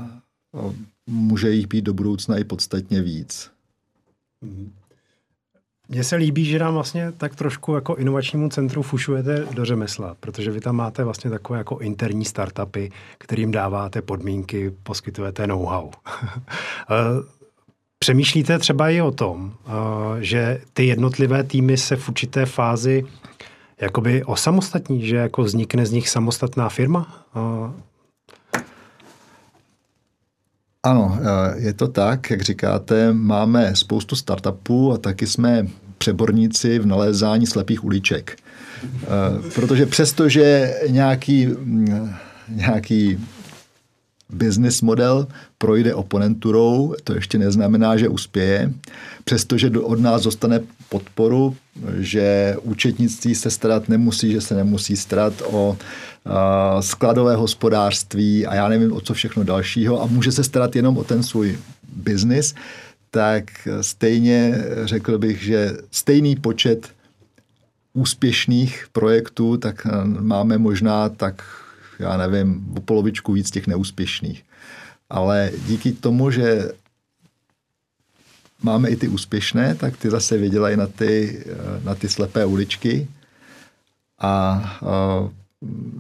eh, 0.56 0.74
může 1.08 1.52
jich 1.52 1.68
být 1.68 1.82
do 1.82 1.94
budoucna 1.94 2.38
i 2.38 2.44
podstatně 2.44 3.02
víc. 3.02 3.50
Mně 5.90 6.04
se 6.04 6.16
líbí, 6.16 6.46
že 6.46 6.60
nám 6.60 6.74
vlastně 6.74 7.12
tak 7.12 7.36
trošku 7.36 7.76
jako 7.76 7.96
inovačnímu 7.96 8.50
centru 8.50 8.82
fušujete 8.82 9.48
do 9.54 9.66
řemesla, 9.66 10.16
protože 10.20 10.52
vy 10.52 10.62
tam 10.62 10.76
máte 10.76 11.04
vlastně 11.04 11.30
takové 11.30 11.58
jako 11.58 11.80
interní 11.80 12.26
startupy, 12.26 12.92
kterým 13.18 13.52
dáváte 13.52 14.02
podmínky, 14.02 14.74
poskytujete 14.84 15.48
know-how. 15.48 15.92
Přemýšlíte 18.04 18.60
třeba 18.60 18.90
i 18.90 19.02
o 19.02 19.12
tom, 19.12 19.54
eh, 19.66 19.72
že 20.20 20.62
ty 20.74 20.86
jednotlivé 20.86 21.44
týmy 21.44 21.78
se 21.78 21.96
v 21.96 22.10
určité 22.10 22.46
fázi 22.46 23.06
jakoby 23.82 24.24
osamostatní, 24.24 25.08
že 25.08 25.16
jako 25.16 25.44
vznikne 25.44 25.86
z 25.86 25.92
nich 25.92 26.10
samostatná 26.10 26.70
firma? 26.70 27.26
Eh, 27.36 27.72
ano, 30.84 31.18
eh, 31.20 31.60
je 31.60 31.74
to 31.74 31.88
tak, 31.88 32.30
jak 32.30 32.42
říkáte, 32.42 33.14
máme 33.14 33.76
spoustu 33.76 34.16
startupů 34.16 34.94
a 34.94 34.98
taky 34.98 35.28
jsme 35.28 35.68
přeborníci 35.98 36.80
v 36.80 36.86
nalézání 36.86 37.48
slepých 37.48 37.84
uliček. 37.84 38.38
Protože 39.56 39.86
přestože 39.86 40.74
nějaký, 40.90 41.48
mm, 41.48 42.14
nějaký 42.50 43.20
business 44.34 44.82
model 44.82 45.28
projde 45.58 45.94
oponenturou, 45.94 46.96
to 47.04 47.16
ještě 47.16 47.38
neznamená, 47.38 47.98
že 47.98 48.10
uspěje, 48.10 48.74
přestože 49.24 49.70
od 49.70 50.00
nás 50.00 50.24
dostane 50.24 50.60
podporu, 50.90 51.56
že 51.98 52.56
účetnictví 52.62 53.36
se 53.36 53.52
starat 53.52 53.90
nemusí, 53.90 54.32
že 54.32 54.42
se 54.42 54.56
nemusí 54.56 54.98
starat 54.98 55.34
o 55.46 55.78
skladové 56.80 57.36
hospodářství 57.36 58.46
a 58.46 58.56
já 58.56 58.68
nevím 58.70 58.94
o 58.94 59.02
co 59.02 59.14
všechno 59.14 59.44
dalšího. 59.44 60.02
A 60.02 60.06
může 60.06 60.32
se 60.32 60.44
starat 60.44 60.76
jenom 60.76 60.98
o 60.98 61.04
ten 61.04 61.24
svůj 61.24 61.58
biznis, 61.96 62.56
tak 63.12 63.44
stejně 63.82 64.64
řekl 64.84 65.18
bych, 65.18 65.44
že 65.44 65.78
stejný 65.92 66.36
počet 66.36 66.90
úspěšných 67.94 68.86
projektů, 68.92 69.58
tak 69.58 69.88
máme 70.06 70.58
možná 70.58 71.10
tak 71.10 71.44
já 72.00 72.18
nevím, 72.18 72.74
o 72.78 72.82
polovičku 72.82 73.34
víc 73.34 73.52
těch 73.52 73.68
neúspěšných. 73.68 74.44
Ale 75.10 75.52
díky 75.68 75.92
tomu, 75.92 76.32
že 76.32 76.72
máme 78.64 78.90
i 78.90 78.96
ty 78.96 79.08
úspěšné, 79.08 79.76
tak 79.76 79.98
ty 79.98 80.10
zase 80.10 80.38
vydělají 80.38 80.78
na 80.78 80.88
ty, 80.88 81.46
na 81.84 81.96
ty 81.96 82.10
slepé 82.10 82.46
uličky 82.46 83.08
a, 84.20 84.32
a 84.32 85.30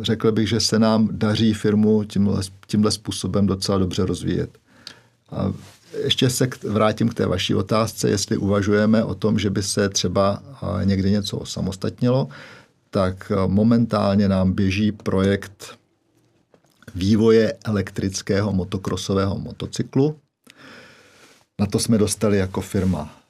řekl 0.01 0.31
bych, 0.31 0.49
že 0.49 0.59
se 0.59 0.79
nám 0.79 1.09
daří 1.11 1.53
firmu 1.53 2.03
tímhle, 2.03 2.41
tímhle 2.67 2.91
způsobem 2.91 3.47
docela 3.47 3.77
dobře 3.77 4.05
rozvíjet. 4.05 4.57
A 5.31 5.53
ještě 6.03 6.29
se 6.29 6.49
vrátím 6.69 7.09
k 7.09 7.13
té 7.13 7.25
vaší 7.25 7.55
otázce, 7.55 8.09
jestli 8.09 8.37
uvažujeme 8.37 9.03
o 9.03 9.15
tom, 9.15 9.39
že 9.39 9.49
by 9.49 9.63
se 9.63 9.89
třeba 9.89 10.43
někdy 10.83 11.11
něco 11.11 11.37
osamostatnilo, 11.37 12.27
tak 12.89 13.31
momentálně 13.47 14.29
nám 14.29 14.51
běží 14.51 14.91
projekt 14.91 15.77
vývoje 16.95 17.53
elektrického 17.65 18.53
motokrosového 18.53 19.39
motocyklu. 19.39 20.19
Na 21.59 21.65
to 21.65 21.79
jsme 21.79 21.97
dostali 21.97 22.37
jako 22.37 22.61
firma 22.61 23.23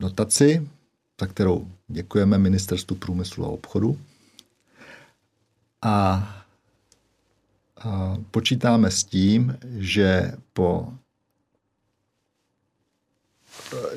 dotaci, 0.00 0.68
za 1.20 1.26
kterou 1.26 1.68
děkujeme 1.88 2.38
Ministerstvu 2.38 2.96
průmyslu 2.96 3.44
a 3.44 3.48
obchodu. 3.48 3.98
A, 5.82 5.92
a 7.76 8.16
počítáme 8.30 8.90
s 8.90 9.04
tím, 9.04 9.58
že 9.78 10.32
po 10.52 10.92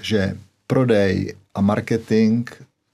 že 0.02 0.38
prodej 0.68 1.36
a 1.54 1.62
marketing 1.62 2.50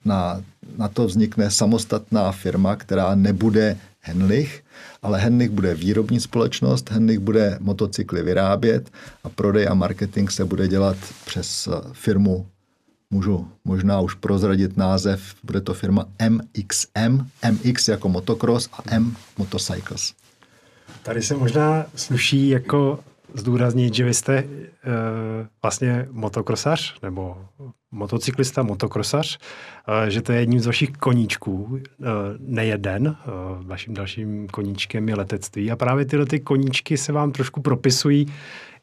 na, 0.05 0.43
na 0.78 0.88
to 0.88 1.07
vznikne 1.07 1.51
samostatná 1.51 2.32
firma, 2.32 2.76
která 2.76 3.16
nebude 3.16 3.78
Henlich, 3.99 4.64
ale 5.02 5.20
Henlich 5.20 5.49
bude 5.49 5.76
výrobní 5.76 6.20
společnost, 6.20 6.91
Henlich 6.91 7.20
bude 7.20 7.58
motocykly 7.60 8.24
vyrábět 8.24 8.91
a 9.24 9.30
prodej 9.30 9.68
a 9.68 9.74
marketing 9.74 10.30
se 10.30 10.45
bude 10.45 10.68
dělat 10.68 10.97
přes 11.26 11.70
firmu 11.93 12.47
můžu 13.12 13.47
možná 13.66 13.99
už 13.99 14.14
prozradit 14.14 14.78
název, 14.78 15.36
bude 15.43 15.62
to 15.62 15.74
firma 15.74 16.06
MXM, 16.30 17.28
MX 17.52 17.88
jako 17.88 18.10
motocross 18.10 18.70
a 18.74 18.82
M 18.88 19.16
Motorcycles. 19.38 20.14
Tady 21.04 21.22
se 21.22 21.36
možná 21.36 21.86
sluší 21.95 22.49
jako 22.49 22.99
zdůraznit, 23.34 23.93
že 23.93 24.05
vy 24.05 24.13
jste 24.13 24.38
e, 24.38 24.45
vlastně 25.61 26.07
motokrosař 26.11 26.95
nebo 27.01 27.38
motocyklista, 27.91 28.63
motokrosař, 28.63 29.39
e, 30.07 30.11
že 30.11 30.21
to 30.21 30.32
je 30.32 30.39
jedním 30.39 30.59
z 30.59 30.65
vašich 30.65 30.91
koníčků, 30.91 31.79
e, 31.79 32.05
nejeden. 32.39 33.07
E, 33.07 33.15
vaším 33.61 33.93
dalším 33.93 34.47
koníčkem 34.47 35.09
je 35.09 35.15
letectví 35.15 35.71
a 35.71 35.75
právě 35.75 36.05
tyhle 36.05 36.25
ty 36.25 36.39
koníčky 36.39 36.97
se 36.97 37.11
vám 37.11 37.32
trošku 37.32 37.61
propisují 37.61 38.25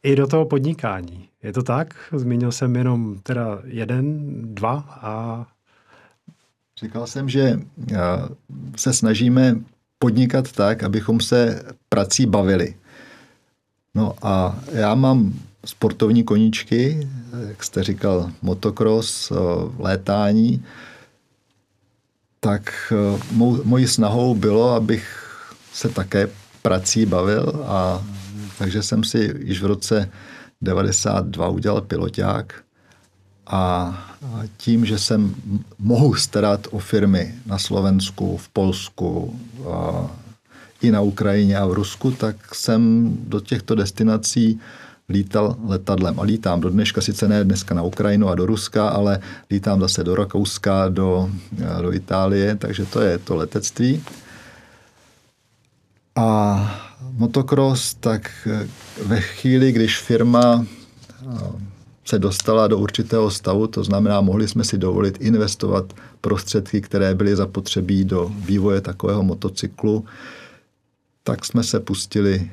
i 0.03 0.17
do 0.17 0.27
toho 0.27 0.45
podnikání. 0.45 1.29
Je 1.43 1.53
to 1.53 1.63
tak? 1.63 1.95
Zmínil 2.13 2.53
jsem 2.53 2.77
jenom 2.77 3.19
teda 3.23 3.59
jeden, 3.65 4.29
dva 4.55 4.85
a... 4.89 5.47
Říkal 6.81 7.07
jsem, 7.07 7.29
že 7.29 7.61
se 8.77 8.93
snažíme 8.93 9.57
podnikat 9.99 10.53
tak, 10.53 10.83
abychom 10.83 11.21
se 11.21 11.63
prací 11.89 12.27
bavili. 12.27 12.75
No 13.99 14.15
a 14.23 14.59
já 14.73 14.95
mám 14.95 15.35
sportovní 15.65 16.25
koníčky, 16.25 17.09
jak 17.49 17.65
jste 17.65 17.85
říkal, 17.85 18.31
motocross, 18.43 19.33
létání, 19.79 20.65
tak 22.41 22.93
mou, 23.33 23.65
mojí 23.65 23.87
snahou 23.87 24.35
bylo, 24.35 24.71
abych 24.71 25.31
se 25.73 25.89
také 25.89 26.29
prací 26.63 27.07
bavil 27.07 27.65
a 27.67 28.05
takže 28.59 28.83
jsem 28.83 29.05
si 29.05 29.35
již 29.39 29.63
v 29.63 29.67
roce 29.67 30.11
92 30.61 31.49
udělal 31.49 31.81
piloták 31.81 32.55
a 33.47 33.93
tím, 34.57 34.85
že 34.85 34.99
jsem 34.99 35.35
mohu 35.79 36.15
starat 36.15 36.67
o 36.71 36.79
firmy 36.79 37.35
na 37.47 37.59
Slovensku, 37.59 38.37
v 38.37 38.49
Polsku, 38.49 39.41
i 40.83 40.91
na 40.91 41.01
Ukrajině 41.01 41.59
a 41.59 41.67
v 41.67 41.73
Rusku, 41.73 42.11
tak 42.11 42.55
jsem 42.55 43.13
do 43.27 43.41
těchto 43.41 43.75
destinací 43.75 44.61
lítal 45.09 45.57
letadlem. 45.67 46.21
A 46.21 46.23
lítám 46.23 46.61
do 46.61 46.71
dneška, 46.71 47.01
sice 47.01 47.29
ne 47.29 47.45
dneska 47.45 47.75
na 47.75 47.83
Ukrajinu 47.83 48.29
a 48.29 48.35
do 48.35 48.47
Ruska, 48.47 48.89
ale 48.89 49.21
lítám 49.51 49.81
zase 49.81 50.05
do 50.05 50.15
Rakouska, 50.15 50.89
do, 50.89 51.31
do 51.83 51.93
Itálie, 51.93 52.57
takže 52.57 52.87
to 52.87 53.01
je 53.01 53.19
to 53.19 53.37
letectví. 53.37 54.03
A 56.17 56.59
motocross, 57.13 57.95
tak 57.95 58.31
eh, 58.47 58.69
ve 59.07 59.21
chvíli, 59.21 59.73
když 59.73 59.99
firma 59.99 60.67
eh, 60.67 61.69
se 62.05 62.19
dostala 62.19 62.67
do 62.67 62.79
určitého 62.79 63.31
stavu, 63.31 63.67
to 63.67 63.85
znamená, 63.85 64.21
mohli 64.21 64.49
jsme 64.49 64.65
si 64.65 64.79
dovolit 64.79 65.17
investovat 65.21 65.93
prostředky, 66.21 66.81
které 66.81 67.15
byly 67.15 67.37
zapotřebí 67.37 68.05
do 68.05 68.33
vývoje 68.35 68.81
takového 68.81 69.23
motocyklu, 69.23 70.05
tak 71.29 71.45
jsme 71.45 71.63
se 71.63 71.81
pustili 71.81 72.51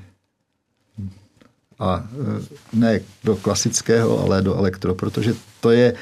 a 1.80 2.03
eh, 2.03 2.45
ne 2.73 2.99
do 3.23 3.36
klasického, 3.36 4.19
ale 4.23 4.41
do 4.41 4.55
elektro, 4.55 4.95
protože 4.95 5.34
to 5.61 5.71
je 5.71 5.95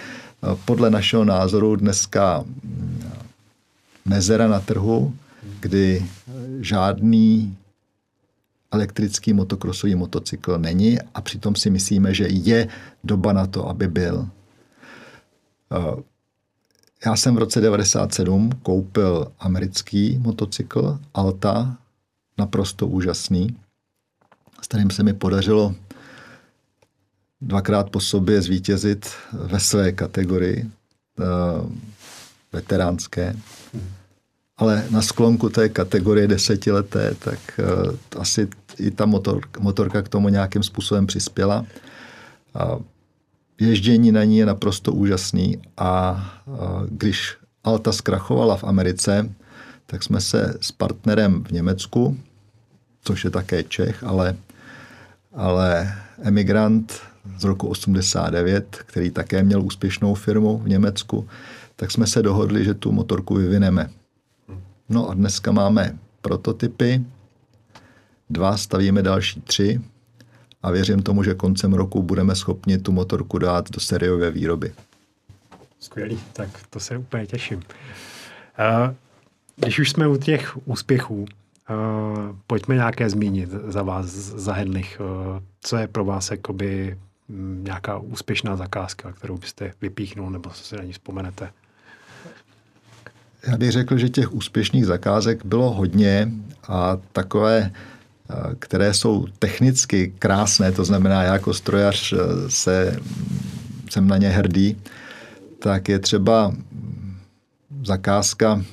podle 0.65 0.89
našeho 0.89 1.25
názoru 1.25 1.75
dneska 1.75 2.41
mm, 2.41 3.03
mezera 4.05 4.47
na 4.47 4.59
trhu, 4.59 5.13
kdy 5.59 6.05
žádný 6.59 7.57
elektrický 8.71 9.33
motokrosový 9.33 9.95
motocykl 9.95 10.57
není 10.57 10.97
a 11.13 11.21
přitom 11.21 11.55
si 11.55 11.69
myslíme, 11.69 12.13
že 12.13 12.25
je 12.29 12.67
doba 13.03 13.33
na 13.33 13.47
to, 13.47 13.69
aby 13.69 13.87
byl. 13.87 14.27
Eh, 15.71 16.01
já 17.05 17.15
jsem 17.15 17.35
v 17.35 17.37
roce 17.37 17.61
97 17.61 18.49
koupil 18.63 19.31
americký 19.39 20.17
motocykl 20.17 20.99
Alta, 21.13 21.77
naprosto 22.37 22.87
úžasný, 22.87 23.57
s 24.61 24.67
kterým 24.67 24.91
se 24.91 25.03
mi 25.03 25.13
podařilo 25.13 25.75
dvakrát 27.41 27.89
po 27.89 27.99
sobě 27.99 28.41
zvítězit 28.41 29.09
ve 29.33 29.59
své 29.59 29.91
kategorii 29.91 30.65
eh, 31.19 31.23
veteránské. 32.53 33.35
Ale 34.57 34.85
na 34.89 35.01
sklonku 35.01 35.49
té 35.49 35.69
kategorie 35.69 36.27
desetileté, 36.27 37.15
tak 37.19 37.39
uh, 37.59 38.21
asi 38.21 38.47
i 38.77 38.91
ta 38.91 39.05
motor, 39.05 39.41
motorka 39.59 40.01
k 40.01 40.09
tomu 40.09 40.29
nějakým 40.29 40.63
způsobem 40.63 41.07
přispěla. 41.07 41.65
Ježdění 43.59 44.11
na 44.11 44.23
ní 44.23 44.37
je 44.37 44.45
naprosto 44.45 44.93
úžasný 44.93 45.57
a 45.77 46.21
když 46.89 47.37
Alta 47.63 47.91
zkrachovala 47.91 48.57
v 48.57 48.63
Americe, 48.63 49.29
tak 49.93 50.03
jsme 50.03 50.21
se 50.21 50.57
s 50.61 50.71
partnerem 50.71 51.43
v 51.43 51.51
Německu, 51.51 52.17
což 53.03 53.23
je 53.23 53.29
také 53.29 53.63
Čech, 53.63 54.03
ale, 54.03 54.35
ale 55.33 55.95
emigrant 56.21 57.01
z 57.37 57.43
roku 57.43 57.67
89, 57.67 58.77
který 58.85 59.11
také 59.11 59.43
měl 59.43 59.61
úspěšnou 59.61 60.13
firmu 60.13 60.57
v 60.57 60.69
Německu, 60.69 61.27
tak 61.75 61.91
jsme 61.91 62.07
se 62.07 62.21
dohodli, 62.21 62.65
že 62.65 62.73
tu 62.73 62.91
motorku 62.91 63.35
vyvineme. 63.35 63.89
No 64.89 65.09
a 65.09 65.13
dneska 65.13 65.51
máme 65.51 65.97
prototypy, 66.21 67.03
dva, 68.29 68.57
stavíme 68.57 69.01
další 69.01 69.41
tři 69.41 69.81
a 70.63 70.71
věřím 70.71 71.03
tomu, 71.03 71.23
že 71.23 71.33
koncem 71.33 71.73
roku 71.73 72.01
budeme 72.01 72.35
schopni 72.35 72.77
tu 72.77 72.91
motorku 72.91 73.37
dát 73.37 73.71
do 73.71 73.79
sériové 73.79 74.31
výroby. 74.31 74.73
Skvělý, 75.79 76.19
tak 76.33 76.49
to 76.69 76.79
se 76.79 76.97
úplně 76.97 77.25
těším. 77.25 77.61
Když 79.55 79.79
už 79.79 79.89
jsme 79.89 80.07
u 80.07 80.17
těch 80.17 80.67
úspěchů, 80.67 81.25
pojďme 82.47 82.75
nějaké 82.75 83.09
zmínit 83.09 83.49
za 83.67 83.83
vás, 83.83 84.05
za 84.09 84.53
Hedlich. 84.53 85.01
Co 85.61 85.77
je 85.77 85.87
pro 85.87 86.05
vás 86.05 86.31
jakoby 86.31 86.97
nějaká 87.63 87.97
úspěšná 87.97 88.55
zakázka, 88.55 89.11
kterou 89.11 89.37
byste 89.37 89.73
vypíchnul, 89.81 90.29
nebo 90.29 90.49
co 90.49 90.63
si 90.63 90.75
na 90.75 90.83
ní 90.83 90.91
vzpomenete? 90.91 91.51
Já 93.47 93.57
bych 93.57 93.71
řekl, 93.71 93.97
že 93.97 94.09
těch 94.09 94.33
úspěšných 94.33 94.85
zakázek 94.85 95.45
bylo 95.45 95.71
hodně 95.71 96.31
a 96.67 96.97
takové 97.11 97.71
které 98.59 98.93
jsou 98.93 99.25
technicky 99.39 100.13
krásné, 100.19 100.71
to 100.71 100.85
znamená, 100.85 101.23
já 101.23 101.33
jako 101.33 101.53
strojař 101.53 102.13
eh, 102.13 102.17
se, 102.49 102.99
jsem 103.89 104.07
na 104.07 104.17
ně 104.17 104.29
hrdý, 104.29 104.77
tak 105.59 105.89
je 105.89 105.99
třeba 105.99 106.53
zakázka 107.85 108.63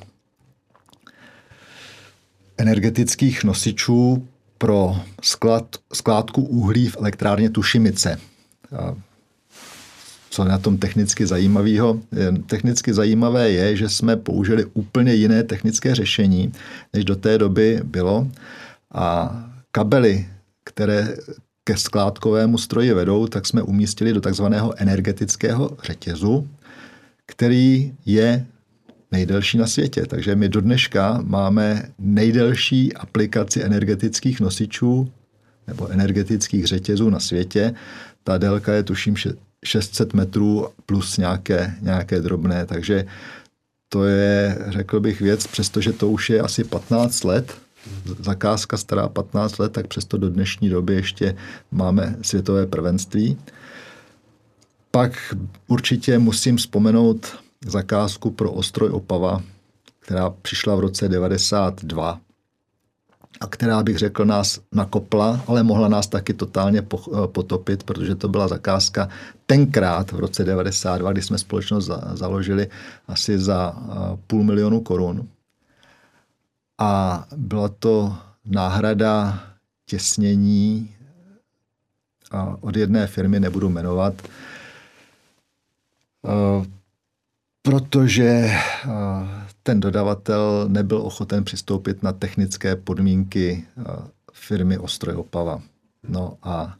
energetických 2.60 3.44
nosičů 3.44 4.28
pro 4.58 4.96
sklad, 5.22 5.76
skládku 5.92 6.42
uhlí 6.42 6.88
v 6.88 6.96
elektrárně 6.96 7.50
Tušimice. 7.50 8.20
Co 10.30 10.42
je 10.42 10.48
na 10.48 10.58
tom 10.58 10.78
technicky 10.78 11.26
zajímavého? 11.26 12.00
Technicky 12.46 12.94
zajímavé 12.94 13.50
je, 13.50 13.76
že 13.76 13.88
jsme 13.88 14.16
použili 14.16 14.64
úplně 14.64 15.14
jiné 15.14 15.42
technické 15.42 15.94
řešení, 15.94 16.52
než 16.92 17.04
do 17.04 17.16
té 17.16 17.38
doby 17.38 17.80
bylo. 17.84 18.28
A 18.92 19.34
kabely, 19.72 20.28
které 20.64 21.16
ke 21.64 21.76
skládkovému 21.76 22.58
stroji 22.58 22.92
vedou, 22.92 23.26
tak 23.26 23.46
jsme 23.46 23.62
umístili 23.62 24.12
do 24.12 24.20
takzvaného 24.20 24.74
energetického 24.76 25.76
řetězu, 25.82 26.48
který 27.26 27.92
je 28.06 28.46
nejdelší 29.12 29.58
na 29.58 29.66
světě. 29.66 30.06
Takže 30.06 30.36
my 30.36 30.48
do 30.48 30.60
dneška 30.60 31.20
máme 31.24 31.82
nejdelší 31.98 32.94
aplikaci 32.94 33.62
energetických 33.62 34.40
nosičů 34.40 35.12
nebo 35.66 35.88
energetických 35.88 36.66
řetězů 36.66 37.10
na 37.10 37.20
světě. 37.20 37.74
Ta 38.24 38.38
délka 38.38 38.72
je 38.72 38.82
tuším 38.82 39.14
600 39.64 40.14
metrů 40.14 40.68
plus 40.86 41.16
nějaké, 41.16 41.74
nějaké 41.80 42.20
drobné, 42.20 42.66
takže 42.66 43.06
to 43.88 44.04
je, 44.04 44.58
řekl 44.68 45.00
bych, 45.00 45.20
věc, 45.20 45.46
přestože 45.46 45.92
to 45.92 46.08
už 46.08 46.30
je 46.30 46.40
asi 46.40 46.64
15 46.64 47.24
let, 47.24 47.56
zakázka 48.18 48.76
stará 48.76 49.08
15 49.08 49.58
let, 49.58 49.72
tak 49.72 49.86
přesto 49.86 50.16
do 50.16 50.30
dnešní 50.30 50.68
doby 50.68 50.94
ještě 50.94 51.36
máme 51.70 52.16
světové 52.22 52.66
prvenství. 52.66 53.38
Pak 54.90 55.34
určitě 55.66 56.18
musím 56.18 56.56
vzpomenout 56.56 57.36
zakázku 57.66 58.30
pro 58.30 58.52
Ostroj 58.52 58.90
Opava, 58.90 59.42
která 59.98 60.30
přišla 60.30 60.74
v 60.74 60.80
roce 60.80 61.08
92. 61.08 62.20
a 63.40 63.46
která 63.46 63.82
bych 63.82 63.98
řekl 63.98 64.24
nás 64.24 64.60
nakopla, 64.72 65.44
ale 65.46 65.62
mohla 65.62 65.88
nás 65.88 66.06
taky 66.06 66.34
totálně 66.34 66.82
potopit, 67.26 67.82
protože 67.82 68.14
to 68.14 68.28
byla 68.28 68.48
zakázka 68.48 69.08
tenkrát 69.46 70.12
v 70.12 70.18
roce 70.18 70.44
92, 70.44 71.12
kdy 71.12 71.22
jsme 71.22 71.38
společnost 71.38 71.90
založili 72.12 72.68
asi 73.08 73.38
za 73.38 73.76
půl 74.26 74.44
milionu 74.44 74.80
korun. 74.80 75.28
A 76.78 77.24
byla 77.36 77.68
to 77.68 78.16
náhrada 78.44 79.40
těsnění 79.86 80.94
od 82.60 82.76
jedné 82.76 83.06
firmy, 83.06 83.40
nebudu 83.40 83.68
jmenovat, 83.68 84.14
protože 87.62 88.50
ten 89.62 89.80
dodavatel 89.80 90.64
nebyl 90.68 90.98
ochoten 90.98 91.44
přistoupit 91.44 92.02
na 92.02 92.12
technické 92.12 92.76
podmínky 92.76 93.64
firmy 94.32 94.78
Ostroj 94.78 95.14
Opava. 95.16 95.62
No 96.08 96.36
a 96.42 96.76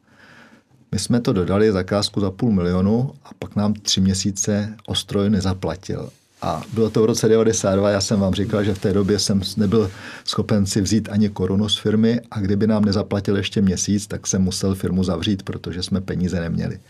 my 0.92 0.98
jsme 0.98 1.20
to 1.20 1.32
dodali 1.32 1.72
zakázku 1.72 2.20
za 2.20 2.30
půl 2.30 2.52
milionu 2.52 3.12
a 3.24 3.28
pak 3.38 3.56
nám 3.56 3.74
tři 3.74 4.00
měsíce 4.00 4.76
Ostroj 4.86 5.30
nezaplatil. 5.30 6.10
A 6.42 6.62
bylo 6.72 6.90
to 6.90 7.02
v 7.02 7.04
roce 7.04 7.28
92, 7.28 7.90
já 7.90 8.00
jsem 8.00 8.20
vám 8.20 8.34
říkal, 8.34 8.64
že 8.64 8.74
v 8.74 8.78
té 8.78 8.92
době 8.92 9.18
jsem 9.18 9.40
nebyl 9.56 9.90
schopen 10.24 10.66
si 10.66 10.80
vzít 10.80 11.08
ani 11.12 11.28
korunu 11.28 11.68
z 11.68 11.78
firmy 11.78 12.20
a 12.30 12.40
kdyby 12.40 12.66
nám 12.66 12.84
nezaplatil 12.84 13.36
ještě 13.36 13.62
měsíc, 13.62 14.06
tak 14.06 14.26
jsem 14.26 14.42
musel 14.42 14.74
firmu 14.74 15.04
zavřít, 15.04 15.42
protože 15.42 15.82
jsme 15.82 16.00
peníze 16.00 16.40
neměli. 16.40 16.80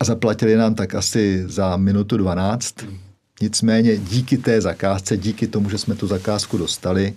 A 0.00 0.04
zaplatili 0.04 0.56
nám 0.56 0.74
tak 0.74 0.94
asi 0.94 1.44
za 1.46 1.76
minutu 1.76 2.16
12. 2.16 2.74
Nicméně 3.40 3.96
díky 3.96 4.38
té 4.38 4.60
zakázce, 4.60 5.16
díky 5.16 5.46
tomu, 5.46 5.70
že 5.70 5.78
jsme 5.78 5.94
tu 5.94 6.06
zakázku 6.06 6.58
dostali, 6.58 7.14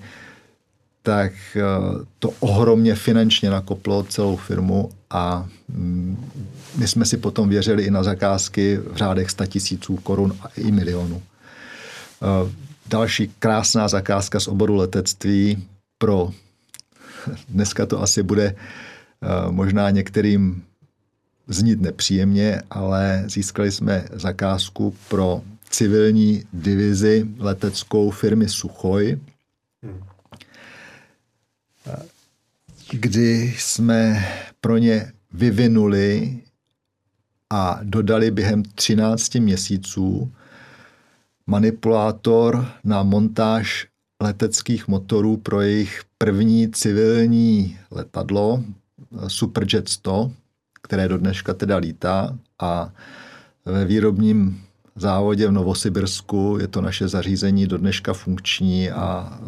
tak 1.03 1.31
eh, 1.55 1.61
to 2.19 2.29
ohromně 2.39 2.95
finančně 2.95 3.49
nakoplo 3.49 4.03
celou 4.03 4.35
firmu 4.35 4.89
a 5.09 5.47
mm, 5.67 6.31
my 6.77 6.87
jsme 6.87 7.05
si 7.05 7.17
potom 7.17 7.49
věřili 7.49 7.83
i 7.83 7.91
na 7.91 8.03
zakázky 8.03 8.77
v 8.77 8.95
řádech 8.95 9.29
100 9.29 9.45
tisíců 9.45 9.95
korun 9.95 10.37
a 10.41 10.47
i 10.55 10.71
milionů. 10.71 11.21
Eh, 11.21 12.51
další 12.87 13.31
krásná 13.39 13.87
zakázka 13.87 14.39
z 14.39 14.47
oboru 14.47 14.75
letectví 14.75 15.67
pro, 15.97 16.31
dneska 17.49 17.85
to 17.85 18.01
asi 18.01 18.23
bude 18.23 18.55
eh, 18.55 19.51
možná 19.51 19.89
některým 19.89 20.63
znít 21.49 21.81
nepříjemně, 21.81 22.61
ale 22.69 23.23
získali 23.27 23.71
jsme 23.71 24.05
zakázku 24.13 24.95
pro 25.09 25.41
civilní 25.69 26.43
divizi 26.53 27.25
leteckou 27.37 28.11
firmy 28.11 28.49
Suchoj, 28.49 29.19
kdy 32.91 33.55
jsme 33.57 34.27
pro 34.61 34.77
ně 34.77 35.11
vyvinuli 35.33 36.39
a 37.49 37.79
dodali 37.83 38.31
během 38.31 38.63
13 38.63 39.35
měsíců 39.35 40.31
manipulátor 41.47 42.67
na 42.83 43.03
montáž 43.03 43.87
leteckých 44.21 44.87
motorů 44.87 45.37
pro 45.37 45.61
jejich 45.61 46.01
první 46.17 46.71
civilní 46.71 47.77
letadlo 47.91 48.63
Superjet 49.27 49.89
100, 49.89 50.31
které 50.81 51.07
do 51.07 51.17
dneška 51.17 51.53
teda 51.53 51.77
lítá 51.77 52.37
a 52.59 52.91
ve 53.65 53.85
výrobním 53.85 54.61
závodě 54.95 55.47
v 55.47 55.51
Novosibirsku 55.51 56.57
je 56.61 56.67
to 56.67 56.81
naše 56.81 57.07
zařízení 57.07 57.67
do 57.67 57.77
dneška 57.77 58.13
funkční 58.13 58.91
a 58.91 59.39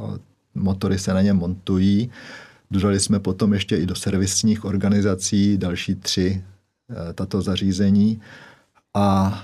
motory 0.56 1.00
se 1.00 1.14
na 1.14 1.22
ně 1.22 1.34
montují. 1.34 2.12
Dodali 2.72 3.00
jsme 3.00 3.20
potom 3.20 3.54
ještě 3.54 3.78
i 3.78 3.86
do 3.86 3.96
servisních 3.96 4.66
organizací 4.66 5.58
další 5.58 5.96
tři 5.96 6.44
eh, 6.90 7.14
tato 7.14 7.42
zařízení 7.42 8.22
a 8.94 9.38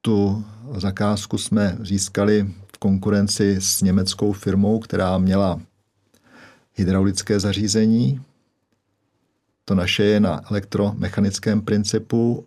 tu 0.00 0.44
zakázku 0.76 1.38
jsme 1.38 1.78
získali 1.80 2.54
v 2.74 2.78
konkurenci 2.78 3.56
s 3.60 3.82
německou 3.82 4.32
firmou, 4.32 4.78
která 4.78 5.18
měla 5.18 5.60
hydraulické 6.74 7.40
zařízení. 7.40 8.20
To 9.68 9.74
naše 9.74 10.04
je 10.04 10.20
na 10.20 10.40
elektromechanickém 10.50 11.60
principu 11.62 12.46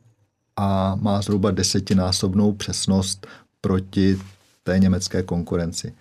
a 0.55 0.95
má 0.95 1.21
zhruba 1.21 1.51
desetinásobnou 1.51 2.53
přesnost 2.53 3.27
proti 3.61 4.19
té 4.63 4.79
německé 4.79 5.23
konkurenci. 5.23 5.93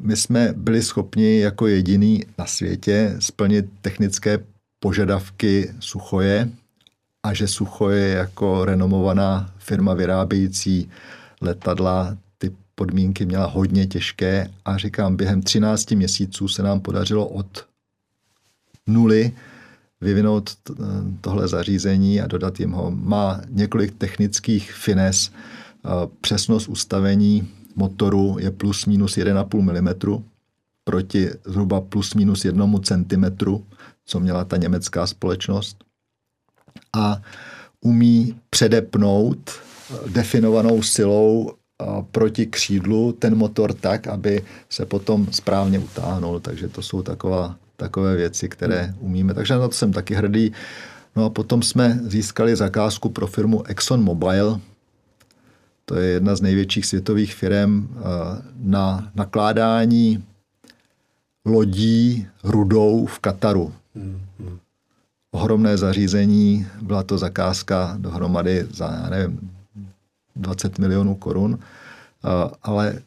My 0.00 0.16
jsme 0.16 0.52
byli 0.56 0.82
schopni 0.82 1.40
jako 1.40 1.66
jediný 1.66 2.24
na 2.38 2.46
světě 2.46 3.16
splnit 3.18 3.66
technické 3.80 4.38
požadavky 4.80 5.74
Suchoje 5.80 6.48
a 7.22 7.34
že 7.34 7.48
Suchoje 7.48 8.08
jako 8.08 8.64
renomovaná 8.64 9.54
firma 9.58 9.94
vyrábějící 9.94 10.90
letadla 11.40 12.16
ty 12.38 12.52
podmínky 12.74 13.26
měla 13.26 13.46
hodně 13.46 13.86
těžké 13.86 14.50
a 14.64 14.78
říkám, 14.78 15.16
během 15.16 15.42
13 15.42 15.90
měsíců 15.90 16.48
se 16.48 16.62
nám 16.62 16.80
podařilo 16.80 17.28
od 17.28 17.66
nuly 18.86 19.32
vyvinout 20.00 20.50
tohle 21.20 21.48
zařízení 21.48 22.20
a 22.20 22.26
dodat 22.26 22.60
jim 22.60 22.70
ho. 22.70 22.90
Má 22.90 23.40
několik 23.48 23.94
technických 23.98 24.72
fines, 24.72 25.30
přesnost 26.20 26.68
ustavení 26.68 27.48
motoru 27.76 28.36
je 28.40 28.50
plus 28.50 28.86
minus 28.86 29.16
1,5 29.16 29.60
mm 29.60 30.22
proti 30.84 31.30
zhruba 31.44 31.80
plus 31.80 32.14
minus 32.14 32.44
1 32.44 32.66
cm, 32.82 33.24
co 34.06 34.20
měla 34.20 34.44
ta 34.44 34.56
německá 34.56 35.06
společnost. 35.06 35.84
A 36.96 37.22
umí 37.80 38.40
předepnout 38.50 39.50
definovanou 40.08 40.82
silou 40.82 41.52
proti 42.10 42.46
křídlu 42.46 43.12
ten 43.12 43.34
motor 43.34 43.72
tak, 43.72 44.06
aby 44.06 44.44
se 44.70 44.86
potom 44.86 45.26
správně 45.30 45.78
utáhnul. 45.78 46.40
Takže 46.40 46.68
to 46.68 46.82
jsou 46.82 47.02
taková, 47.02 47.56
takové 47.76 48.16
věci, 48.16 48.48
které 48.48 48.94
umíme. 48.98 49.34
Takže 49.34 49.54
na 49.54 49.68
to 49.68 49.74
jsem 49.74 49.92
taky 49.92 50.14
hrdý. 50.14 50.52
No 51.16 51.24
a 51.24 51.30
potom 51.30 51.62
jsme 51.62 52.00
získali 52.02 52.56
zakázku 52.56 53.08
pro 53.08 53.26
firmu 53.26 53.66
ExxonMobil, 53.66 54.60
to 55.84 55.96
je 55.96 56.10
jedna 56.10 56.36
z 56.36 56.40
největších 56.40 56.86
světových 56.86 57.34
firm 57.34 57.88
eh, 57.96 58.02
na 58.56 59.10
nakládání 59.14 60.24
lodí 61.44 62.26
rudou 62.44 63.06
v 63.06 63.18
Kataru. 63.18 63.72
Ohromné 65.30 65.76
zařízení, 65.76 66.66
byla 66.82 67.02
to 67.02 67.18
zakázka 67.18 67.96
dohromady 67.98 68.66
za, 68.70 68.84
já 69.02 69.10
nevím, 69.10 69.50
20 70.36 70.78
milionů 70.78 71.14
korun, 71.14 71.58
eh, 71.58 72.50
ale 72.62 72.98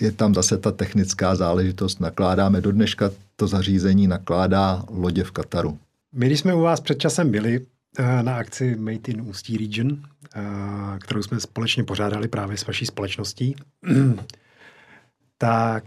je 0.00 0.12
tam 0.12 0.34
zase 0.34 0.58
ta 0.58 0.70
technická 0.70 1.34
záležitost. 1.34 2.00
Nakládáme 2.00 2.60
do 2.60 2.72
dneška 2.72 3.10
to 3.36 3.46
zařízení, 3.46 4.06
nakládá 4.06 4.84
lodě 4.90 5.24
v 5.24 5.30
Kataru. 5.30 5.78
My, 6.12 6.26
když 6.26 6.40
jsme 6.40 6.54
u 6.54 6.60
vás 6.60 6.80
před 6.80 6.98
časem 6.98 7.30
byli 7.30 7.66
eh, 7.98 8.22
na 8.22 8.36
akci 8.36 8.76
Made 8.76 9.12
in 9.12 9.20
Ústí 9.20 9.56
Region, 9.56 10.02
kterou 10.98 11.22
jsme 11.22 11.40
společně 11.40 11.84
pořádali 11.84 12.28
právě 12.28 12.56
s 12.56 12.66
vaší 12.66 12.86
společností, 12.86 13.56
tak 15.38 15.84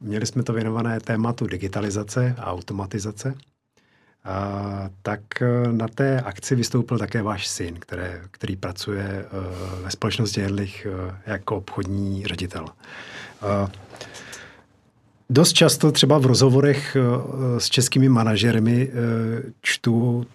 měli 0.00 0.26
jsme 0.26 0.42
to 0.42 0.52
věnované 0.52 1.00
tématu 1.00 1.46
digitalizace 1.46 2.34
a 2.38 2.52
automatizace. 2.52 3.34
A, 4.24 4.90
tak 5.02 5.42
e, 5.42 5.72
na 5.72 5.88
té 5.88 6.20
akci 6.20 6.54
vystoupil 6.54 6.98
také 6.98 7.22
váš 7.22 7.48
syn, 7.48 7.76
které, 7.78 8.22
který 8.30 8.56
pracuje 8.56 9.26
uh, 9.26 9.84
ve 9.84 9.90
společnosti 9.90 10.40
Jedlich 10.40 10.86
uh, 10.90 11.14
jako 11.26 11.56
obchodní 11.56 12.26
ředitel. 12.26 12.66
Dost 15.30 15.52
často 15.52 15.92
třeba 15.92 16.18
v 16.18 16.26
rozhovorech 16.26 16.96
uh, 16.96 17.58
s 17.58 17.70
českými 17.70 18.08
manažery 18.08 18.60
uh, 18.60 19.50
čtu 19.60 20.26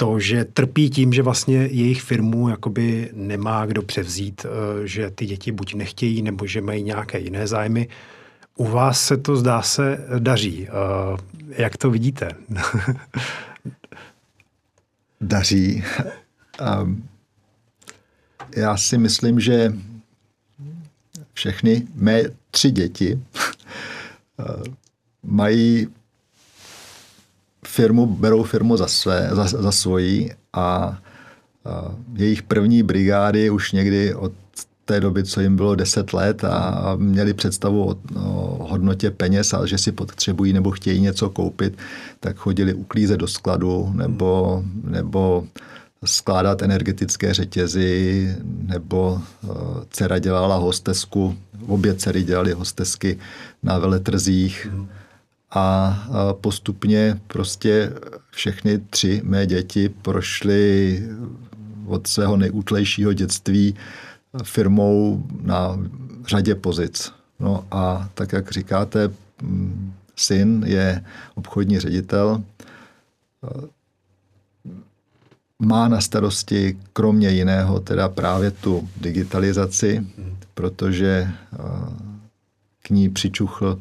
to, 0.00 0.20
že 0.20 0.44
trpí 0.44 0.90
tím, 0.90 1.12
že 1.12 1.22
vlastně 1.22 1.56
jejich 1.56 2.02
firmu 2.02 2.48
jakoby 2.48 3.10
nemá 3.12 3.66
kdo 3.66 3.82
převzít, 3.82 4.46
eh, 4.46 4.86
že 4.86 5.10
ty 5.10 5.26
děti 5.26 5.52
buď 5.52 5.74
nechtějí, 5.74 6.22
nebo 6.22 6.46
že 6.46 6.60
mají 6.60 6.82
nějaké 6.82 7.18
jiné 7.18 7.46
zájmy. 7.46 7.88
U 8.56 8.64
vás 8.64 9.06
se 9.06 9.16
to 9.16 9.36
zdá 9.36 9.62
se 9.62 10.06
daří. 10.18 10.68
Eh, 10.68 10.72
jak 11.48 11.76
to 11.76 11.90
vidíte? 11.90 12.30
daří. 15.20 15.84
Um, 16.82 17.08
já 18.56 18.76
si 18.76 18.98
myslím, 18.98 19.40
že 19.40 19.72
všechny 21.38 21.86
mé 21.94 22.22
tři 22.50 22.70
děti 22.70 23.18
eh, 24.40 24.44
mají 25.22 25.88
firmu, 27.66 28.06
berou 28.06 28.42
firmu 28.42 28.76
za, 28.76 28.86
své, 28.86 29.30
za, 29.32 29.44
za 29.44 29.72
svoji 29.72 30.34
a, 30.52 30.62
a 30.62 30.98
jejich 32.14 32.42
první 32.42 32.82
brigády 32.82 33.50
už 33.50 33.72
někdy 33.72 34.14
od 34.14 34.32
té 34.84 35.00
doby, 35.00 35.24
co 35.24 35.40
jim 35.40 35.56
bylo 35.56 35.74
10 35.74 36.12
let 36.12 36.44
a 36.44 36.92
měli 36.96 37.34
představu 37.34 37.90
o, 37.90 37.96
o 38.16 38.66
hodnotě 38.70 39.10
peněz 39.10 39.54
a 39.54 39.66
že 39.66 39.78
si 39.78 39.92
potřebují 39.92 40.52
nebo 40.52 40.70
chtějí 40.70 41.00
něco 41.00 41.30
koupit, 41.30 41.78
tak 42.20 42.36
chodili 42.36 42.74
uklízet 42.74 43.20
do 43.20 43.28
skladu 43.28 43.92
nebo, 43.94 44.62
nebo 44.84 45.46
skládat 46.04 46.62
energetické 46.62 47.34
řetězy, 47.34 48.36
nebo 48.42 49.20
uh, 49.42 49.50
dcera 49.90 50.18
dělala 50.18 50.56
hostesku, 50.56 51.36
obě 51.66 51.94
dcery 51.94 52.22
dělali 52.22 52.52
hostesky 52.52 53.18
na 53.62 53.78
veletrzích 53.78 54.68
mm. 54.70 54.88
a 55.50 55.98
postupně 56.40 57.20
prostě 57.26 57.92
všechny 58.30 58.78
tři 58.78 59.20
mé 59.24 59.46
děti 59.46 59.88
prošly 59.88 61.02
od 61.86 62.06
svého 62.06 62.36
nejútlejšího 62.36 63.12
dětství 63.12 63.74
firmou 64.42 65.26
na 65.42 65.78
řadě 66.26 66.54
pozic. 66.54 67.12
No 67.40 67.66
a 67.70 68.08
tak, 68.14 68.32
jak 68.32 68.52
říkáte, 68.52 69.10
mm, 69.42 69.92
syn 70.16 70.64
je 70.66 71.04
obchodní 71.34 71.80
ředitel, 71.80 72.42
má 75.62 75.88
na 75.88 76.00
starosti 76.00 76.78
kromě 76.92 77.30
jiného 77.30 77.80
teda 77.80 78.08
právě 78.08 78.50
tu 78.50 78.88
digitalizaci, 79.00 80.06
protože 80.54 81.30
k 82.82 82.90
ní 82.90 83.08
přičuchl 83.08 83.78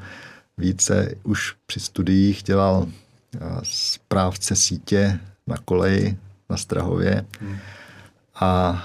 více 0.57 1.15
už 1.23 1.55
při 1.65 1.79
studiích, 1.79 2.43
dělal 2.43 2.87
správce 3.63 4.55
sítě 4.55 5.19
na 5.47 5.57
koleji 5.57 6.17
na 6.49 6.57
Strahově. 6.57 7.25
A 8.39 8.83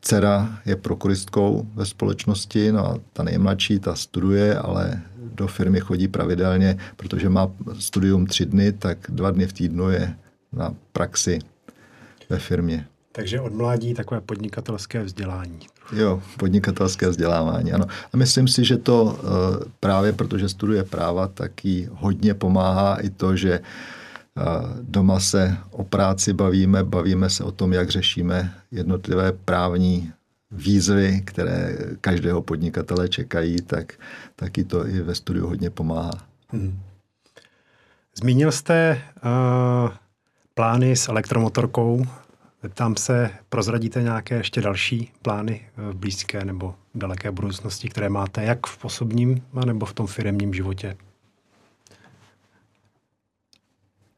dcera 0.00 0.58
je 0.66 0.76
prokuristkou 0.76 1.68
ve 1.74 1.86
společnosti, 1.86 2.72
no 2.72 2.86
a 2.86 2.98
ta 3.12 3.22
nejmladší, 3.22 3.78
ta 3.78 3.94
studuje, 3.94 4.58
ale 4.58 5.02
do 5.40 5.46
firmy 5.46 5.80
chodí 5.80 6.08
pravidelně, 6.08 6.76
protože 6.96 7.28
má 7.28 7.48
studium 7.78 8.26
tři 8.26 8.46
dny, 8.46 8.72
tak 8.72 8.98
dva 9.08 9.30
dny 9.30 9.46
v 9.46 9.52
týdnu 9.52 9.90
je 9.90 10.14
na 10.52 10.74
praxi 10.92 11.38
ve 12.28 12.38
firmě. 12.38 12.86
Takže 13.12 13.40
od 13.40 13.52
mládí 13.52 13.94
takové 13.94 14.20
podnikatelské 14.20 15.02
vzdělání. 15.02 15.58
Jo, 15.92 16.22
podnikatelské 16.38 17.08
vzdělávání, 17.08 17.72
ano. 17.72 17.86
A 18.12 18.16
myslím 18.16 18.48
si, 18.48 18.64
že 18.64 18.76
to 18.76 19.18
eh, 19.18 19.24
právě 19.80 20.12
protože 20.12 20.48
studuje 20.48 20.84
práva, 20.84 21.28
tak 21.28 21.64
jí 21.64 21.88
hodně 21.92 22.34
pomáhá 22.34 22.96
i 23.00 23.10
to, 23.10 23.36
že 23.36 23.52
eh, 23.60 24.42
doma 24.82 25.20
se 25.20 25.56
o 25.70 25.84
práci 25.84 26.32
bavíme, 26.32 26.84
bavíme 26.84 27.30
se 27.30 27.44
o 27.44 27.50
tom, 27.52 27.72
jak 27.72 27.90
řešíme 27.90 28.54
jednotlivé 28.70 29.32
právní 29.32 30.12
výzvy, 30.50 31.22
které 31.24 31.76
každého 32.00 32.42
podnikatele 32.42 33.08
čekají, 33.08 33.56
tak 33.56 33.92
taky 34.36 34.64
to 34.64 34.86
i 34.86 35.02
ve 35.02 35.14
studiu 35.14 35.46
hodně 35.46 35.70
pomáhá. 35.70 36.26
Hmm. 36.48 36.80
Zmínil 38.14 38.52
jste 38.52 39.02
uh, 39.24 39.90
plány 40.54 40.96
s 40.96 41.08
elektromotorkou. 41.08 42.06
Tam 42.74 42.96
se, 42.96 43.30
prozradíte 43.48 44.02
nějaké 44.02 44.34
ještě 44.34 44.60
další 44.60 45.12
plány 45.22 45.60
v 45.76 45.94
blízké 45.94 46.44
nebo 46.44 46.74
daleké 46.94 47.30
budoucnosti, 47.30 47.88
které 47.88 48.08
máte 48.08 48.44
jak 48.44 48.66
v 48.66 48.84
osobním, 48.84 49.42
nebo 49.66 49.86
v 49.86 49.92
tom 49.92 50.06
firmním 50.06 50.54
životě? 50.54 50.96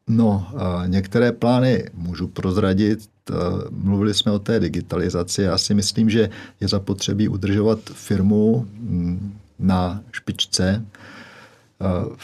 No, 0.07 0.47
některé 0.85 1.31
plány 1.31 1.89
můžu 1.93 2.27
prozradit. 2.27 3.09
Mluvili 3.69 4.13
jsme 4.13 4.31
o 4.31 4.39
té 4.39 4.59
digitalizaci. 4.59 5.41
Já 5.41 5.57
si 5.57 5.73
myslím, 5.73 6.09
že 6.09 6.29
je 6.61 6.67
zapotřebí 6.67 7.27
udržovat 7.27 7.79
firmu 7.93 8.67
mm, 8.73 9.33
na 9.59 10.03
špičce 10.11 10.85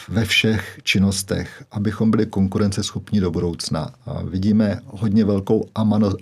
ve 0.08 0.24
všech 0.24 0.80
činnostech, 0.82 1.64
abychom 1.70 2.10
byli 2.10 2.26
konkurenceschopní 2.26 3.20
do 3.20 3.30
budoucna. 3.30 3.94
Vidíme 4.24 4.80
hodně 4.86 5.24
velkou 5.24 5.68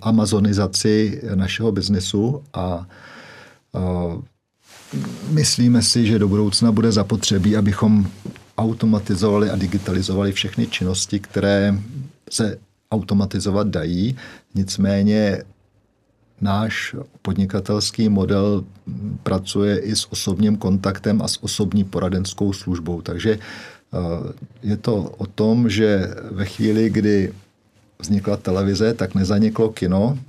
amazonizaci 0.01 1.21
našeho 1.35 1.71
biznesu 1.71 2.43
a 2.53 2.87
myslíme 5.29 5.81
si, 5.81 6.05
že 6.07 6.19
do 6.19 6.27
budoucna 6.27 6.71
bude 6.71 6.91
zapotřebí, 6.91 7.57
abychom 7.57 8.07
automatizovali 8.59 9.49
a 9.49 9.55
digitalizovali 9.55 10.31
všechny 10.31 10.67
činnosti, 10.67 11.19
které 11.19 11.75
se 12.29 12.57
automatizovat 12.91 13.67
dají. 13.67 14.15
Nicméně 14.55 15.43
náš 16.41 16.95
podnikatelský 17.21 18.09
model 18.09 18.63
pracuje 19.23 19.79
i 19.79 19.95
s 19.95 20.11
osobním 20.11 20.57
kontaktem 20.57 21.21
a 21.21 21.27
s 21.27 21.43
osobní 21.43 21.83
poradenskou 21.83 22.53
službou. 22.53 23.01
Takže 23.01 23.39
eh, 23.39 23.97
je 24.63 24.77
to 24.77 24.95
o 25.17 25.25
tom, 25.25 25.69
že 25.69 26.13
ve 26.31 26.45
chvíli, 26.45 26.89
kdy 26.89 27.33
vznikla 27.99 28.37
televize, 28.37 28.93
tak 28.93 29.15
nezaniklo 29.15 29.69
kino 29.69 30.19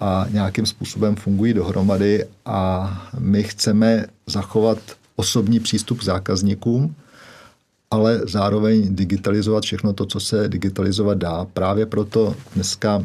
a 0.00 0.26
nějakým 0.30 0.66
způsobem 0.66 1.16
fungují 1.16 1.54
dohromady 1.54 2.24
a 2.44 2.58
my 3.18 3.42
chceme 3.42 4.06
zachovat 4.26 4.78
osobní 5.16 5.60
přístup 5.60 5.98
k 5.98 6.04
zákazníkům, 6.04 6.94
ale 7.92 8.20
zároveň 8.24 8.96
digitalizovat 8.96 9.64
všechno 9.64 9.92
to, 9.92 10.06
co 10.06 10.20
se 10.20 10.48
digitalizovat 10.48 11.18
dá. 11.18 11.44
Právě 11.44 11.86
proto 11.86 12.34
dneska 12.54 13.04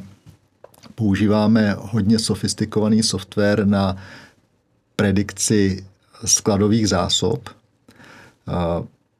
používáme 0.95 1.75
hodně 1.79 2.19
sofistikovaný 2.19 3.03
software 3.03 3.67
na 3.67 3.97
predikci 4.95 5.85
skladových 6.25 6.89
zásob. 6.89 7.49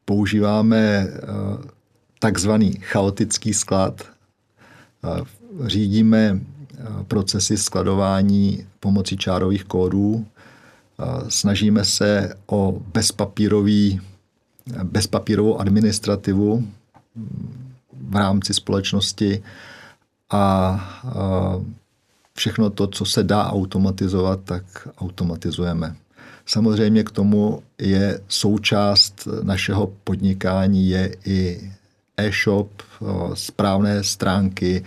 Používáme 0.05 1.07
takzvaný 2.19 2.71
chaotický 2.71 3.53
sklad. 3.53 4.03
Řídíme 5.65 6.39
procesy 7.07 7.57
skladování 7.57 8.67
pomocí 8.79 9.17
čárových 9.17 9.63
kódů. 9.63 10.25
Snažíme 11.29 11.85
se 11.85 12.35
o 12.45 12.81
bezpapírový 12.93 14.01
bezpapírovou 14.83 15.59
administrativu 15.59 16.67
v 18.09 18.15
rámci 18.15 18.53
společnosti 18.53 19.43
a 20.29 21.01
všechno 22.33 22.69
to, 22.69 22.87
co 22.87 23.05
se 23.05 23.23
dá 23.23 23.51
automatizovat, 23.51 24.39
tak 24.43 24.87
automatizujeme. 24.97 25.95
Samozřejmě 26.45 27.03
k 27.03 27.11
tomu 27.11 27.63
je 27.77 28.21
součást 28.27 29.27
našeho 29.43 29.91
podnikání 30.03 30.89
je 30.89 31.15
i 31.25 31.71
e-shop, 32.17 32.69
správné 33.33 34.03
stránky, 34.03 34.83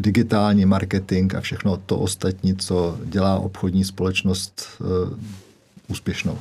digitální 0.00 0.64
marketing 0.66 1.34
a 1.34 1.40
všechno 1.40 1.76
to 1.76 1.98
ostatní, 1.98 2.56
co 2.56 2.98
dělá 3.04 3.38
obchodní 3.38 3.84
společnost 3.84 4.82
úspěšnou. 5.88 6.38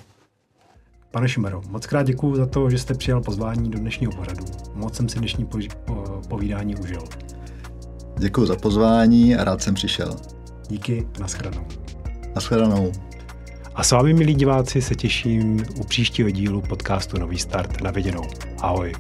Pane 1.14 1.30
Šimero, 1.30 1.62
moc 1.70 1.86
krát 1.86 2.04
děkuji 2.04 2.36
za 2.36 2.46
to, 2.46 2.70
že 2.70 2.78
jste 2.78 2.94
přijal 2.94 3.22
pozvání 3.22 3.72
do 3.72 3.80
dnešního 3.80 4.12
pořadu. 4.12 4.46
Moc 4.74 4.96
jsem 4.96 5.10
si 5.10 5.20
dnešní 5.20 5.48
povídání 6.30 6.76
užil. 6.76 7.04
Děkuji 8.18 8.46
za 8.46 8.56
pozvání 8.56 9.36
a 9.36 9.44
rád 9.44 9.62
jsem 9.62 9.76
přišel. 9.76 10.16
Díky, 10.70 11.08
nashledanou. 11.20 11.66
Nashledanou. 12.36 12.92
A 13.76 13.84
s 13.84 13.92
vámi, 13.92 14.14
milí 14.14 14.36
diváci, 14.36 14.82
se 14.82 14.96
těším 14.96 15.66
u 15.80 15.84
příštího 15.84 16.30
dílu 16.30 16.62
podcastu 16.62 17.20
Nový 17.20 17.38
start 17.38 17.82
na 17.82 17.92
viděnou. 17.92 18.24
Ahoj. 18.62 18.94